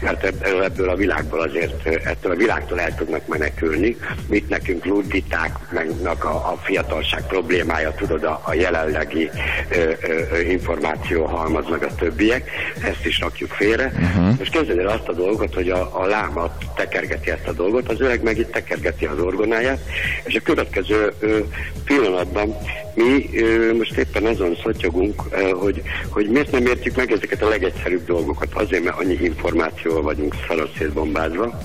mert 0.01 0.23
ebből, 0.23 0.63
ebből 0.63 0.89
a 0.89 0.95
világból 0.95 1.39
azért, 1.39 1.85
ettől 1.85 2.31
a 2.31 2.35
világtól 2.35 2.79
el 2.79 2.95
tudnak 2.95 3.27
menekülni. 3.27 3.97
Mit 4.27 4.49
nekünk 4.49 4.85
luditáknak 4.85 6.23
a, 6.23 6.29
a 6.29 6.59
fiatalság 6.63 7.27
problémája, 7.27 7.91
tudod, 7.91 8.23
a, 8.23 8.41
a 8.43 8.53
jelenlegi 8.53 9.29
ö, 9.69 9.91
ö, 10.01 10.39
információ 10.39 11.25
halmaz 11.25 11.65
meg 11.69 11.83
a 11.83 11.95
többiek, 11.95 12.49
ezt 12.83 13.05
is 13.05 13.19
rakjuk 13.19 13.51
félre. 13.51 13.91
Uh-huh. 13.95 14.37
Most 14.37 14.51
képzeld 14.51 14.79
el 14.79 14.87
azt 14.87 15.07
a 15.07 15.13
dolgot, 15.13 15.53
hogy 15.53 15.69
a, 15.69 16.01
a 16.01 16.05
láma 16.05 16.57
tekergeti 16.75 17.29
ezt 17.29 17.47
a 17.47 17.53
dolgot, 17.53 17.89
az 17.89 18.01
öreg 18.01 18.23
meg 18.23 18.37
itt 18.37 18.51
tekergeti 18.51 19.05
az 19.05 19.19
orgonáját, 19.19 19.79
és 20.23 20.35
a 20.35 20.41
következő 20.41 21.13
ö, 21.19 21.39
pillanatban 21.85 22.57
mi 22.95 23.29
most 23.77 23.97
éppen 23.97 24.25
azon 24.25 24.57
szotyogunk, 24.63 25.21
ö, 25.29 25.49
hogy, 25.49 25.81
hogy 26.09 26.29
miért 26.29 26.51
nem 26.51 26.65
értjük 26.65 26.95
meg 26.95 27.11
ezeket 27.11 27.41
a 27.41 27.49
legegyszerűbb 27.49 28.05
dolgokat. 28.05 28.53
Azért, 28.53 28.83
mert 28.83 28.99
annyi 28.99 29.17
információval 29.21 30.01
vagyunk 30.01 30.35
szaraszétbombázva, 30.47 31.59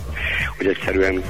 hogy 0.57 0.67
egyszerűen 0.67 1.23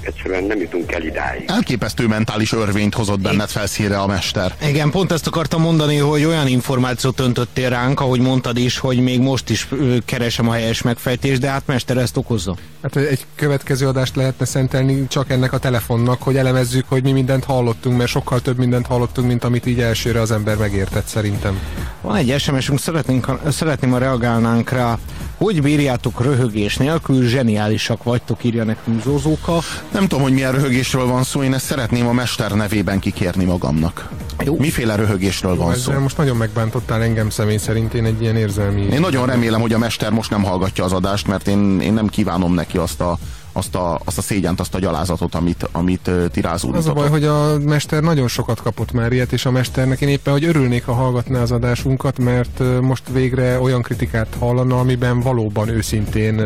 egyszerűen 0.00 0.44
nem 0.44 0.58
jutunk 0.58 0.92
el 0.92 1.02
idáig. 1.02 1.44
Elképesztő 1.46 2.06
mentális 2.06 2.52
örvényt 2.52 2.94
hozott 2.94 3.20
benned 3.20 3.48
felszínre 3.48 3.98
a 3.98 4.06
mester. 4.06 4.54
Igen, 4.68 4.90
pont 4.90 5.12
ezt 5.12 5.26
akartam 5.26 5.60
mondani, 5.60 5.96
hogy 5.96 6.24
olyan 6.24 6.46
információt 6.46 7.20
öntöttél 7.20 7.68
ránk, 7.68 8.00
ahogy 8.00 8.20
mondtad 8.20 8.58
is, 8.58 8.78
hogy 8.78 9.00
még 9.00 9.20
most 9.20 9.50
is 9.50 9.68
keresem 10.04 10.48
a 10.48 10.52
helyes 10.52 10.82
megfejtést, 10.82 11.40
de 11.40 11.48
hát 11.48 11.62
mester 11.66 11.96
ezt 11.96 12.16
okozza. 12.16 12.56
Hát 12.82 12.96
egy 12.96 13.26
következő 13.34 13.86
adást 13.86 14.16
lehetne 14.16 14.44
szentelni 14.44 15.06
csak 15.08 15.30
ennek 15.30 15.52
a 15.52 15.58
telefonnak, 15.58 16.22
hogy 16.22 16.36
elemezzük, 16.36 16.84
hogy 16.88 17.02
mi 17.02 17.12
mindent 17.12 17.44
hallottunk, 17.44 17.96
mert 17.96 18.10
sokkal 18.10 18.40
több 18.40 18.58
mindent 18.58 18.86
hallottunk, 18.86 19.26
mint 19.26 19.44
amit 19.44 19.66
így 19.66 19.80
elsőre 19.80 20.20
az 20.20 20.30
ember 20.30 20.56
megértett 20.56 21.06
szerintem. 21.06 21.58
Van 22.00 22.16
egy 22.16 22.34
SMS-ünk, 22.38 22.78
szeretnénk, 22.78 23.26
szeretném, 23.50 23.90
ha 23.90 23.98
reagálnánk 23.98 24.70
rá. 24.70 24.98
Hogy 25.36 25.62
bírjátok 25.62 26.20
röhögés 26.20 26.76
nélkül? 26.76 27.26
Zseniálisak 27.26 28.02
vagytok, 28.02 28.44
írja 28.44 28.64
nekünk 28.64 29.02
Zózóka. 29.02 29.58
Nem 29.98 30.08
tudom, 30.08 30.24
hogy 30.24 30.32
milyen 30.32 30.52
röhögésről 30.52 31.06
van 31.06 31.22
szó, 31.22 31.42
én 31.42 31.54
ezt 31.54 31.64
szeretném 31.64 32.06
a 32.06 32.12
mester 32.12 32.52
nevében 32.52 32.98
kikérni 32.98 33.44
magamnak. 33.44 34.08
Jó. 34.44 34.56
Miféle 34.58 34.94
röhögésről 34.94 35.56
van 35.56 35.74
szó? 35.74 35.92
Most 35.92 36.16
nagyon 36.16 36.36
megbántottál 36.36 37.02
engem 37.02 37.30
személy 37.30 37.56
szerint, 37.56 37.94
én 37.94 38.04
egy 38.04 38.22
ilyen 38.22 38.36
érzelmi... 38.36 38.80
Én 38.80 39.00
nagyon 39.00 39.26
remélem, 39.26 39.60
hogy 39.60 39.72
a 39.72 39.78
mester 39.78 40.10
most 40.10 40.30
nem 40.30 40.42
hallgatja 40.42 40.84
az 40.84 40.92
adást, 40.92 41.26
mert 41.26 41.48
én, 41.48 41.80
én 41.80 41.92
nem 41.92 42.06
kívánom 42.06 42.54
neki 42.54 42.76
azt 42.76 43.00
a, 43.00 43.18
azt 43.58 43.74
a, 43.74 44.00
azt 44.04 44.18
a 44.18 44.22
szégyent, 44.22 44.60
azt 44.60 44.74
a 44.74 44.78
gyalázatot, 44.78 45.34
amit, 45.34 45.68
amit 45.72 46.06
uh, 46.06 46.26
ti 46.26 46.40
Az 46.40 46.86
a 46.86 46.92
baj, 46.92 47.08
hogy 47.08 47.24
a 47.24 47.58
mester 47.58 48.02
nagyon 48.02 48.28
sokat 48.28 48.62
kapott 48.62 48.92
már 48.92 49.12
ilyet, 49.12 49.32
és 49.32 49.46
a 49.46 49.50
mesternek 49.50 50.00
én 50.00 50.08
éppen, 50.08 50.32
hogy 50.32 50.44
örülnék, 50.44 50.84
ha 50.84 50.92
hallgatná 50.92 51.42
az 51.42 51.52
adásunkat, 51.52 52.18
mert 52.18 52.62
most 52.80 53.02
végre 53.12 53.60
olyan 53.60 53.82
kritikát 53.82 54.36
hallana, 54.38 54.78
amiben 54.78 55.20
valóban 55.20 55.68
őszintén 55.68 56.42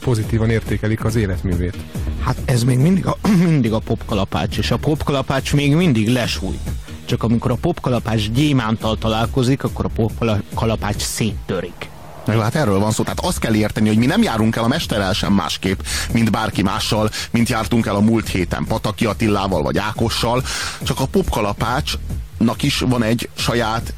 pozitívan 0.00 0.50
értékelik 0.50 1.04
az 1.04 1.16
életművét. 1.16 1.76
Hát 2.20 2.36
ez 2.44 2.62
még 2.62 2.78
mindig 2.78 3.06
a, 3.06 3.16
mindig 3.48 3.72
a 3.72 3.78
popkalapács, 3.78 4.58
és 4.58 4.70
a 4.70 4.76
popkalapács 4.76 5.54
még 5.54 5.74
mindig 5.74 6.08
lesújt. 6.08 6.70
Csak 7.04 7.22
amikor 7.22 7.50
a 7.50 7.54
popkalapács 7.60 8.30
gyémántal 8.30 8.96
találkozik, 8.96 9.64
akkor 9.64 9.84
a 9.84 9.88
popkalapács 9.94 11.02
széttörik. 11.02 11.88
Na 12.26 12.42
hát 12.42 12.54
erről 12.54 12.78
van 12.78 12.90
szó. 12.90 13.02
Tehát 13.02 13.20
azt 13.20 13.38
kell 13.38 13.54
érteni, 13.54 13.88
hogy 13.88 13.98
mi 13.98 14.06
nem 14.06 14.22
járunk 14.22 14.56
el 14.56 14.64
a 14.64 14.68
mesterrel 14.68 15.12
sem 15.12 15.32
másképp, 15.32 15.80
mint 16.12 16.30
bárki 16.30 16.62
mással, 16.62 17.10
mint 17.30 17.48
jártunk 17.48 17.86
el 17.86 17.94
a 17.94 18.00
múlt 18.00 18.28
héten 18.28 18.64
Pataki 18.64 19.06
Attillával 19.06 19.62
vagy 19.62 19.78
Ákossal, 19.78 20.42
csak 20.82 21.00
a 21.00 21.06
popkalapácsnak 21.06 22.62
is 22.62 22.78
van 22.78 23.02
egy 23.02 23.28
saját 23.34 23.92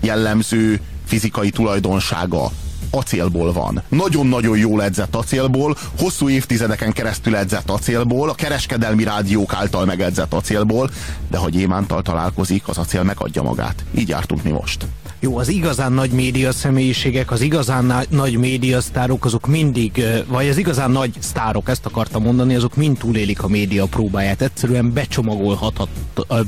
jellemző 0.00 0.80
fizikai 1.06 1.50
tulajdonsága 1.50 2.50
acélból 2.90 3.52
van. 3.52 3.82
Nagyon-nagyon 3.88 4.58
jól 4.58 4.82
edzett 4.82 5.14
acélból, 5.14 5.76
hosszú 5.98 6.28
évtizedeken 6.28 6.92
keresztül 6.92 7.36
edzett 7.36 7.70
acélból, 7.70 8.28
a 8.28 8.34
kereskedelmi 8.34 9.04
rádiók 9.04 9.54
által 9.54 9.84
megedzett 9.84 10.32
acélból, 10.32 10.90
de 11.30 11.38
ha 11.38 11.48
gyémántal 11.48 12.02
találkozik, 12.02 12.68
az 12.68 12.78
acél 12.78 13.02
megadja 13.02 13.42
magát. 13.42 13.84
Így 13.94 14.08
jártunk 14.08 14.42
mi 14.42 14.50
most. 14.50 14.86
Jó, 15.24 15.38
az 15.38 15.48
igazán 15.48 15.92
nagy 15.92 16.10
média 16.10 16.52
személyiségek, 16.52 17.30
az 17.30 17.40
igazán 17.40 17.84
na- 17.84 18.04
nagy 18.08 18.36
média 18.36 18.80
sztárok, 18.80 19.24
azok 19.24 19.46
mindig, 19.46 20.04
vagy 20.26 20.48
az 20.48 20.56
igazán 20.56 20.90
nagy 20.90 21.10
sztárok, 21.18 21.68
ezt 21.68 21.86
akartam 21.86 22.22
mondani, 22.22 22.54
azok 22.54 22.76
mind 22.76 22.98
túlélik 22.98 23.42
a 23.42 23.48
média 23.48 23.86
próbáját. 23.86 24.42
Egyszerűen 24.42 24.92
becsomagolhatat, 24.92 25.88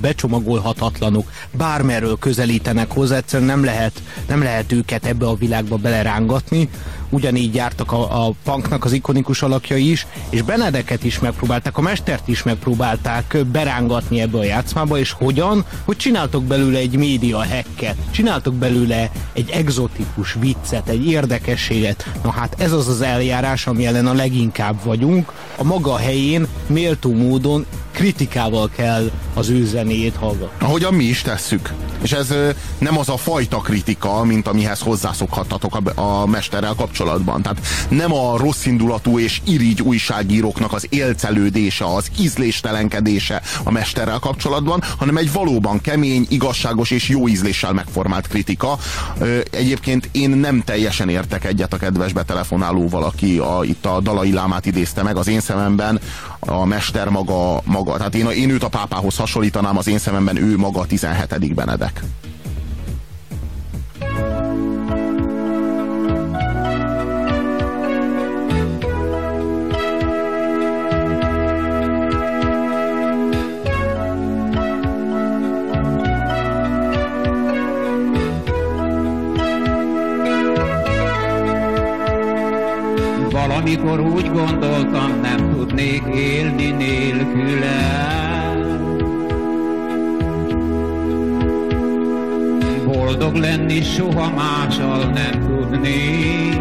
becsomagolhatatlanok, 0.01 1.31
bármerről 1.53 2.18
közelítenek 2.18 2.91
hozzá, 2.93 3.16
egyszerűen 3.16 3.49
nem 3.49 3.64
lehet, 3.64 4.03
nem 4.29 4.43
lehet 4.43 4.72
őket 4.72 5.07
ebbe 5.07 5.27
a 5.27 5.35
világba 5.35 5.77
belerángatni. 5.77 6.68
Ugyanígy 7.11 7.55
jártak 7.55 7.93
a, 7.93 8.27
a 8.27 8.33
punknak 8.45 8.85
az 8.85 8.93
ikonikus 8.93 9.43
alakjai 9.43 9.91
is, 9.91 10.07
és 10.31 10.43
Benedeket 10.43 11.05
is 11.05 11.19
megpróbálták, 11.19 11.79
a 11.79 11.81
mestert 11.81 12.29
is 12.29 12.43
megpróbálták 12.43 13.37
berángatni 13.53 14.21
ebbe 14.21 14.39
a 14.39 14.45
játszmába, 14.45 14.99
és 14.99 15.11
hogyan? 15.11 15.65
Hogy 15.85 15.97
csináltok 15.97 16.45
belőle 16.45 16.79
egy 16.79 16.97
média 16.97 17.39
hacket, 17.39 17.97
csináltok 18.11 18.55
belőle 18.55 19.11
egy 19.33 19.51
egzotikus 19.51 20.37
viccet, 20.41 20.89
egy 20.89 21.07
érdekességet. 21.07 22.11
Na 22.23 22.31
hát 22.31 22.55
ez 22.59 22.73
az 22.73 22.89
az 22.89 23.01
eljárás, 23.01 23.67
ami 23.67 23.87
ellen 23.87 24.07
a 24.07 24.13
leginkább 24.13 24.85
vagyunk. 24.85 25.33
A 25.57 25.65
maga 25.65 25.97
helyén 25.97 26.47
méltó 26.67 27.15
módon 27.15 27.67
kritikával 27.97 28.70
kell 28.76 29.11
az 29.34 29.49
ő 29.49 29.64
zenéjét 29.64 30.16
hallgat. 30.16 30.51
Ahogyan 30.61 30.94
mi 30.94 31.05
is 31.05 31.22
tesszük. 31.22 31.72
És 32.03 32.12
ez 32.12 32.34
nem 32.78 32.99
az 32.99 33.09
a 33.09 33.16
fajta 33.16 33.57
kritika, 33.57 34.24
mint 34.24 34.47
amihez 34.47 34.80
hozzászokhattatok 34.80 35.76
a, 35.76 36.01
a 36.01 36.26
mesterrel 36.26 36.74
kapcsolatban. 36.76 37.42
Tehát 37.42 37.61
nem 37.88 38.12
a 38.12 38.36
rosszindulatú 38.36 39.18
és 39.18 39.40
irigy 39.44 39.82
újságíróknak 39.82 40.72
az 40.72 40.86
élcelődése, 40.88 41.84
az 41.84 42.11
ízléstelenkedése 42.20 43.42
a 43.64 43.70
mesterrel 43.70 44.18
kapcsolatban, 44.18 44.82
hanem 44.99 45.16
egy 45.16 45.32
valóban 45.32 45.80
kemény, 45.80 46.26
igazságos 46.28 46.90
és 46.90 47.09
jó 47.09 47.28
ízléssel 47.28 47.72
megformált 47.72 48.26
kritika. 48.26 48.78
Egyébként 49.51 50.09
én 50.12 50.30
nem 50.30 50.62
teljesen 50.64 51.09
értek 51.09 51.44
egyet 51.44 51.72
a 51.72 51.76
kedves 51.76 52.12
betelefonálóval, 52.12 53.03
aki 53.05 53.38
a, 53.38 53.61
itt 53.64 53.86
a 53.86 54.01
Dalai 54.01 54.32
Lámát 54.32 54.66
idézte 54.66 55.03
meg. 55.03 55.16
Az 55.16 55.28
én 55.28 55.40
szememben 55.40 56.01
a 56.40 56.64
mester 56.64 57.09
maga, 57.09 57.61
maga 57.64 57.86
tehát 57.95 58.14
én, 58.14 58.26
én 58.26 58.51
őt 58.51 58.62
a 58.62 58.68
pápához 58.68 59.16
hasonlítanám, 59.16 59.76
az 59.76 59.89
én 59.89 59.99
szememben 59.99 60.37
ő 60.37 60.57
maga 60.57 60.80
a 60.80 60.87
17. 60.87 61.55
Benedek. 61.55 62.03
Valamikor 83.30 84.01
úgy 84.01 84.30
gondoltam, 84.30 85.16
tudnék 85.57 86.03
élni 86.15 86.71
nélküle. 86.71 88.05
Boldog 92.85 93.35
lenni 93.35 93.83
soha 93.83 94.31
mással 94.35 95.05
nem 95.05 95.47
tudnék. 95.47 96.61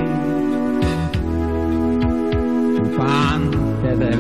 Csupán 2.76 3.50
te. 3.82 4.20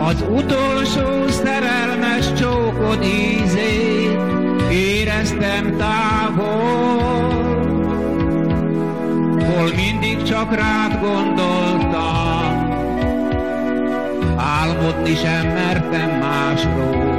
Az 0.00 0.24
utolsó 0.30 1.28
szerelmes 1.28 2.32
csókod 2.32 3.04
ízét 3.04 4.18
éreztem 4.70 5.76
távol 5.76 7.10
hol 9.60 9.70
mindig 9.76 10.22
csak 10.22 10.54
rád 10.54 11.00
gondoltam, 11.00 12.39
álmodni 14.60 15.14
sem 15.14 15.46
mertem 15.46 16.18
másról. 16.18 17.18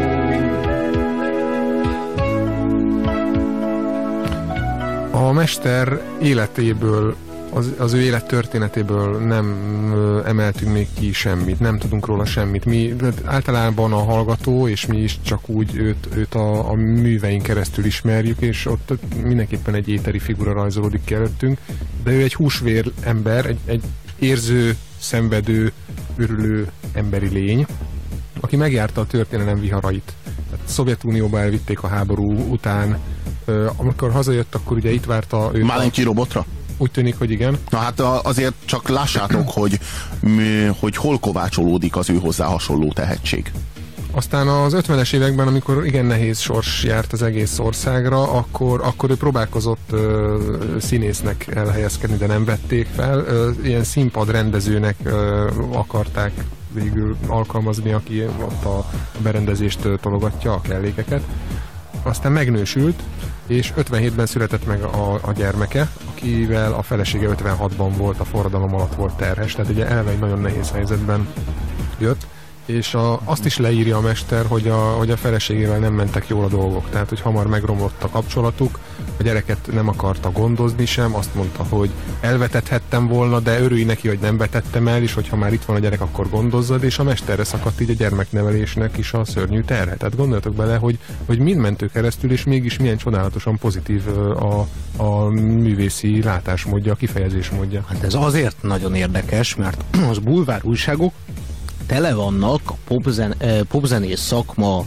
A 5.12 5.32
mester 5.32 6.02
életéből, 6.22 7.16
az, 7.50 7.74
az 7.78 7.94
ő 7.94 8.02
élet 8.02 8.28
történetéből 8.28 9.18
nem 9.18 9.56
emeltünk 10.26 10.74
még 10.74 10.88
ki 11.00 11.14
semmit, 11.14 11.60
nem 11.60 11.78
tudunk 11.78 12.06
róla 12.06 12.26
semmit. 12.26 12.66
Mi 12.66 12.96
általában 13.24 13.94
a 13.94 14.04
hallgató, 14.04 14.68
és 14.68 14.86
mi 14.86 14.98
is 14.98 15.20
csak 15.22 15.50
úgy 15.50 15.76
őt, 15.76 16.08
őt 16.16 16.36
a, 16.36 16.70
a 16.70 16.74
műveink 16.74 17.44
keresztül 17.44 17.86
ismerjük, 17.86 18.42
és 18.42 18.66
ott 18.66 18.94
mindenképpen 19.24 19.74
egy 19.74 19.89
éteri 19.89 20.20
figura 20.20 20.54
rajzolódik 20.54 21.04
ki 21.04 21.14
előttünk, 21.14 21.58
de 22.04 22.12
ő 22.12 22.22
egy 22.22 22.34
húsvér 22.34 22.92
ember, 23.04 23.46
egy, 23.46 23.60
egy 23.66 23.84
érző, 24.20 24.76
szenvedő, 25.00 25.72
örülő 26.18 26.68
emberi 26.94 27.28
lény, 27.28 27.66
aki 28.39 28.56
megjárta 28.56 29.02
a 29.02 29.06
történelem 29.06 29.60
viharait. 29.60 30.14
Tehát 30.50 30.68
Szovjetunióba 30.68 31.39
elvitték 31.39 31.84
a 31.84 31.88
háború 31.88 32.32
után, 32.50 32.98
amikor 33.76 34.12
hazajött, 34.12 34.56
akkor 34.56 34.78
ugye 34.78 34.92
itt 34.92 35.06
várta 35.06 35.50
őt. 35.54 35.66
Málenki 35.66 36.04
robotra? 36.04 36.46
Úgy 36.78 36.92
tűnik, 36.92 37.18
hogy 37.18 37.32
igen. 37.32 37.58
Na 37.70 37.78
hát 37.78 38.00
azért 38.00 38.54
csak 38.66 38.89
lássátok, 38.89 39.50
hogy, 39.60 39.80
hogy 40.80 40.96
hol 40.96 41.20
kovácsolódik 41.20 41.96
az 41.96 42.10
ő 42.10 42.18
hozzá 42.18 42.46
hasonló 42.46 42.92
tehetség. 42.94 43.52
Aztán 44.14 44.48
az 44.48 44.76
50-es 44.78 45.14
években, 45.14 45.48
amikor 45.48 45.86
igen 45.86 46.06
nehéz 46.06 46.39
sors 46.39 46.84
járt 46.84 47.14
az 47.14 47.22
egész 47.22 47.60
országra, 47.60 48.32
akkor, 48.32 48.82
akkor 48.84 49.10
ő 49.10 49.16
próbálkozott 49.16 49.89
ö, 49.92 50.38
színésznek 50.80 51.48
elhelyezkedni, 51.56 52.18
de 52.18 52.26
nem 52.26 52.46
vették 52.46 52.88
fel. 52.96 53.20
Ö, 53.20 53.50
ilyen 53.64 53.84
színpad 53.84 54.32
rendezőnek 54.32 54.96
ö, 55.04 55.50
akarták 55.72 56.32
végül 56.74 57.15
alkalmazni, 57.28 57.91
aki 57.91 58.26
ott 58.26 58.65
a 58.65 58.86
berendezést 59.24 59.88
tologatja, 60.01 60.53
a 60.53 60.61
kellékeket. 60.61 61.24
Aztán 62.03 62.32
megnősült, 62.32 63.03
és 63.47 63.74
57-ben 63.78 64.26
született 64.26 64.65
meg 64.65 64.82
a, 64.82 65.13
a 65.13 65.32
gyermeke, 65.32 65.89
akivel 66.11 66.74
a 66.74 66.82
felesége 66.82 67.30
56-ban 67.32 67.91
volt, 67.97 68.19
a 68.19 68.24
forradalom 68.24 68.74
alatt 68.74 68.95
volt 68.95 69.15
terhes, 69.15 69.53
tehát 69.53 69.72
ugye 69.72 69.88
eleve 69.88 70.11
egy 70.11 70.19
nagyon 70.19 70.39
nehéz 70.39 70.72
helyzetben 70.72 71.28
jött, 71.99 72.28
és 72.66 72.93
a, 72.93 73.22
azt 73.24 73.45
is 73.45 73.57
leírja 73.57 73.97
a 73.97 74.01
mester, 74.01 74.45
hogy 74.45 74.68
a, 74.68 74.76
hogy 74.78 75.12
a 75.12 75.18
feleségével 75.18 75.80
nem 75.80 75.93
mentek 75.93 76.28
jól 76.28 76.43
a 76.43 76.47
dolgok, 76.47 76.89
tehát 76.89 77.09
hogy 77.09 77.22
hamar 77.22 77.47
megromlott 77.47 78.03
a 78.03 78.09
kapcsolatuk, 78.09 78.80
a 79.18 79.24
gyereket 79.24 79.70
nem 79.72 79.88
akarta 79.88 80.32
gondozni 80.32 80.86
sem, 80.86 81.16
azt 81.16 81.36
mondta, 81.36 81.64
hogy 81.70 81.89
elvetethettem 82.20 83.07
volna, 83.07 83.39
de 83.39 83.59
örülj 83.59 83.84
neki, 83.84 84.07
hogy 84.07 84.20
nem 84.20 84.38
vetettem 84.38 84.88
el, 84.88 85.01
és 85.01 85.14
hogyha 85.14 85.36
már 85.36 85.53
itt 85.53 85.64
van 85.66 85.76
a 85.76 85.80
gyerek, 85.80 86.01
akkor 86.01 86.30
gondozzad, 86.30 86.84
és 86.84 86.99
a 86.99 87.03
mesterre 87.03 87.43
szakadt 87.43 87.82
így 87.82 87.89
a 87.89 87.93
gyermeknevelésnek 87.93 88.97
is 88.97 89.14
a 89.14 89.26
szörnyű 89.26 89.62
terhe. 89.62 89.95
Tehát 89.95 90.16
gondoljatok 90.16 90.55
bele, 90.55 90.76
hogy, 90.76 90.99
hogy 91.26 91.39
mind 91.39 91.59
mentő 91.59 91.88
keresztül, 91.88 92.32
és 92.32 92.43
mégis 92.43 92.78
milyen 92.78 92.97
csodálatosan 92.97 93.57
pozitív 93.57 94.07
a, 94.07 94.68
a 94.97 95.26
művészi 95.30 96.24
látásmódja, 96.24 96.91
a 96.91 96.95
kifejezésmódja. 96.95 97.86
Hát 97.88 98.03
ez 98.03 98.14
azért 98.14 98.55
nagyon 98.62 98.95
érdekes, 98.95 99.55
mert 99.55 99.84
az 100.12 100.18
bulvár 100.18 100.59
újságok 100.64 101.14
tele 101.92 102.14
vannak 102.14 102.62
a 102.66 102.76
popzen, 102.88 103.36
eh, 103.38 103.60
popzenész 103.70 104.20
szakma 104.20 104.86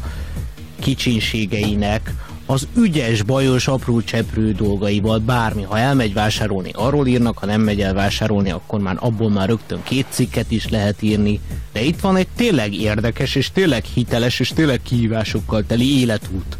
kicsinségeinek, 0.80 2.14
az 2.46 2.68
ügyes, 2.76 3.22
bajos, 3.22 3.68
apró 3.68 4.02
cseprő 4.02 4.52
dolgaival, 4.52 5.18
bármi. 5.18 5.62
Ha 5.62 5.78
elmegy 5.78 6.12
vásárolni, 6.12 6.70
arról 6.74 7.06
írnak, 7.06 7.38
ha 7.38 7.46
nem 7.46 7.60
megy 7.60 7.80
el 7.80 7.94
vásárolni, 7.94 8.50
akkor 8.50 8.80
már 8.80 8.96
abból 9.00 9.30
már 9.30 9.48
rögtön 9.48 9.82
két 9.82 10.06
cikket 10.08 10.50
is 10.50 10.68
lehet 10.68 11.02
írni. 11.02 11.40
De 11.72 11.82
itt 11.82 12.00
van 12.00 12.16
egy 12.16 12.28
tényleg 12.36 12.74
érdekes, 12.74 13.34
és 13.34 13.50
tényleg 13.50 13.84
hiteles, 13.84 14.40
és 14.40 14.48
tényleg 14.48 14.82
kihívásokkal 14.82 15.64
teli 15.66 16.00
életút. 16.00 16.58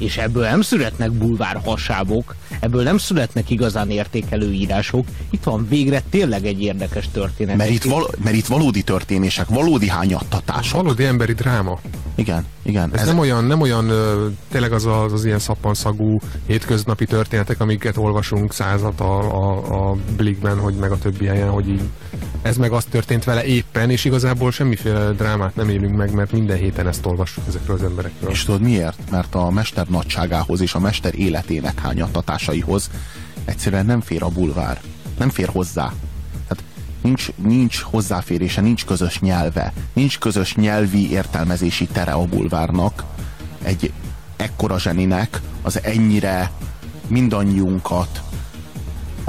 És 0.00 0.16
ebből 0.16 0.42
nem 0.42 0.60
születnek 0.60 1.12
bulvár 1.12 1.60
hasábok, 1.64 2.34
ebből 2.60 2.82
nem 2.82 2.98
születnek 2.98 3.50
igazán 3.50 3.90
értékelő 3.90 4.52
írások. 4.52 5.06
Itt 5.30 5.42
van 5.42 5.66
végre 5.68 6.02
tényleg 6.10 6.46
egy 6.46 6.62
érdekes 6.62 7.08
történet. 7.12 7.56
Mert 7.56 7.70
itt, 7.70 7.84
val- 7.84 8.16
mert 8.24 8.36
itt 8.36 8.46
valódi 8.46 8.82
történések, 8.82 9.48
valódi 9.48 9.88
hányattatások. 9.88 10.82
Valódi 10.82 11.04
emberi 11.04 11.32
dráma. 11.32 11.78
Igen, 12.14 12.46
igen. 12.62 12.90
Ez, 12.92 13.00
ez 13.00 13.06
nem 13.06 13.18
olyan, 13.18 13.44
nem 13.44 13.60
olyan 13.60 13.88
ö, 13.88 14.26
tényleg 14.50 14.72
az, 14.72 14.86
az 14.86 15.12
az 15.12 15.24
ilyen 15.24 15.38
szappanszagú 15.38 16.18
hétköznapi 16.46 17.04
történetek, 17.04 17.60
amiket 17.60 17.96
olvasunk 17.96 18.52
százat 18.52 19.00
a, 19.00 19.18
a, 19.18 19.90
a 19.90 19.96
Blikben, 20.16 20.58
hogy 20.58 20.74
meg 20.74 20.90
a 20.90 20.98
többi 20.98 21.26
helyen, 21.26 21.48
hogy 21.48 21.68
így 21.68 21.82
ez 22.42 22.56
meg 22.56 22.72
az 22.72 22.84
történt 22.84 23.24
vele 23.24 23.44
éppen, 23.44 23.90
és 23.90 24.04
igazából 24.04 24.50
semmiféle 24.50 25.10
drámát 25.10 25.56
nem 25.56 25.68
élünk 25.68 25.96
meg, 25.96 26.12
mert 26.12 26.32
minden 26.32 26.56
héten 26.56 26.86
ezt 26.86 27.06
olvassuk 27.06 27.44
ezekről 27.48 27.76
az 27.76 27.82
emberekről. 27.82 28.30
És 28.30 28.44
tudod 28.44 28.60
miért? 28.60 29.10
Mert 29.10 29.34
a 29.34 29.50
mester 29.50 29.86
nagyságához 29.86 30.60
és 30.60 30.74
a 30.74 30.78
mester 30.78 31.18
életének 31.18 31.80
hányattatásaihoz 31.80 32.90
egyszerűen 33.44 33.86
nem 33.86 34.00
fér 34.00 34.22
a 34.22 34.28
bulvár. 34.28 34.80
Nem 35.18 35.30
fér 35.30 35.48
hozzá. 35.48 35.92
Tehát 36.48 36.64
nincs, 37.02 37.28
nincs 37.36 37.80
hozzáférése, 37.80 38.60
nincs 38.60 38.84
közös 38.84 39.20
nyelve, 39.20 39.72
nincs 39.92 40.18
közös 40.18 40.54
nyelvi 40.54 41.10
értelmezési 41.10 41.86
tere 41.86 42.12
a 42.12 42.24
bulvárnak. 42.24 43.04
Egy 43.62 43.92
ekkora 44.36 44.78
zseninek 44.78 45.40
az 45.62 45.82
ennyire 45.82 46.50
mindannyiunkat 47.06 48.22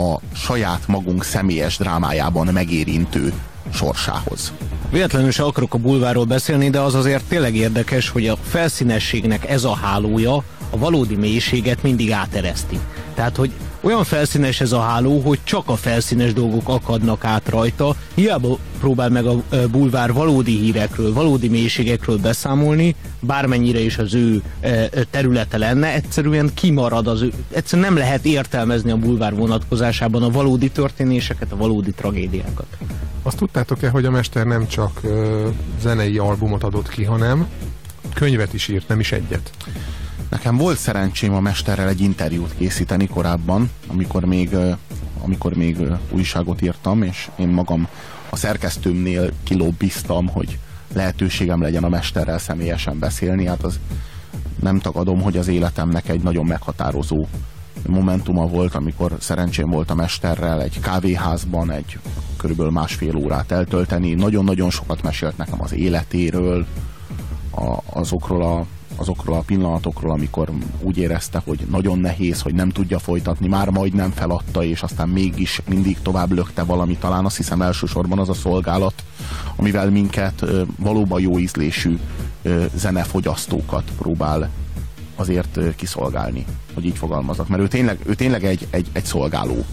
a 0.02 0.20
saját 0.34 0.88
magunk 0.88 1.24
személyes 1.24 1.78
drámájában 1.78 2.48
megérintő 2.48 3.34
sorsához. 3.74 4.54
Véletlenül 4.92 5.32
se 5.32 5.44
akarok 5.44 5.74
a 5.74 5.78
bulváról 5.78 6.26
beszélni, 6.26 6.70
de 6.70 6.80
az 6.80 6.96
azért 6.96 7.24
tényleg 7.24 7.56
érdekes, 7.56 8.10
hogy 8.10 8.28
a 8.28 8.38
felszínességnek 8.44 9.50
ez 9.50 9.64
a 9.64 9.76
hálója 9.76 10.44
a 10.70 10.78
valódi 10.78 11.16
mélységet 11.16 11.84
mindig 11.84 12.12
átereszti. 12.12 12.80
Tehát, 13.14 13.36
hogy 13.36 13.52
olyan 13.82 14.04
felszínes 14.04 14.62
ez 14.62 14.72
a 14.72 14.80
háló, 14.80 15.20
hogy 15.20 15.40
csak 15.44 15.70
a 15.70 15.76
felszínes 15.76 16.34
dolgok 16.34 16.70
akadnak 16.70 17.26
át 17.26 17.50
rajta, 17.50 17.96
hiába 18.14 18.58
próbál 18.80 19.10
meg 19.10 19.26
a 19.26 19.44
bulvár 19.72 20.14
valódi 20.14 20.58
hírekről, 20.58 21.14
valódi 21.14 21.48
mélységekről 21.48 22.18
beszámolni, 22.18 22.96
bármennyire 23.20 23.80
is 23.80 23.98
az 23.98 24.14
ő 24.14 24.42
területe 25.10 25.58
lenne, 25.58 25.94
egyszerűen 25.94 26.52
kimarad 26.54 27.08
az 27.08 27.22
ő, 27.22 27.32
egyszerűen 27.52 27.88
nem 27.88 27.98
lehet 27.98 28.26
értelmezni 28.26 28.92
a 28.92 28.98
bulvár 28.98 29.36
vonatkozásában 29.36 30.24
a 30.24 30.30
valódi 30.30 30.70
történéseket, 30.70 31.52
a 31.52 31.58
valódi 31.58 31.92
tragédiákat. 31.92 32.68
Azt 33.24 33.38
tudtátok-e, 33.38 33.90
hogy 33.90 34.06
a 34.06 34.12
mester 34.12 34.46
nem 34.46 34.68
csak 34.68 35.00
ö, 35.04 35.48
zenei 35.82 36.18
albumot 36.18 36.64
adott 36.64 36.90
ki, 36.90 37.04
hanem 37.04 37.48
könyvet 38.14 38.54
is 38.54 38.68
írt, 38.68 38.88
nem 38.88 39.00
is 39.00 39.12
egyet. 39.12 39.52
Nekem 40.32 40.58
volt 40.58 40.78
szerencsém 40.78 41.34
a 41.34 41.40
mesterrel 41.40 41.88
egy 41.88 42.02
interjút 42.02 42.56
készíteni 42.58 43.08
korábban, 43.08 43.70
amikor 43.88 44.26
még, 44.26 44.56
amikor 45.24 45.54
még 45.54 45.78
újságot 46.12 46.62
írtam, 46.62 47.04
és 47.04 47.30
én 47.36 47.48
magam 47.48 47.88
a 48.30 48.36
szerkesztőmnél 48.36 49.32
kilobbiztam, 49.44 50.28
hogy 50.28 50.60
lehetőségem 50.94 51.62
legyen 51.62 51.84
a 51.84 51.90
mesterrel 51.90 52.38
személyesen 52.38 53.00
beszélni. 53.00 53.46
Hát 53.46 53.64
az 53.64 53.80
nem 54.60 54.80
tagadom, 54.80 55.22
hogy 55.22 55.38
az 55.38 55.48
életemnek 55.48 56.10
egy 56.10 56.22
nagyon 56.22 56.46
meghatározó 56.46 57.28
momentuma 57.88 58.48
volt, 58.48 58.76
amikor 58.76 59.16
szerencsém 59.20 59.70
volt 59.70 59.90
a 59.90 59.96
mesterrel 59.96 60.62
egy 60.62 60.80
kávéházban 60.80 61.72
egy 61.72 62.00
körülbelül 62.38 62.72
másfél 62.72 63.16
órát 63.16 63.52
eltölteni. 63.52 64.14
Nagyon-nagyon 64.14 64.70
sokat 64.70 65.02
mesélt 65.02 65.38
nekem 65.38 65.62
az 65.62 65.74
életéről, 65.74 66.66
a, 67.56 67.78
azokról 67.86 68.44
a 68.44 68.66
azokról 69.02 69.36
a 69.38 69.44
pillanatokról, 69.46 70.12
amikor 70.12 70.52
úgy 70.82 70.98
érezte, 70.98 71.42
hogy 71.46 71.60
nagyon 71.70 72.00
nehéz, 72.00 72.42
hogy 72.42 72.54
nem 72.54 72.70
tudja 72.70 73.00
folytatni, 73.00 73.48
már 73.48 73.70
majd 73.70 73.94
nem 73.94 74.12
feladta, 74.12 74.64
és 74.64 74.82
aztán 74.82 75.10
mégis 75.10 75.62
mindig 75.70 76.02
tovább 76.02 76.32
lökte 76.32 76.64
valami, 76.64 76.98
talán 76.98 77.26
azt 77.26 77.38
hiszem 77.38 77.62
elsősorban 77.62 78.20
az 78.20 78.30
a 78.30 78.34
szolgálat, 78.34 79.04
amivel 79.56 79.90
minket 79.90 80.46
valóban 80.78 81.22
jó 81.22 81.40
ízlésű 81.40 81.98
zenefogyasztókat 82.76 83.92
próbál 83.98 84.50
azért 85.16 85.76
kiszolgálni, 85.76 86.46
hogy 86.74 86.86
így 86.86 86.98
fogalmazok. 86.98 87.48
Mert 87.48 87.62
ő 87.62 87.68
tényleg, 87.68 88.00
ő 88.06 88.14
tényleg 88.14 88.44
egy, 88.44 88.68
egy, 88.70 88.88
egy 88.92 89.06
szolgáló 89.06 89.66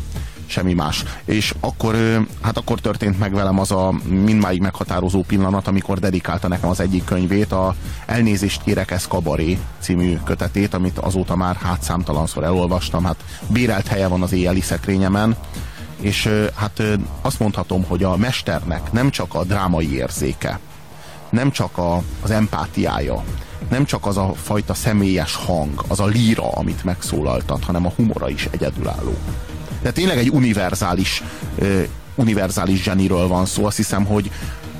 semmi 0.49 0.73
más. 0.73 1.05
És 1.25 1.55
akkor, 1.61 1.97
hát 2.41 2.57
akkor 2.57 2.81
történt 2.81 3.19
meg 3.19 3.35
velem 3.35 3.59
az 3.59 3.71
a 3.71 3.93
mindmáig 4.05 4.61
meghatározó 4.61 5.23
pillanat, 5.23 5.67
amikor 5.67 5.99
dedikálta 5.99 6.49
nekem 6.49 6.69
az 6.69 6.81
egyik 6.81 7.05
könyvét, 7.05 7.53
a 7.53 7.75
Elnézést 8.07 8.63
kérek, 8.63 8.91
ez 8.91 9.07
kabaré 9.07 9.59
című 9.79 10.19
kötetét, 10.25 10.75
amit 10.75 10.99
azóta 10.99 11.37
már 11.37 11.57
hát 11.57 11.83
számtalanszor 11.83 12.45
elolvastam, 12.45 13.05
hát 13.05 13.25
bérelt 13.47 13.87
helye 13.87 14.07
van 14.07 14.23
az 14.23 14.33
éjjeli 14.33 14.61
szekrényemen, 14.61 15.37
és 16.01 16.29
hát 16.55 16.83
azt 17.21 17.39
mondhatom, 17.39 17.85
hogy 17.85 18.03
a 18.03 18.17
mesternek 18.17 18.93
nem 18.93 19.11
csak 19.11 19.35
a 19.35 19.45
drámai 19.45 19.95
érzéke, 19.95 20.59
nem 21.31 21.51
csak 21.51 21.79
a, 21.79 22.03
az 22.23 22.31
empátiája, 22.31 23.25
nem 23.71 23.85
csak 23.85 24.07
az 24.07 24.17
a 24.17 24.33
fajta 24.35 24.75
személyes 24.75 25.35
hang, 25.35 25.85
az 25.89 26.01
a 26.01 26.07
líra, 26.07 26.51
amit 26.51 26.85
megszólaltat, 26.85 27.65
hanem 27.65 27.87
a 27.87 27.93
humora 27.97 28.29
is 28.29 28.49
egyedülálló. 28.51 29.17
De 29.83 29.91
tényleg 29.91 30.19
egy 30.19 30.29
univerzális, 30.29 31.23
univerzális 32.15 32.83
zseniről 32.83 33.29
van 33.29 33.47
szó. 33.47 33.65
Azt 33.65 33.77
hiszem, 33.77 34.05
hogy 34.05 34.31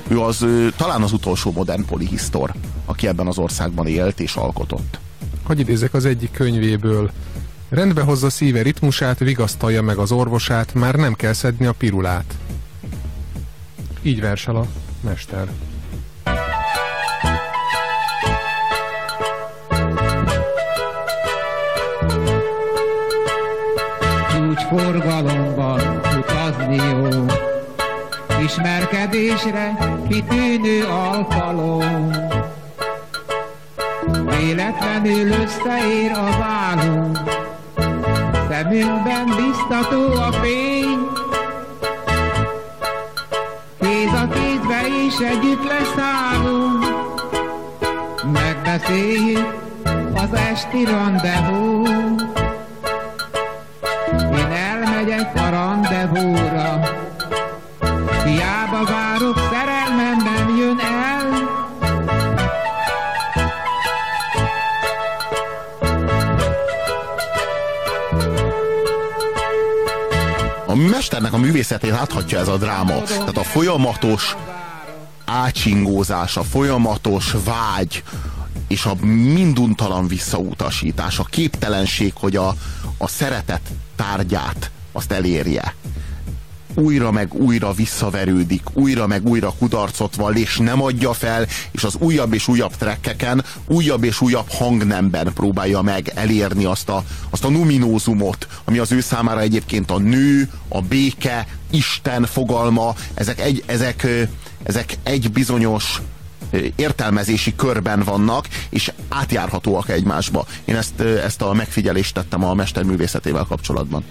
ő 0.07 0.19
az 0.19 0.45
talán 0.75 1.01
az 1.01 1.11
utolsó 1.11 1.51
modern 1.51 1.85
polihisztor, 1.85 2.53
aki 2.85 3.07
ebben 3.07 3.27
az 3.27 3.37
országban 3.37 3.87
élt 3.87 4.19
és 4.19 4.35
alkotott. 4.35 4.99
Hogy 5.43 5.59
idézek 5.59 5.93
az 5.93 6.05
egyik 6.05 6.31
könyvéből. 6.31 7.11
Rendbe 7.69 8.01
hozza 8.01 8.29
szíve 8.29 8.61
ritmusát, 8.61 9.19
vigasztalja 9.19 9.81
meg 9.81 9.97
az 9.97 10.11
orvosát, 10.11 10.73
már 10.73 10.95
nem 10.95 11.13
kell 11.13 11.33
szedni 11.33 11.65
a 11.65 11.71
pirulát. 11.71 12.37
Így 14.01 14.21
versel 14.21 14.55
a 14.55 14.65
mester. 15.01 15.47
Forgalomban 24.57 26.01
utazni 26.17 26.75
jó. 26.75 27.25
Ismerkedésre 28.43 29.77
kitűnő 30.09 30.85
alkalom. 30.85 32.11
Véletlenül 34.25 35.31
összeér 35.31 36.11
a 36.11 36.37
válunk, 36.39 37.19
szemünkben 38.49 39.25
biztató 39.25 40.11
a 40.13 40.31
fény. 40.31 41.07
Kéz 43.79 44.13
a 44.13 44.27
kézbe 44.27 44.81
is 45.05 45.17
együtt 45.19 45.63
leszállunk, 45.63 46.85
megbeszéljük 48.33 49.53
az 50.13 50.33
esti 50.33 50.85
rendezvút. 50.85 52.08
Rendezvúra. 56.19 56.79
Hiába 58.25 58.83
várok, 58.83 59.39
szerelmem 59.51 60.17
nem 60.17 60.57
jön 60.57 60.79
el. 60.79 61.47
A 70.67 70.75
mesternek 70.75 71.33
a 71.33 71.37
művészetét 71.37 71.91
láthatja 71.91 72.39
ez 72.39 72.47
a 72.47 72.57
dráma. 72.57 73.01
Tehát 73.03 73.37
a 73.37 73.43
folyamatos 73.43 74.35
ácsingózás, 75.25 76.37
a 76.37 76.43
folyamatos 76.43 77.35
vágy, 77.43 78.03
és 78.67 78.85
a 78.85 78.95
minduntalan 79.05 80.07
visszautasítás, 80.07 81.19
a 81.19 81.23
képtelenség, 81.23 82.13
hogy 82.15 82.35
a, 82.35 82.53
a 82.97 83.07
szeretet 83.07 83.61
tárgyát 83.95 84.71
azt 84.91 85.11
elérje. 85.11 85.75
Újra 86.79 87.11
meg 87.11 87.33
újra 87.33 87.73
visszaverődik, 87.73 88.61
újra 88.73 89.07
meg 89.07 89.27
újra 89.27 89.53
kudarcot 89.59 90.15
val, 90.15 90.35
és 90.35 90.57
nem 90.57 90.81
adja 90.81 91.13
fel, 91.13 91.47
és 91.71 91.83
az 91.83 91.95
újabb 91.99 92.33
és 92.33 92.47
újabb 92.47 92.75
trekkeken, 92.75 93.43
újabb 93.67 94.03
és 94.03 94.21
újabb 94.21 94.49
hangnemben 94.49 95.33
próbálja 95.33 95.81
meg 95.81 96.11
elérni 96.15 96.65
azt 96.65 96.89
a, 96.89 97.03
azt 97.29 97.43
a 97.43 97.49
numinózumot, 97.49 98.47
ami 98.65 98.77
az 98.77 98.91
ő 98.91 98.99
számára 98.99 99.39
egyébként 99.39 99.91
a 99.91 99.97
nő, 99.97 100.49
a 100.67 100.81
béke, 100.81 101.47
Isten 101.71 102.25
fogalma, 102.25 102.95
ezek 103.13 103.39
egy, 103.39 103.63
ezek, 103.65 104.07
ezek 104.63 104.97
egy 105.03 105.31
bizonyos 105.31 106.01
értelmezési 106.75 107.55
körben 107.55 108.03
vannak, 108.03 108.47
és 108.69 108.91
átjárhatóak 109.09 109.89
egymásba. 109.89 110.45
Én 110.65 110.75
ezt, 110.75 110.99
ezt 110.99 111.41
a 111.41 111.53
megfigyelést 111.53 112.13
tettem 112.13 112.43
a 112.43 112.53
mesterművészetével 112.53 113.45
kapcsolatban. 113.47 114.03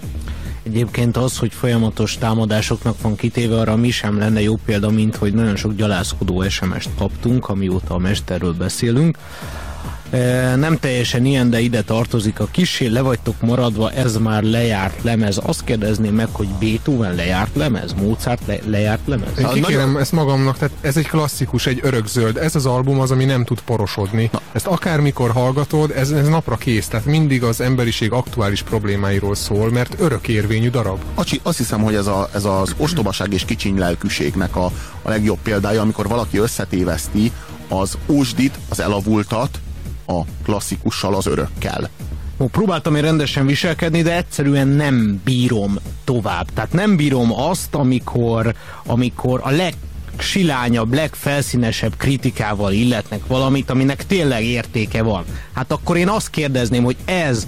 Egyébként 0.69 1.17
az, 1.17 1.37
hogy 1.37 1.53
folyamatos 1.53 2.17
támadásoknak 2.17 3.01
van 3.01 3.15
kitéve, 3.15 3.59
arra 3.59 3.75
mi 3.75 3.89
sem 3.89 4.17
lenne 4.17 4.41
jó 4.41 4.55
példa, 4.65 4.89
mint 4.89 5.15
hogy 5.15 5.33
nagyon 5.33 5.55
sok 5.55 5.75
gyalázkodó 5.75 6.49
SMS-t 6.49 6.89
kaptunk, 6.97 7.49
amióta 7.49 7.93
a 7.93 7.97
mesterről 7.97 8.53
beszélünk. 8.53 9.17
Nem 10.55 10.77
teljesen 10.79 11.25
ilyen, 11.25 11.49
de 11.49 11.59
ide 11.59 11.81
tartozik 11.81 12.39
a 12.39 12.47
kisé, 12.51 12.87
le 12.87 13.01
vagytok 13.01 13.41
maradva, 13.41 13.91
ez 13.91 14.17
már 14.17 14.43
lejárt 14.43 15.03
lemez. 15.03 15.39
Azt 15.43 15.63
kérdezném 15.63 16.13
meg, 16.13 16.27
hogy 16.31 16.47
Beethoven 16.59 17.15
lejárt 17.15 17.55
lemez? 17.55 17.93
Mozart 17.93 18.41
le, 18.45 18.57
lejárt 18.65 19.07
lemez? 19.07 19.29
Én 19.39 19.47
kikérem 19.47 19.85
Nagyon... 19.85 20.01
ezt 20.01 20.11
magamnak, 20.11 20.57
tehát 20.57 20.75
ez 20.81 20.97
egy 20.97 21.07
klasszikus, 21.07 21.65
egy 21.65 21.79
örökzöld. 21.81 22.37
Ez 22.37 22.55
az 22.55 22.65
album 22.65 22.99
az, 22.99 23.11
ami 23.11 23.25
nem 23.25 23.43
tud 23.43 23.61
porosodni. 23.61 24.29
Na. 24.31 24.41
Ezt 24.51 24.67
akármikor 24.67 25.31
hallgatod, 25.31 25.91
ez, 25.91 26.11
ez 26.11 26.27
napra 26.27 26.55
kész. 26.55 26.87
Tehát 26.87 27.05
mindig 27.05 27.43
az 27.43 27.61
emberiség 27.61 28.11
aktuális 28.11 28.61
problémáiról 28.61 29.35
szól, 29.35 29.71
mert 29.71 29.95
örökérvényű 29.99 30.69
darab. 30.69 30.99
Acsi, 31.15 31.39
azt 31.43 31.57
hiszem, 31.57 31.81
hogy 31.81 31.95
ez, 31.95 32.07
a, 32.07 32.29
ez 32.33 32.45
az 32.45 32.73
ostobaság 32.77 33.33
és 33.33 33.45
kicsiny 33.45 33.77
lelkűségnek 33.77 34.55
a, 34.55 34.65
a 35.01 35.09
legjobb 35.09 35.39
példája, 35.43 35.81
amikor 35.81 36.07
valaki 36.07 36.37
összetéveszti 36.37 37.31
az 37.67 37.97
ósdit, 38.07 38.59
az 38.69 38.79
elavultat, 38.79 39.59
a 40.09 40.25
klasszikussal, 40.43 41.15
az 41.15 41.25
örökkel. 41.25 41.89
Ó, 42.37 42.45
próbáltam 42.45 42.95
én 42.95 43.01
rendesen 43.01 43.45
viselkedni, 43.45 44.01
de 44.01 44.15
egyszerűen 44.15 44.67
nem 44.67 45.21
bírom 45.23 45.77
tovább. 46.03 46.47
Tehát 46.53 46.73
nem 46.73 46.95
bírom 46.95 47.33
azt, 47.33 47.75
amikor, 47.75 48.55
amikor 48.85 49.39
a 49.43 49.49
leg 49.49 49.73
legsilányabb, 50.19 50.93
legfelszínesebb 50.93 51.97
kritikával 51.97 52.71
illetnek 52.71 53.27
valamit, 53.27 53.69
aminek 53.69 54.05
tényleg 54.05 54.43
értéke 54.43 55.01
van. 55.01 55.25
Hát 55.59 55.71
akkor 55.71 55.97
én 55.97 56.09
azt 56.09 56.29
kérdezném, 56.29 56.83
hogy 56.83 56.95
ez, 57.05 57.47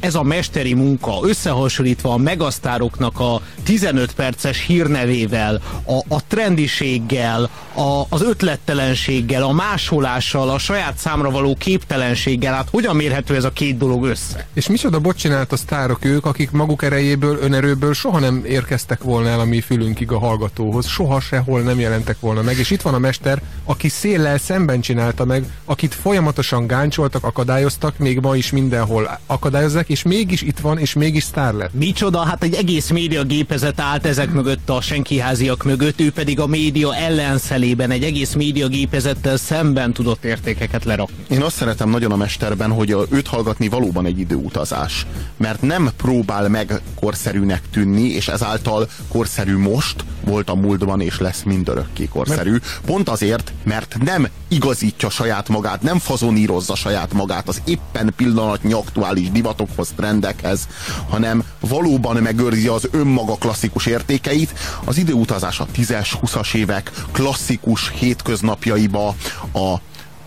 ez 0.00 0.14
a 0.14 0.22
mesteri 0.22 0.74
munka 0.74 1.18
összehasonlítva 1.22 2.12
a 2.12 2.16
megasztároknak 2.16 3.20
a 3.20 3.40
15 3.62 4.14
perces 4.14 4.64
hírnevével, 4.66 5.60
a, 5.84 6.14
a 6.14 6.26
trendiséggel, 6.26 7.50
a, 7.74 8.02
az 8.08 8.22
ötlettelenséggel, 8.22 9.42
a 9.42 9.52
másolással, 9.52 10.50
a 10.50 10.58
saját 10.58 10.98
számra 10.98 11.30
való 11.30 11.56
képtelenséggel, 11.58 12.54
hát 12.54 12.68
hogyan 12.70 12.96
mérhető 12.96 13.34
ez 13.34 13.44
a 13.44 13.50
két 13.50 13.76
dolog 13.76 14.04
össze? 14.04 14.46
És 14.52 14.68
micsoda 14.68 14.98
bot 14.98 15.16
csinált 15.16 15.52
a 15.52 15.56
sztárok 15.56 16.04
ők, 16.04 16.26
akik 16.26 16.50
maguk 16.50 16.82
erejéből, 16.82 17.38
önerőből 17.40 17.94
soha 17.94 18.18
nem 18.18 18.42
érkeztek 18.46 19.02
volna 19.02 19.28
el 19.28 19.40
a 19.40 19.44
mi 19.44 19.60
fülünkig 19.60 20.12
a 20.12 20.18
hallgatóhoz, 20.18 20.86
soha 20.86 21.20
sehol 21.20 21.60
nem 21.60 21.80
jelent 21.80 22.06
jelentek 22.06 22.20
volna 22.20 22.42
meg, 22.42 22.58
és 22.58 22.70
itt 22.70 22.82
van 22.82 22.94
a 22.94 22.98
mester, 22.98 23.42
aki 23.64 23.88
széllel 23.88 24.38
szemben 24.38 24.80
csinálta 24.80 25.24
meg, 25.24 25.44
akit 25.64 25.94
folyamatosan 25.94 26.66
gáncsoltak, 26.66 27.24
akadályoztak, 27.36 27.98
még 27.98 28.20
ma 28.20 28.36
is 28.36 28.50
mindenhol 28.50 29.18
akadályozzák, 29.26 29.88
és 29.88 30.02
mégis 30.02 30.42
itt 30.42 30.58
van, 30.58 30.78
és 30.78 30.92
mégis 30.92 31.22
sztár 31.22 31.54
lett. 31.54 31.74
Micsoda, 31.74 32.18
hát 32.18 32.42
egy 32.42 32.54
egész 32.54 32.90
média 32.90 33.24
gépezet 33.24 33.80
állt 33.80 34.06
ezek 34.06 34.32
mögött 34.32 34.70
a 34.70 34.80
senkiháziak 34.80 35.64
mögött, 35.64 36.00
ő 36.00 36.12
pedig 36.12 36.40
a 36.40 36.46
média 36.46 36.94
ellenszelében 36.94 37.90
egy 37.90 38.02
egész 38.02 38.32
média 38.32 38.68
gépezettel 38.68 39.36
szemben 39.36 39.92
tudott 39.92 40.24
értékeket 40.24 40.84
lerakni. 40.84 41.14
Én 41.28 41.42
azt 41.42 41.56
szeretem 41.56 41.90
nagyon 41.90 42.12
a 42.12 42.16
mesterben, 42.16 42.70
hogy 42.70 42.92
a, 42.92 43.04
őt 43.10 43.26
hallgatni 43.26 43.68
valóban 43.68 44.06
egy 44.06 44.18
időutazás. 44.18 45.06
Mert 45.36 45.62
nem 45.62 45.90
próbál 45.96 46.48
meg 46.48 46.80
korszerűnek 46.94 47.62
tűnni, 47.70 48.08
és 48.08 48.28
ezáltal 48.28 48.88
korszerű 49.08 49.56
most, 49.56 50.04
volt 50.24 50.50
a 50.50 50.54
múltban, 50.54 51.00
és 51.00 51.18
lesz 51.18 51.42
mindörökké 51.42 52.06
korszerű. 52.06 52.50
Mert... 52.50 52.80
Pont 52.86 53.08
azért, 53.08 53.52
mert 53.62 53.96
nem 54.04 54.28
igazítja 54.48 55.10
saját 55.10 55.48
magát, 55.48 55.82
nem 55.82 55.98
fazonírozza 55.98 56.74
saját 56.74 57.12
magát 57.12 57.24
az 57.44 57.62
éppen 57.64 58.12
pillanatnyi 58.16 58.72
aktuális 58.72 59.30
divatokhoz, 59.30 59.92
trendekhez, 59.96 60.68
hanem 61.08 61.44
valóban 61.60 62.16
megőrzi 62.16 62.66
az 62.66 62.88
önmaga 62.90 63.34
klasszikus 63.34 63.86
értékeit. 63.86 64.54
Az 64.84 64.98
időutazás 64.98 65.60
a 65.60 65.66
10-es, 65.76 66.12
20-as 66.22 66.54
évek 66.54 66.90
klasszikus 67.12 67.90
hétköznapjaiba, 67.90 69.14
a, 69.52 69.74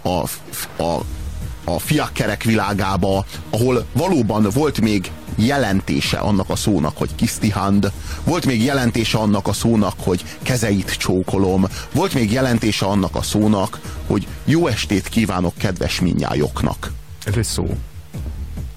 a, 0.10 0.24
a 0.84 1.02
a 1.64 1.80
fiakkerek 1.80 2.44
világába, 2.44 3.26
ahol 3.50 3.86
valóban 3.94 4.48
volt 4.54 4.82
még 4.82 5.12
jelentése 5.46 6.18
annak 6.18 6.50
a 6.50 6.56
szónak, 6.56 6.98
hogy 6.98 7.16
kisztihand, 7.16 7.92
volt 8.24 8.46
még 8.46 8.64
jelentése 8.64 9.18
annak 9.18 9.48
a 9.48 9.54
szónak, 9.54 9.94
hogy 9.98 10.24
kezeit 10.42 10.98
csókolom, 10.98 11.68
volt 11.92 12.14
még 12.14 12.32
jelentése 12.32 12.86
annak 12.86 13.16
a 13.16 13.22
szónak, 13.22 13.80
hogy 14.08 14.28
jó 14.46 14.68
estét 14.68 15.08
kívánok 15.08 15.54
kedves 15.58 16.00
minnyájoknak. 16.00 16.92
Ez 17.26 17.36
egy 17.36 17.44
szó. 17.44 17.78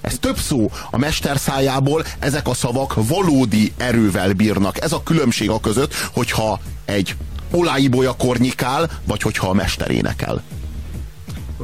Ez 0.00 0.18
több 0.18 0.38
szó. 0.38 0.70
A 0.90 0.98
mester 0.98 1.38
szájából 1.38 2.04
ezek 2.18 2.48
a 2.48 2.54
szavak 2.54 2.94
valódi 3.06 3.72
erővel 3.76 4.32
bírnak. 4.32 4.82
Ez 4.82 4.92
a 4.92 5.02
különbség 5.02 5.50
a 5.50 5.60
között, 5.60 5.94
hogyha 6.12 6.60
egy 6.84 7.16
oláibolya 7.50 8.16
kornyikál, 8.16 8.90
vagy 9.04 9.22
hogyha 9.22 9.48
a 9.48 9.52
mester 9.52 9.90
énekel. 9.90 10.42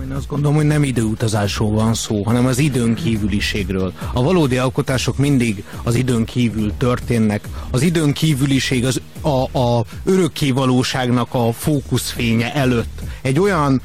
Én 0.03 0.11
azt 0.11 0.27
gondolom, 0.29 0.57
hogy 0.57 0.66
nem 0.66 0.83
időutazásról 0.83 1.70
van 1.70 1.95
szó, 1.95 2.23
hanem 2.23 2.47
az 2.47 2.59
időn 2.59 2.95
kívüliségről. 2.95 3.93
A 4.12 4.23
valódi 4.23 4.57
alkotások 4.57 5.19
mindig 5.19 5.65
az 5.83 5.95
időn 5.95 6.25
kívül 6.25 6.73
történnek. 6.77 7.49
Az 7.70 7.83
időn 7.83 8.12
kívüliség 8.12 8.85
az 8.85 9.01
a, 9.20 9.59
a 9.59 9.85
örökké 10.05 10.51
valóságnak 10.51 11.35
a 11.35 11.53
fókuszfénye 11.53 12.55
előtt. 12.55 13.01
Egy 13.23 13.39
olyan 13.39 13.83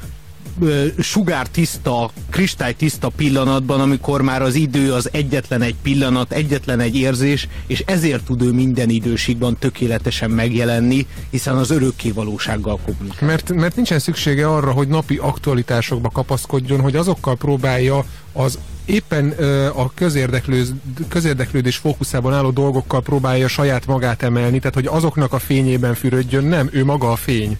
sugártiszta, 0.99 2.11
kristálytiszta 2.29 3.09
pillanatban, 3.09 3.79
amikor 3.79 4.21
már 4.21 4.41
az 4.41 4.55
idő 4.55 4.93
az 4.93 5.09
egyetlen 5.11 5.61
egy 5.61 5.75
pillanat, 5.81 6.31
egyetlen 6.31 6.79
egy 6.79 6.95
érzés, 6.95 7.47
és 7.67 7.83
ezért 7.85 8.23
tud 8.23 8.41
ő 8.41 8.51
minden 8.51 8.89
időségben 8.89 9.57
tökéletesen 9.57 10.29
megjelenni, 10.29 11.07
hiszen 11.29 11.55
az 11.55 11.69
örökké 11.69 12.11
valósággal 12.11 12.79
kommunikál. 12.85 13.27
Mert, 13.27 13.53
mert 13.53 13.75
nincsen 13.75 13.99
szüksége 13.99 14.47
arra, 14.47 14.71
hogy 14.71 14.87
napi 14.87 15.17
aktualitásokba 15.17 16.09
kapaszkodjon, 16.09 16.79
hogy 16.79 16.95
azokkal 16.95 17.35
próbálja 17.35 18.05
az 18.33 18.59
éppen 18.85 19.33
ö, 19.37 19.65
a 19.65 19.91
közérdeklő, 19.93 20.65
közérdeklődés 21.07 21.75
fókuszában 21.75 22.33
álló 22.33 22.51
dolgokkal 22.51 23.01
próbálja 23.01 23.47
saját 23.47 23.85
magát 23.85 24.23
emelni, 24.23 24.59
tehát 24.59 24.73
hogy 24.73 24.85
azoknak 24.85 25.33
a 25.33 25.39
fényében 25.39 25.93
fürödjön, 25.93 26.43
nem, 26.43 26.69
ő 26.71 26.85
maga 26.85 27.11
a 27.11 27.15
fény. 27.15 27.57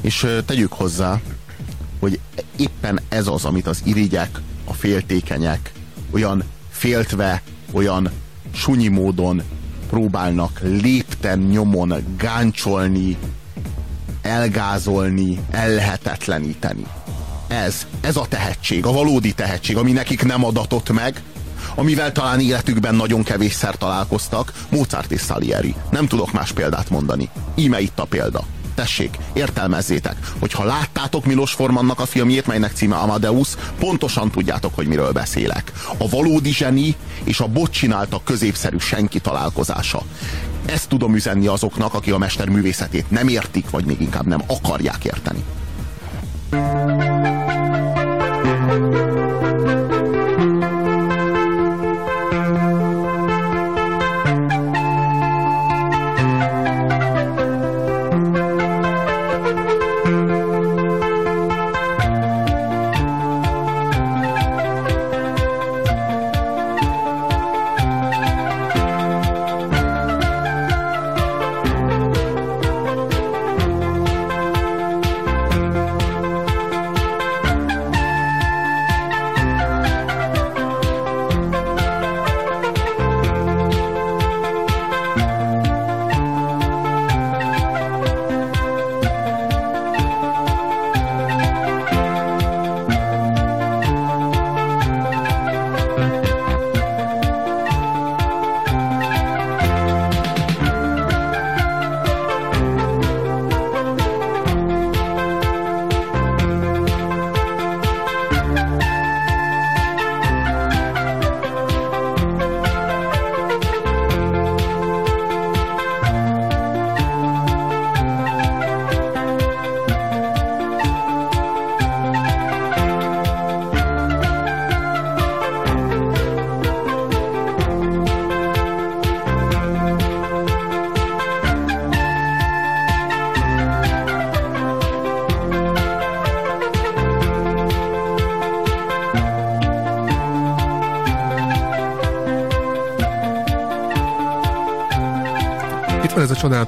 És 0.00 0.22
ö, 0.22 0.42
tegyük 0.42 0.72
hozzá, 0.72 1.20
hogy 1.98 2.20
éppen 2.56 3.00
ez 3.08 3.26
az, 3.26 3.44
amit 3.44 3.66
az 3.66 3.80
irigyek, 3.84 4.40
a 4.64 4.72
féltékenyek 4.72 5.72
olyan 6.10 6.42
féltve, 6.70 7.42
olyan 7.72 8.10
sunyi 8.52 8.88
módon 8.88 9.42
próbálnak 9.88 10.60
lépten 10.62 11.38
nyomon 11.38 11.94
gáncsolni, 12.18 13.16
elgázolni, 14.22 15.40
ellehetetleníteni. 15.50 16.86
Ez, 17.48 17.86
ez 18.00 18.16
a 18.16 18.26
tehetség, 18.28 18.86
a 18.86 18.92
valódi 18.92 19.32
tehetség, 19.32 19.76
ami 19.76 19.92
nekik 19.92 20.24
nem 20.24 20.44
adatott 20.44 20.92
meg, 20.92 21.22
amivel 21.74 22.12
talán 22.12 22.40
életükben 22.40 22.94
nagyon 22.94 23.22
kevésszer 23.22 23.76
találkoztak, 23.76 24.52
Mozart 24.70 25.10
és 25.10 25.20
Salieri. 25.20 25.74
Nem 25.90 26.06
tudok 26.06 26.32
más 26.32 26.52
példát 26.52 26.90
mondani. 26.90 27.28
Íme 27.54 27.80
itt 27.80 27.98
a 27.98 28.04
példa 28.04 28.44
tessék, 28.76 29.18
értelmezzétek, 29.32 30.16
hogyha 30.38 30.64
láttátok 30.64 31.24
Milos 31.24 31.52
Formannak 31.52 32.00
a 32.00 32.06
filmjét, 32.06 32.46
melynek 32.46 32.72
címe 32.72 32.96
Amadeus, 32.96 33.48
pontosan 33.78 34.30
tudjátok, 34.30 34.74
hogy 34.74 34.86
miről 34.86 35.12
beszélek. 35.12 35.72
A 35.98 36.08
valódi 36.08 36.52
zseni 36.52 36.94
és 37.24 37.40
a 37.40 37.46
bot 37.46 37.70
csinálta 37.70 38.20
középszerű 38.24 38.78
senki 38.78 39.20
találkozása. 39.20 40.02
Ezt 40.66 40.88
tudom 40.88 41.14
üzenni 41.14 41.46
azoknak, 41.46 41.94
akik 41.94 42.14
a 42.14 42.18
mester 42.18 42.48
művészetét 42.48 43.10
nem 43.10 43.28
értik, 43.28 43.70
vagy 43.70 43.84
még 43.84 44.00
inkább 44.00 44.26
nem 44.26 44.42
akarják 44.46 45.04
érteni. 45.04 45.44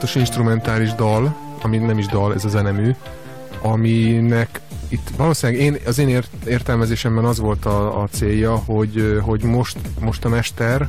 Csodálatos 0.09 0.14
instrumentális 0.14 0.94
dal, 0.94 1.36
ami 1.62 1.78
nem 1.78 1.98
is 1.98 2.06
dal, 2.06 2.35
ez 2.35 2.44
a 2.44 2.48
zenemű, 2.48 2.90
aminek 3.62 4.60
itt 4.89 5.09
valószínűleg 5.16 5.62
én, 5.62 5.76
az 5.86 5.98
én 5.98 6.09
ért, 6.09 6.30
értelmezésemben 6.47 7.24
az 7.24 7.39
volt 7.39 7.64
a, 7.64 8.02
a 8.02 8.09
célja, 8.10 8.56
hogy, 8.56 9.18
hogy 9.22 9.43
most, 9.43 9.78
most 10.01 10.24
a 10.24 10.28
mester 10.28 10.89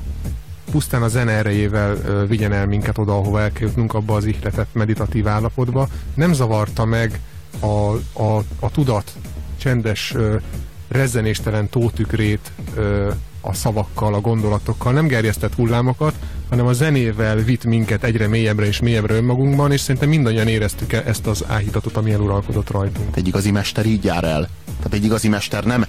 pusztán 0.72 1.02
a 1.02 1.08
zene 1.08 1.32
erejével 1.32 1.96
uh, 1.96 2.28
vigyen 2.28 2.54
el 2.54 2.66
minket 2.66 2.98
oda, 2.98 3.18
ahova 3.18 3.42
el 3.42 3.52
kell 3.52 3.68
jutnunk 3.68 3.94
abba 3.94 4.16
az 4.16 4.26
ihletett 4.26 4.74
meditatív 4.74 5.28
állapotba. 5.28 5.88
Nem 6.14 6.34
zavarta 6.34 6.86
meg 6.86 7.20
a, 7.60 7.94
a, 8.24 8.44
a 8.60 8.72
tudat 8.72 9.12
csendes, 9.58 10.14
uh, 10.16 10.42
rezzenéstelen 10.88 11.70
tótükrét 11.70 12.52
uh, 12.78 13.14
a 13.42 13.54
szavakkal, 13.54 14.14
a 14.14 14.22
gondolatokkal, 14.22 14.94
nem 14.94 15.08
gerjesztett 15.08 15.56
hullámokat, 15.56 16.14
hanem 16.50 16.66
a 16.66 16.74
zenével 16.74 17.36
vitt 17.36 17.64
minket 17.64 18.04
egyre 18.04 18.28
mélyebbre 18.28 18.66
és 18.66 18.80
mélyebbre 18.80 19.14
önmagunkban, 19.14 19.72
és 19.72 19.82
szerintem 19.82 20.10
mindannyian 20.10 20.48
éreztük 20.48 20.94
ezt 20.94 21.28
az 21.28 21.44
áhítatot, 21.48 21.98
ami 21.98 22.12
eluralkodott 22.12 22.70
rajtunk. 22.70 23.16
Egy 23.16 23.28
igazi 23.28 23.52
mester 23.52 23.86
így 23.86 24.04
jár 24.04 24.24
el. 24.24 24.50
Tehát 24.66 24.94
egy 24.94 25.04
igazi 25.04 25.28
mester 25.28 25.64
nem 25.64 25.86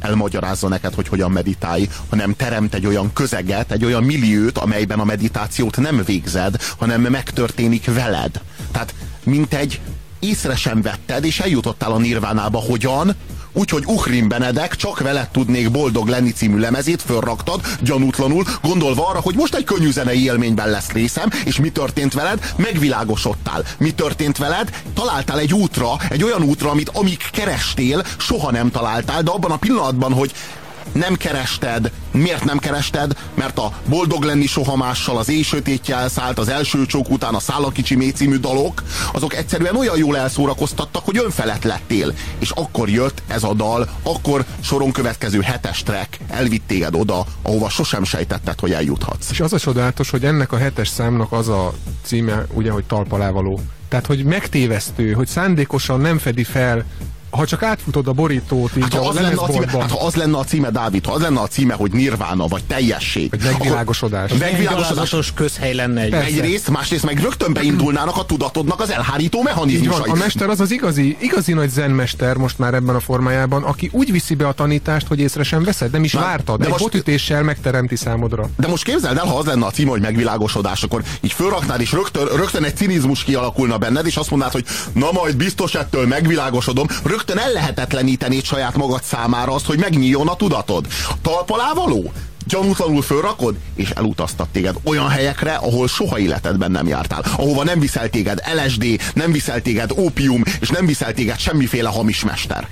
elmagyarázza 0.00 0.68
neked, 0.68 0.94
hogy 0.94 1.08
hogyan 1.08 1.30
meditálj, 1.30 1.88
hanem 2.08 2.34
teremt 2.36 2.74
egy 2.74 2.86
olyan 2.86 3.12
közeget, 3.12 3.72
egy 3.72 3.84
olyan 3.84 4.02
milliót, 4.02 4.58
amelyben 4.58 4.98
a 4.98 5.04
meditációt 5.04 5.76
nem 5.76 6.02
végzed, 6.06 6.56
hanem 6.78 7.00
megtörténik 7.00 7.94
veled. 7.94 8.40
Tehát 8.70 8.94
mint 9.24 9.54
egy 9.54 9.80
észre 10.18 10.56
sem 10.56 10.82
vetted, 10.82 11.24
és 11.24 11.40
eljutottál 11.40 11.92
a 11.92 11.98
nirvánába. 11.98 12.58
Hogyan? 12.58 13.14
Úgyhogy 13.56 13.84
Uhrin 13.86 14.28
Benedek 14.28 14.76
csak 14.76 15.00
veled 15.00 15.28
tudnék 15.28 15.70
boldog 15.70 16.08
lenni 16.08 16.30
című 16.30 16.58
lemezét 16.58 17.02
fölraktad, 17.02 17.60
gyanútlanul, 17.80 18.44
gondolva 18.62 19.08
arra, 19.08 19.20
hogy 19.20 19.34
most 19.34 19.54
egy 19.54 19.64
könnyű 19.64 19.90
zenei 19.90 20.24
élményben 20.24 20.70
lesz 20.70 20.90
részem, 20.90 21.30
és 21.44 21.60
mi 21.60 21.68
történt 21.68 22.12
veled? 22.12 22.52
Megvilágosodtál. 22.56 23.64
Mi 23.78 23.90
történt 23.90 24.38
veled? 24.38 24.82
Találtál 24.94 25.38
egy 25.38 25.54
útra, 25.54 25.88
egy 26.08 26.22
olyan 26.22 26.42
útra, 26.42 26.70
amit 26.70 26.88
amíg 26.88 27.18
kerestél, 27.32 28.04
soha 28.16 28.50
nem 28.50 28.70
találtál, 28.70 29.22
de 29.22 29.30
abban 29.30 29.50
a 29.50 29.56
pillanatban, 29.56 30.12
hogy 30.12 30.32
nem 30.92 31.14
kerested. 31.14 31.90
Miért 32.10 32.44
nem 32.44 32.58
kerested? 32.58 33.16
Mert 33.34 33.58
a 33.58 33.72
Boldog 33.88 34.22
lenni 34.22 34.46
soha 34.46 34.76
mással, 34.76 35.18
az 35.18 35.28
éj 35.28 35.42
sötétje 35.42 35.96
elszállt, 35.96 36.38
az 36.38 36.48
első 36.48 36.86
csók 36.86 37.10
után 37.10 37.34
a 37.34 37.40
Száll 37.40 37.64
a 37.64 37.70
kicsi 37.70 37.94
mély 37.94 38.10
című 38.10 38.36
dalok, 38.36 38.82
azok 39.12 39.34
egyszerűen 39.34 39.76
olyan 39.76 39.96
jól 39.96 40.16
elszórakoztattak, 40.16 41.04
hogy 41.04 41.18
önfelett 41.18 41.62
lettél. 41.62 42.14
És 42.38 42.50
akkor 42.50 42.88
jött 42.88 43.22
ez 43.26 43.42
a 43.42 43.54
dal, 43.54 43.88
akkor 44.02 44.44
soron 44.60 44.92
következő 44.92 45.40
hetes 45.40 45.82
track 45.82 46.18
elvitt 46.28 46.66
téged 46.66 46.94
oda, 46.94 47.26
ahova 47.42 47.68
sosem 47.68 48.04
sejtetted, 48.04 48.60
hogy 48.60 48.72
eljuthatsz. 48.72 49.30
És 49.30 49.40
az 49.40 49.52
a 49.52 49.58
csodálatos, 49.58 50.10
hogy 50.10 50.24
ennek 50.24 50.52
a 50.52 50.56
hetes 50.56 50.88
számnak 50.88 51.32
az 51.32 51.48
a 51.48 51.72
címe, 52.02 52.46
ugye, 52.52 52.70
hogy 52.70 52.84
talpalávaló. 52.84 53.60
Tehát, 53.88 54.06
hogy 54.06 54.24
megtévesztő, 54.24 55.12
hogy 55.12 55.26
szándékosan 55.26 56.00
nem 56.00 56.18
fedi 56.18 56.44
fel 56.44 56.84
ha 57.36 57.46
csak 57.46 57.62
átfutod 57.62 58.08
a 58.08 58.12
borítót 58.12 58.76
így 58.76 58.82
Hát 58.82 58.94
ha, 58.94 59.08
az 59.08 59.14
lenne 59.14 59.36
a 59.36 59.46
címe, 59.48 59.66
hát 59.70 59.90
ha 59.90 60.06
az 60.06 60.14
lenne 60.14 60.38
a 60.38 60.44
címe, 60.44 60.70
Dávid, 60.70 61.06
ha 61.06 61.12
az 61.12 61.20
lenne 61.20 61.40
a 61.40 61.46
címe, 61.46 61.74
hogy 61.74 61.92
Nirvána, 61.92 62.46
vagy 62.46 62.64
teljesség. 62.64 63.30
hogy 63.30 63.40
megvilágosodás. 63.42 64.30
Akkor, 64.30 64.38
megvilágosodás. 64.38 65.32
Közhely 65.34 65.74
lenne 65.74 66.00
egy. 66.00 66.10
Persze. 66.10 66.26
Egyrészt, 66.26 66.70
másrészt 66.70 67.04
meg 67.04 67.20
rögtön 67.20 67.52
beindulnának 67.52 68.16
a 68.16 68.24
tudatodnak 68.24 68.80
az 68.80 68.90
elhárító 68.90 69.42
van, 69.42 69.46
mechanizmusai. 69.52 70.10
a 70.10 70.14
mester 70.14 70.48
az 70.48 70.60
az 70.60 70.70
igazi, 70.70 71.16
igazi 71.20 71.52
nagy 71.52 71.70
zenmester 71.70 72.36
most 72.36 72.58
már 72.58 72.74
ebben 72.74 72.94
a 72.94 73.00
formájában, 73.00 73.62
aki 73.62 73.88
úgy 73.92 74.12
viszi 74.12 74.34
be 74.34 74.46
a 74.48 74.52
tanítást, 74.52 75.06
hogy 75.06 75.18
észre 75.20 75.42
sem 75.42 75.64
veszed, 75.64 75.90
nem 75.90 76.04
is 76.04 76.12
Na, 76.12 76.20
vártad. 76.20 76.58
de 76.58 76.64
Egy 76.64 76.70
most- 76.70 76.82
botütéssel 76.82 77.42
megteremti 77.42 77.96
számodra. 77.96 78.48
De 78.58 78.68
most 78.68 78.84
képzeld 78.84 79.16
el, 79.16 79.24
ha 79.26 79.38
az 79.38 79.44
lenne 79.46 79.66
a 79.66 79.70
cím, 79.70 79.88
hogy 79.88 80.00
megvilágosodás, 80.00 80.82
akkor 80.82 81.02
így 81.20 81.32
fölraknád, 81.32 81.80
és 81.80 81.92
rögtön, 81.92 82.26
rögtön 82.36 82.64
egy 82.64 82.76
cinizmus 82.76 83.24
kialakulna 83.24 83.78
benned, 83.78 84.06
és 84.06 84.16
azt 84.16 84.30
mondanád, 84.30 84.54
hogy 84.54 84.64
na 84.92 85.12
majd 85.12 85.36
biztos 85.36 85.74
ettől 85.74 86.06
megvilágosodom. 86.06 86.86
Rögtön 87.04 87.22
ellehetetlenítenéd 87.30 88.44
saját 88.44 88.76
magad 88.76 89.02
számára 89.02 89.52
azt, 89.52 89.66
hogy 89.66 89.78
megnyíljon 89.78 90.28
a 90.28 90.36
tudatod. 90.36 90.86
Talpalávaló? 91.22 92.12
Gyanútlanul 92.46 93.02
fölrakod, 93.02 93.56
és 93.74 93.90
elutaztat 93.90 94.48
téged 94.48 94.74
olyan 94.84 95.08
helyekre, 95.08 95.54
ahol 95.54 95.88
soha 95.88 96.18
életedben 96.18 96.70
nem 96.70 96.86
jártál. 96.86 97.24
Ahova 97.36 97.64
nem 97.64 97.80
viszel 97.80 98.10
téged 98.10 98.42
LSD, 98.64 99.00
nem 99.14 99.32
viszel 99.32 99.62
téged 99.62 99.90
ópium, 99.96 100.42
és 100.60 100.68
nem 100.68 100.86
viszel 100.86 101.12
téged 101.12 101.38
semmiféle 101.38 101.88
hamis 101.88 102.24
mester. 102.24 102.68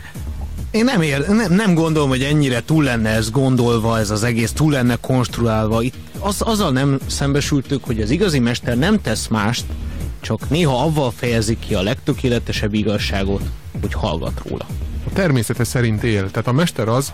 Én 0.70 0.84
nem, 0.84 1.02
ér, 1.02 1.28
nem, 1.28 1.52
nem 1.52 1.74
gondolom, 1.74 2.08
hogy 2.08 2.22
ennyire 2.22 2.62
túl 2.64 2.84
lenne 2.84 3.08
ez 3.08 3.30
gondolva, 3.30 3.98
ez 3.98 4.10
az 4.10 4.22
egész 4.22 4.52
túl 4.52 4.72
lenne 4.72 4.96
konstruálva. 4.96 5.82
Itt 5.82 5.94
az, 6.18 6.40
azzal 6.40 6.70
nem 6.70 6.98
szembesültük, 7.06 7.84
hogy 7.84 8.00
az 8.00 8.10
igazi 8.10 8.38
mester 8.38 8.76
nem 8.76 9.00
tesz 9.00 9.26
mást, 9.26 9.64
csak 10.20 10.50
néha 10.50 10.82
avval 10.82 11.12
fejezi 11.16 11.58
ki 11.58 11.74
a 11.74 11.82
legtökéletesebb 11.82 12.74
igazságot, 12.74 13.42
hogy 13.80 13.92
hallgat 13.92 14.42
róla. 14.48 14.66
A 15.06 15.12
természete 15.12 15.64
szerint 15.64 16.02
él. 16.02 16.30
Tehát 16.30 16.46
a 16.46 16.52
mester 16.52 16.88
az, 16.88 17.12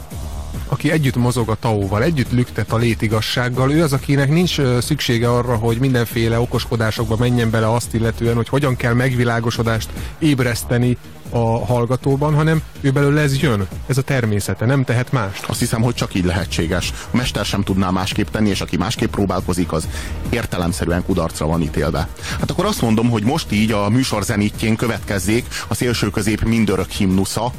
aki 0.69 0.91
együtt 0.91 1.17
mozog 1.17 1.49
a 1.49 1.57
taóval, 1.61 2.03
együtt 2.03 2.31
lüktet 2.31 2.73
a 2.73 2.77
létigassággal, 2.77 3.73
ő 3.73 3.83
az, 3.83 3.93
akinek 3.93 4.31
nincs 4.31 4.61
szüksége 4.81 5.31
arra, 5.31 5.57
hogy 5.57 5.79
mindenféle 5.79 6.41
okoskodásokba 6.41 7.17
menjen 7.17 7.51
bele 7.51 7.73
azt 7.73 7.95
illetően, 7.95 8.35
hogy 8.35 8.49
hogyan 8.49 8.77
kell 8.77 8.93
megvilágosodást 8.93 9.89
ébreszteni 10.19 10.97
a 11.31 11.67
hallgatóban, 11.67 12.35
hanem 12.35 12.63
ő 12.81 12.91
belőle 12.91 13.21
ez 13.21 13.41
jön. 13.41 13.69
Ez 13.87 13.99
a 13.99 14.03
természete, 14.03 14.67
nem 14.67 14.85
tehet 14.85 15.13
mást. 15.13 15.45
Azt 15.45 15.59
hiszem, 15.59 15.83
hogy 15.83 15.95
csak 15.95 16.15
így 16.15 16.25
lehetséges. 16.25 16.93
A 17.11 17.17
mester 17.17 17.45
sem 17.45 17.63
tudná 17.63 17.91
másképp 17.91 18.29
tenni, 18.29 18.49
és 18.49 18.61
aki 18.61 18.77
másképp 18.77 19.11
próbálkozik, 19.11 19.73
az 19.73 19.89
értelemszerűen 20.31 21.05
kudarcra 21.05 21.47
van 21.47 21.63
ítélve. 21.63 22.09
Hát 22.41 22.51
akkor 22.51 22.65
azt 22.65 22.83
mondom, 22.83 23.11
hogy 23.11 23.23
most 23.23 23.53
így 23.53 23.73
a 23.73 23.89
műsor 23.89 24.23
zenítjén 24.23 24.77
következzék 24.77 25.47
a 25.69 25.75
szélső 25.75 26.11
közép 26.11 26.45
mindörök 26.45 26.91
himnusza, 26.91 27.53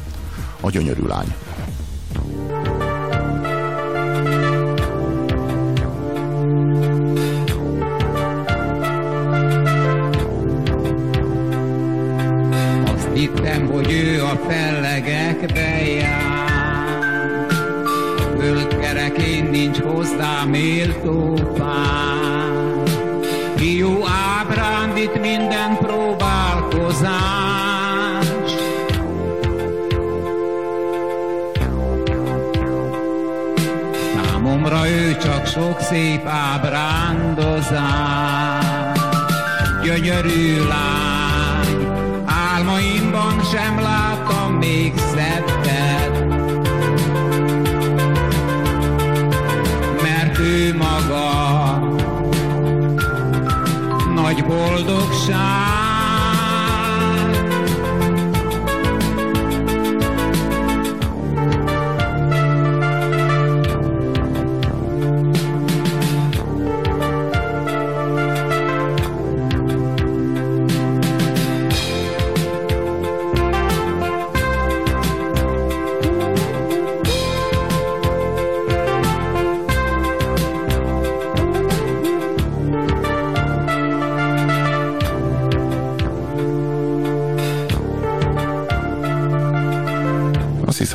a 0.61 0.69
gyönyörű 0.69 1.05
lány. 1.07 1.33
Azt 2.15 2.88
hittem, 13.19 13.67
hogy 13.67 13.91
ő 13.91 14.23
a 14.23 14.39
fellegekbe 14.49 15.85
jár. 15.87 17.47
Földkerekén 18.39 19.45
nincs 19.45 19.79
hozzá 19.79 20.43
méltó 20.47 21.33
pár. 21.57 22.83
Fiú 23.55 24.05
ábrándít 24.39 25.21
minden 25.21 25.77
próbálkozás. 25.77 27.09
Számomra 34.15 34.89
ő 34.89 35.17
csak 35.17 35.45
sok 35.45 35.79
szép 35.79 36.25
ábrándozás. 36.25 37.77
Gyönyörű 39.83 40.57
lány, 40.67 41.08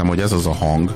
Hiszem, 0.04 0.18
hogy 0.18 0.32
ez 0.32 0.46
az 0.46 0.46
a 0.46 0.64
hang, 0.64 0.94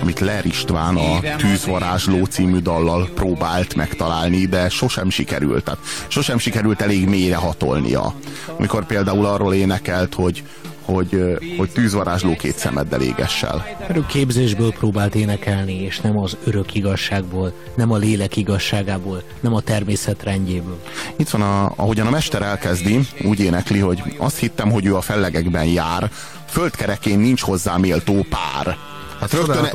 amit 0.00 0.20
Ler 0.20 0.46
István 0.46 0.96
a 0.96 1.36
Tűzvarázsló 1.36 2.24
című 2.24 2.58
dallal 2.58 3.08
próbált 3.14 3.74
megtalálni, 3.74 4.46
de 4.46 4.68
sosem 4.68 5.10
sikerült. 5.10 5.64
Tehát 5.64 5.80
sosem 6.08 6.38
sikerült 6.38 6.80
elég 6.80 7.08
mélyre 7.08 7.36
hatolnia. 7.36 8.14
Amikor 8.58 8.86
például 8.86 9.26
arról 9.26 9.54
énekelt, 9.54 10.14
hogy, 10.14 10.42
hogy, 10.84 11.38
hogy 11.58 11.70
tűzvarázsló 11.70 12.36
két 12.36 12.56
szemeddel 12.58 13.00
égessel. 13.00 13.66
Örök 13.88 14.06
képzésből 14.06 14.72
próbált 14.72 15.14
énekelni, 15.14 15.82
és 15.82 16.00
nem 16.00 16.18
az 16.18 16.36
örök 16.44 16.74
igazságból, 16.74 17.52
nem 17.76 17.92
a 17.92 17.96
lélek 17.96 18.36
igazságából, 18.36 19.22
nem 19.40 19.54
a 19.54 19.60
természet 19.60 20.22
rendjéből. 20.22 20.80
Itt 21.16 21.28
van, 21.28 21.42
a, 21.42 21.72
ahogyan 21.76 22.06
a 22.06 22.10
mester 22.10 22.42
elkezdi, 22.42 23.00
úgy 23.24 23.40
énekli, 23.40 23.78
hogy 23.78 24.02
azt 24.18 24.38
hittem, 24.38 24.70
hogy 24.70 24.86
ő 24.86 24.96
a 24.96 25.00
fellegekben 25.00 25.64
jár, 25.64 26.10
földkerekén 26.50 27.18
nincs 27.18 27.42
hozzá 27.42 27.76
méltó 27.76 28.26
pár. 28.28 28.76
Hát 29.20 29.32
rögtön. 29.32 29.68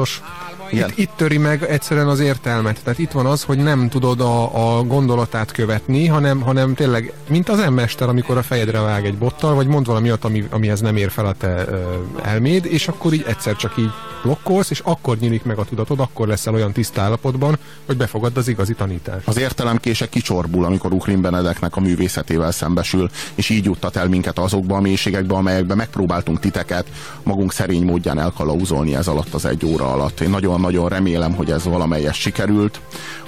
Igen. 0.71 0.89
Itt, 0.89 0.97
itt 0.97 1.11
töri 1.15 1.37
meg 1.37 1.63
egyszerűen 1.63 2.07
az 2.07 2.19
értelmet. 2.19 2.79
Tehát 2.83 2.99
itt 2.99 3.11
van 3.11 3.25
az, 3.25 3.43
hogy 3.43 3.57
nem 3.57 3.89
tudod 3.89 4.21
a, 4.21 4.77
a 4.77 4.83
gondolatát 4.83 5.51
követni, 5.51 6.07
hanem, 6.07 6.41
hanem 6.41 6.73
tényleg, 6.73 7.13
mint 7.29 7.49
az 7.49 7.59
emmester, 7.59 8.09
amikor 8.09 8.37
a 8.37 8.43
fejedre 8.43 8.79
vág 8.79 9.05
egy 9.05 9.17
bottal, 9.17 9.53
vagy 9.53 9.67
mond 9.67 9.85
valami 9.85 10.07
olyat, 10.07 10.25
ami, 10.25 10.47
amihez 10.49 10.81
nem 10.81 10.95
ér 10.95 11.11
fel 11.11 11.25
a 11.25 11.33
te 11.33 11.65
ö, 11.67 11.93
elméd, 12.23 12.65
és 12.65 12.87
akkor 12.87 13.13
így 13.13 13.25
egyszer 13.27 13.55
csak 13.55 13.77
így 13.77 13.91
blokkolsz, 14.23 14.69
és 14.69 14.79
akkor 14.83 15.17
nyílik 15.17 15.43
meg 15.43 15.57
a 15.57 15.63
tudatod, 15.63 15.99
akkor 15.99 16.27
leszel 16.27 16.53
olyan 16.53 16.71
tiszta 16.71 17.01
állapotban, 17.01 17.57
hogy 17.85 17.97
befogadd 17.97 18.37
az 18.37 18.47
igazi 18.47 18.73
tanítást. 18.73 19.27
Az 19.27 19.37
értelemkése 19.37 20.09
kicsorbul, 20.09 20.65
amikor 20.65 20.93
Ukrén 20.93 21.21
Benedeknek 21.21 21.75
a 21.75 21.79
művészetével 21.79 22.51
szembesül, 22.51 23.09
és 23.35 23.49
így 23.49 23.65
juttat 23.65 23.95
el 23.95 24.07
minket 24.07 24.39
azokba 24.39 24.75
a 24.75 24.81
mélységekbe, 24.81 25.35
amelyekbe 25.35 25.75
megpróbáltunk 25.75 26.39
titeket 26.39 26.85
magunk 27.23 27.53
szerény 27.53 27.83
módján 27.85 28.19
elkalauzolni 28.19 28.95
ez 28.95 29.07
alatt 29.07 29.33
az 29.33 29.45
egy 29.45 29.65
óra 29.65 29.91
alatt. 29.91 30.19
Én 30.19 30.29
nagyon-nagyon 30.57 30.89
remélem, 30.89 31.35
hogy 31.35 31.51
ez 31.51 31.63
valamelyes 31.63 32.17
sikerült. 32.17 32.79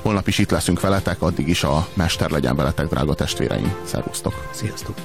Holnap 0.02 0.28
is 0.28 0.38
itt 0.38 0.52
leszünk 0.52 0.82
veletek, 0.82 1.22
addig 1.22 1.48
is 1.48 1.64
a 1.64 1.88
mester 1.94 2.30
legyen 2.30 2.56
veletek, 2.56 2.88
drága 2.88 3.14
testvéreim. 3.14 3.74
Szervusztok! 3.84 4.48
Sziasztok! 4.52 4.96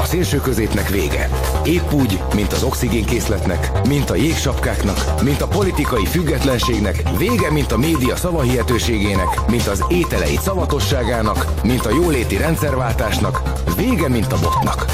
A 0.00 0.04
szélső 0.04 0.40
középnek 0.40 0.88
vége. 0.88 1.30
Épp 1.64 1.92
úgy, 1.92 2.20
mint 2.34 2.52
az 2.52 2.62
oxigénkészletnek, 2.62 3.86
mint 3.88 4.10
a 4.10 4.14
jégsapkáknak, 4.14 5.22
mint 5.22 5.40
a 5.40 5.48
politikai 5.48 6.06
függetlenségnek, 6.06 7.02
vége, 7.18 7.50
mint 7.50 7.72
a 7.72 7.78
média 7.78 8.16
szavahihetőségének, 8.16 9.46
mint 9.48 9.66
az 9.66 9.84
ételei 9.88 10.36
szavatosságának, 10.36 11.62
mint 11.62 11.86
a 11.86 11.94
jóléti 11.94 12.36
rendszerváltásnak, 12.36 13.42
vége, 13.76 14.08
mint 14.08 14.32
a 14.32 14.38
botnak. 14.42 14.86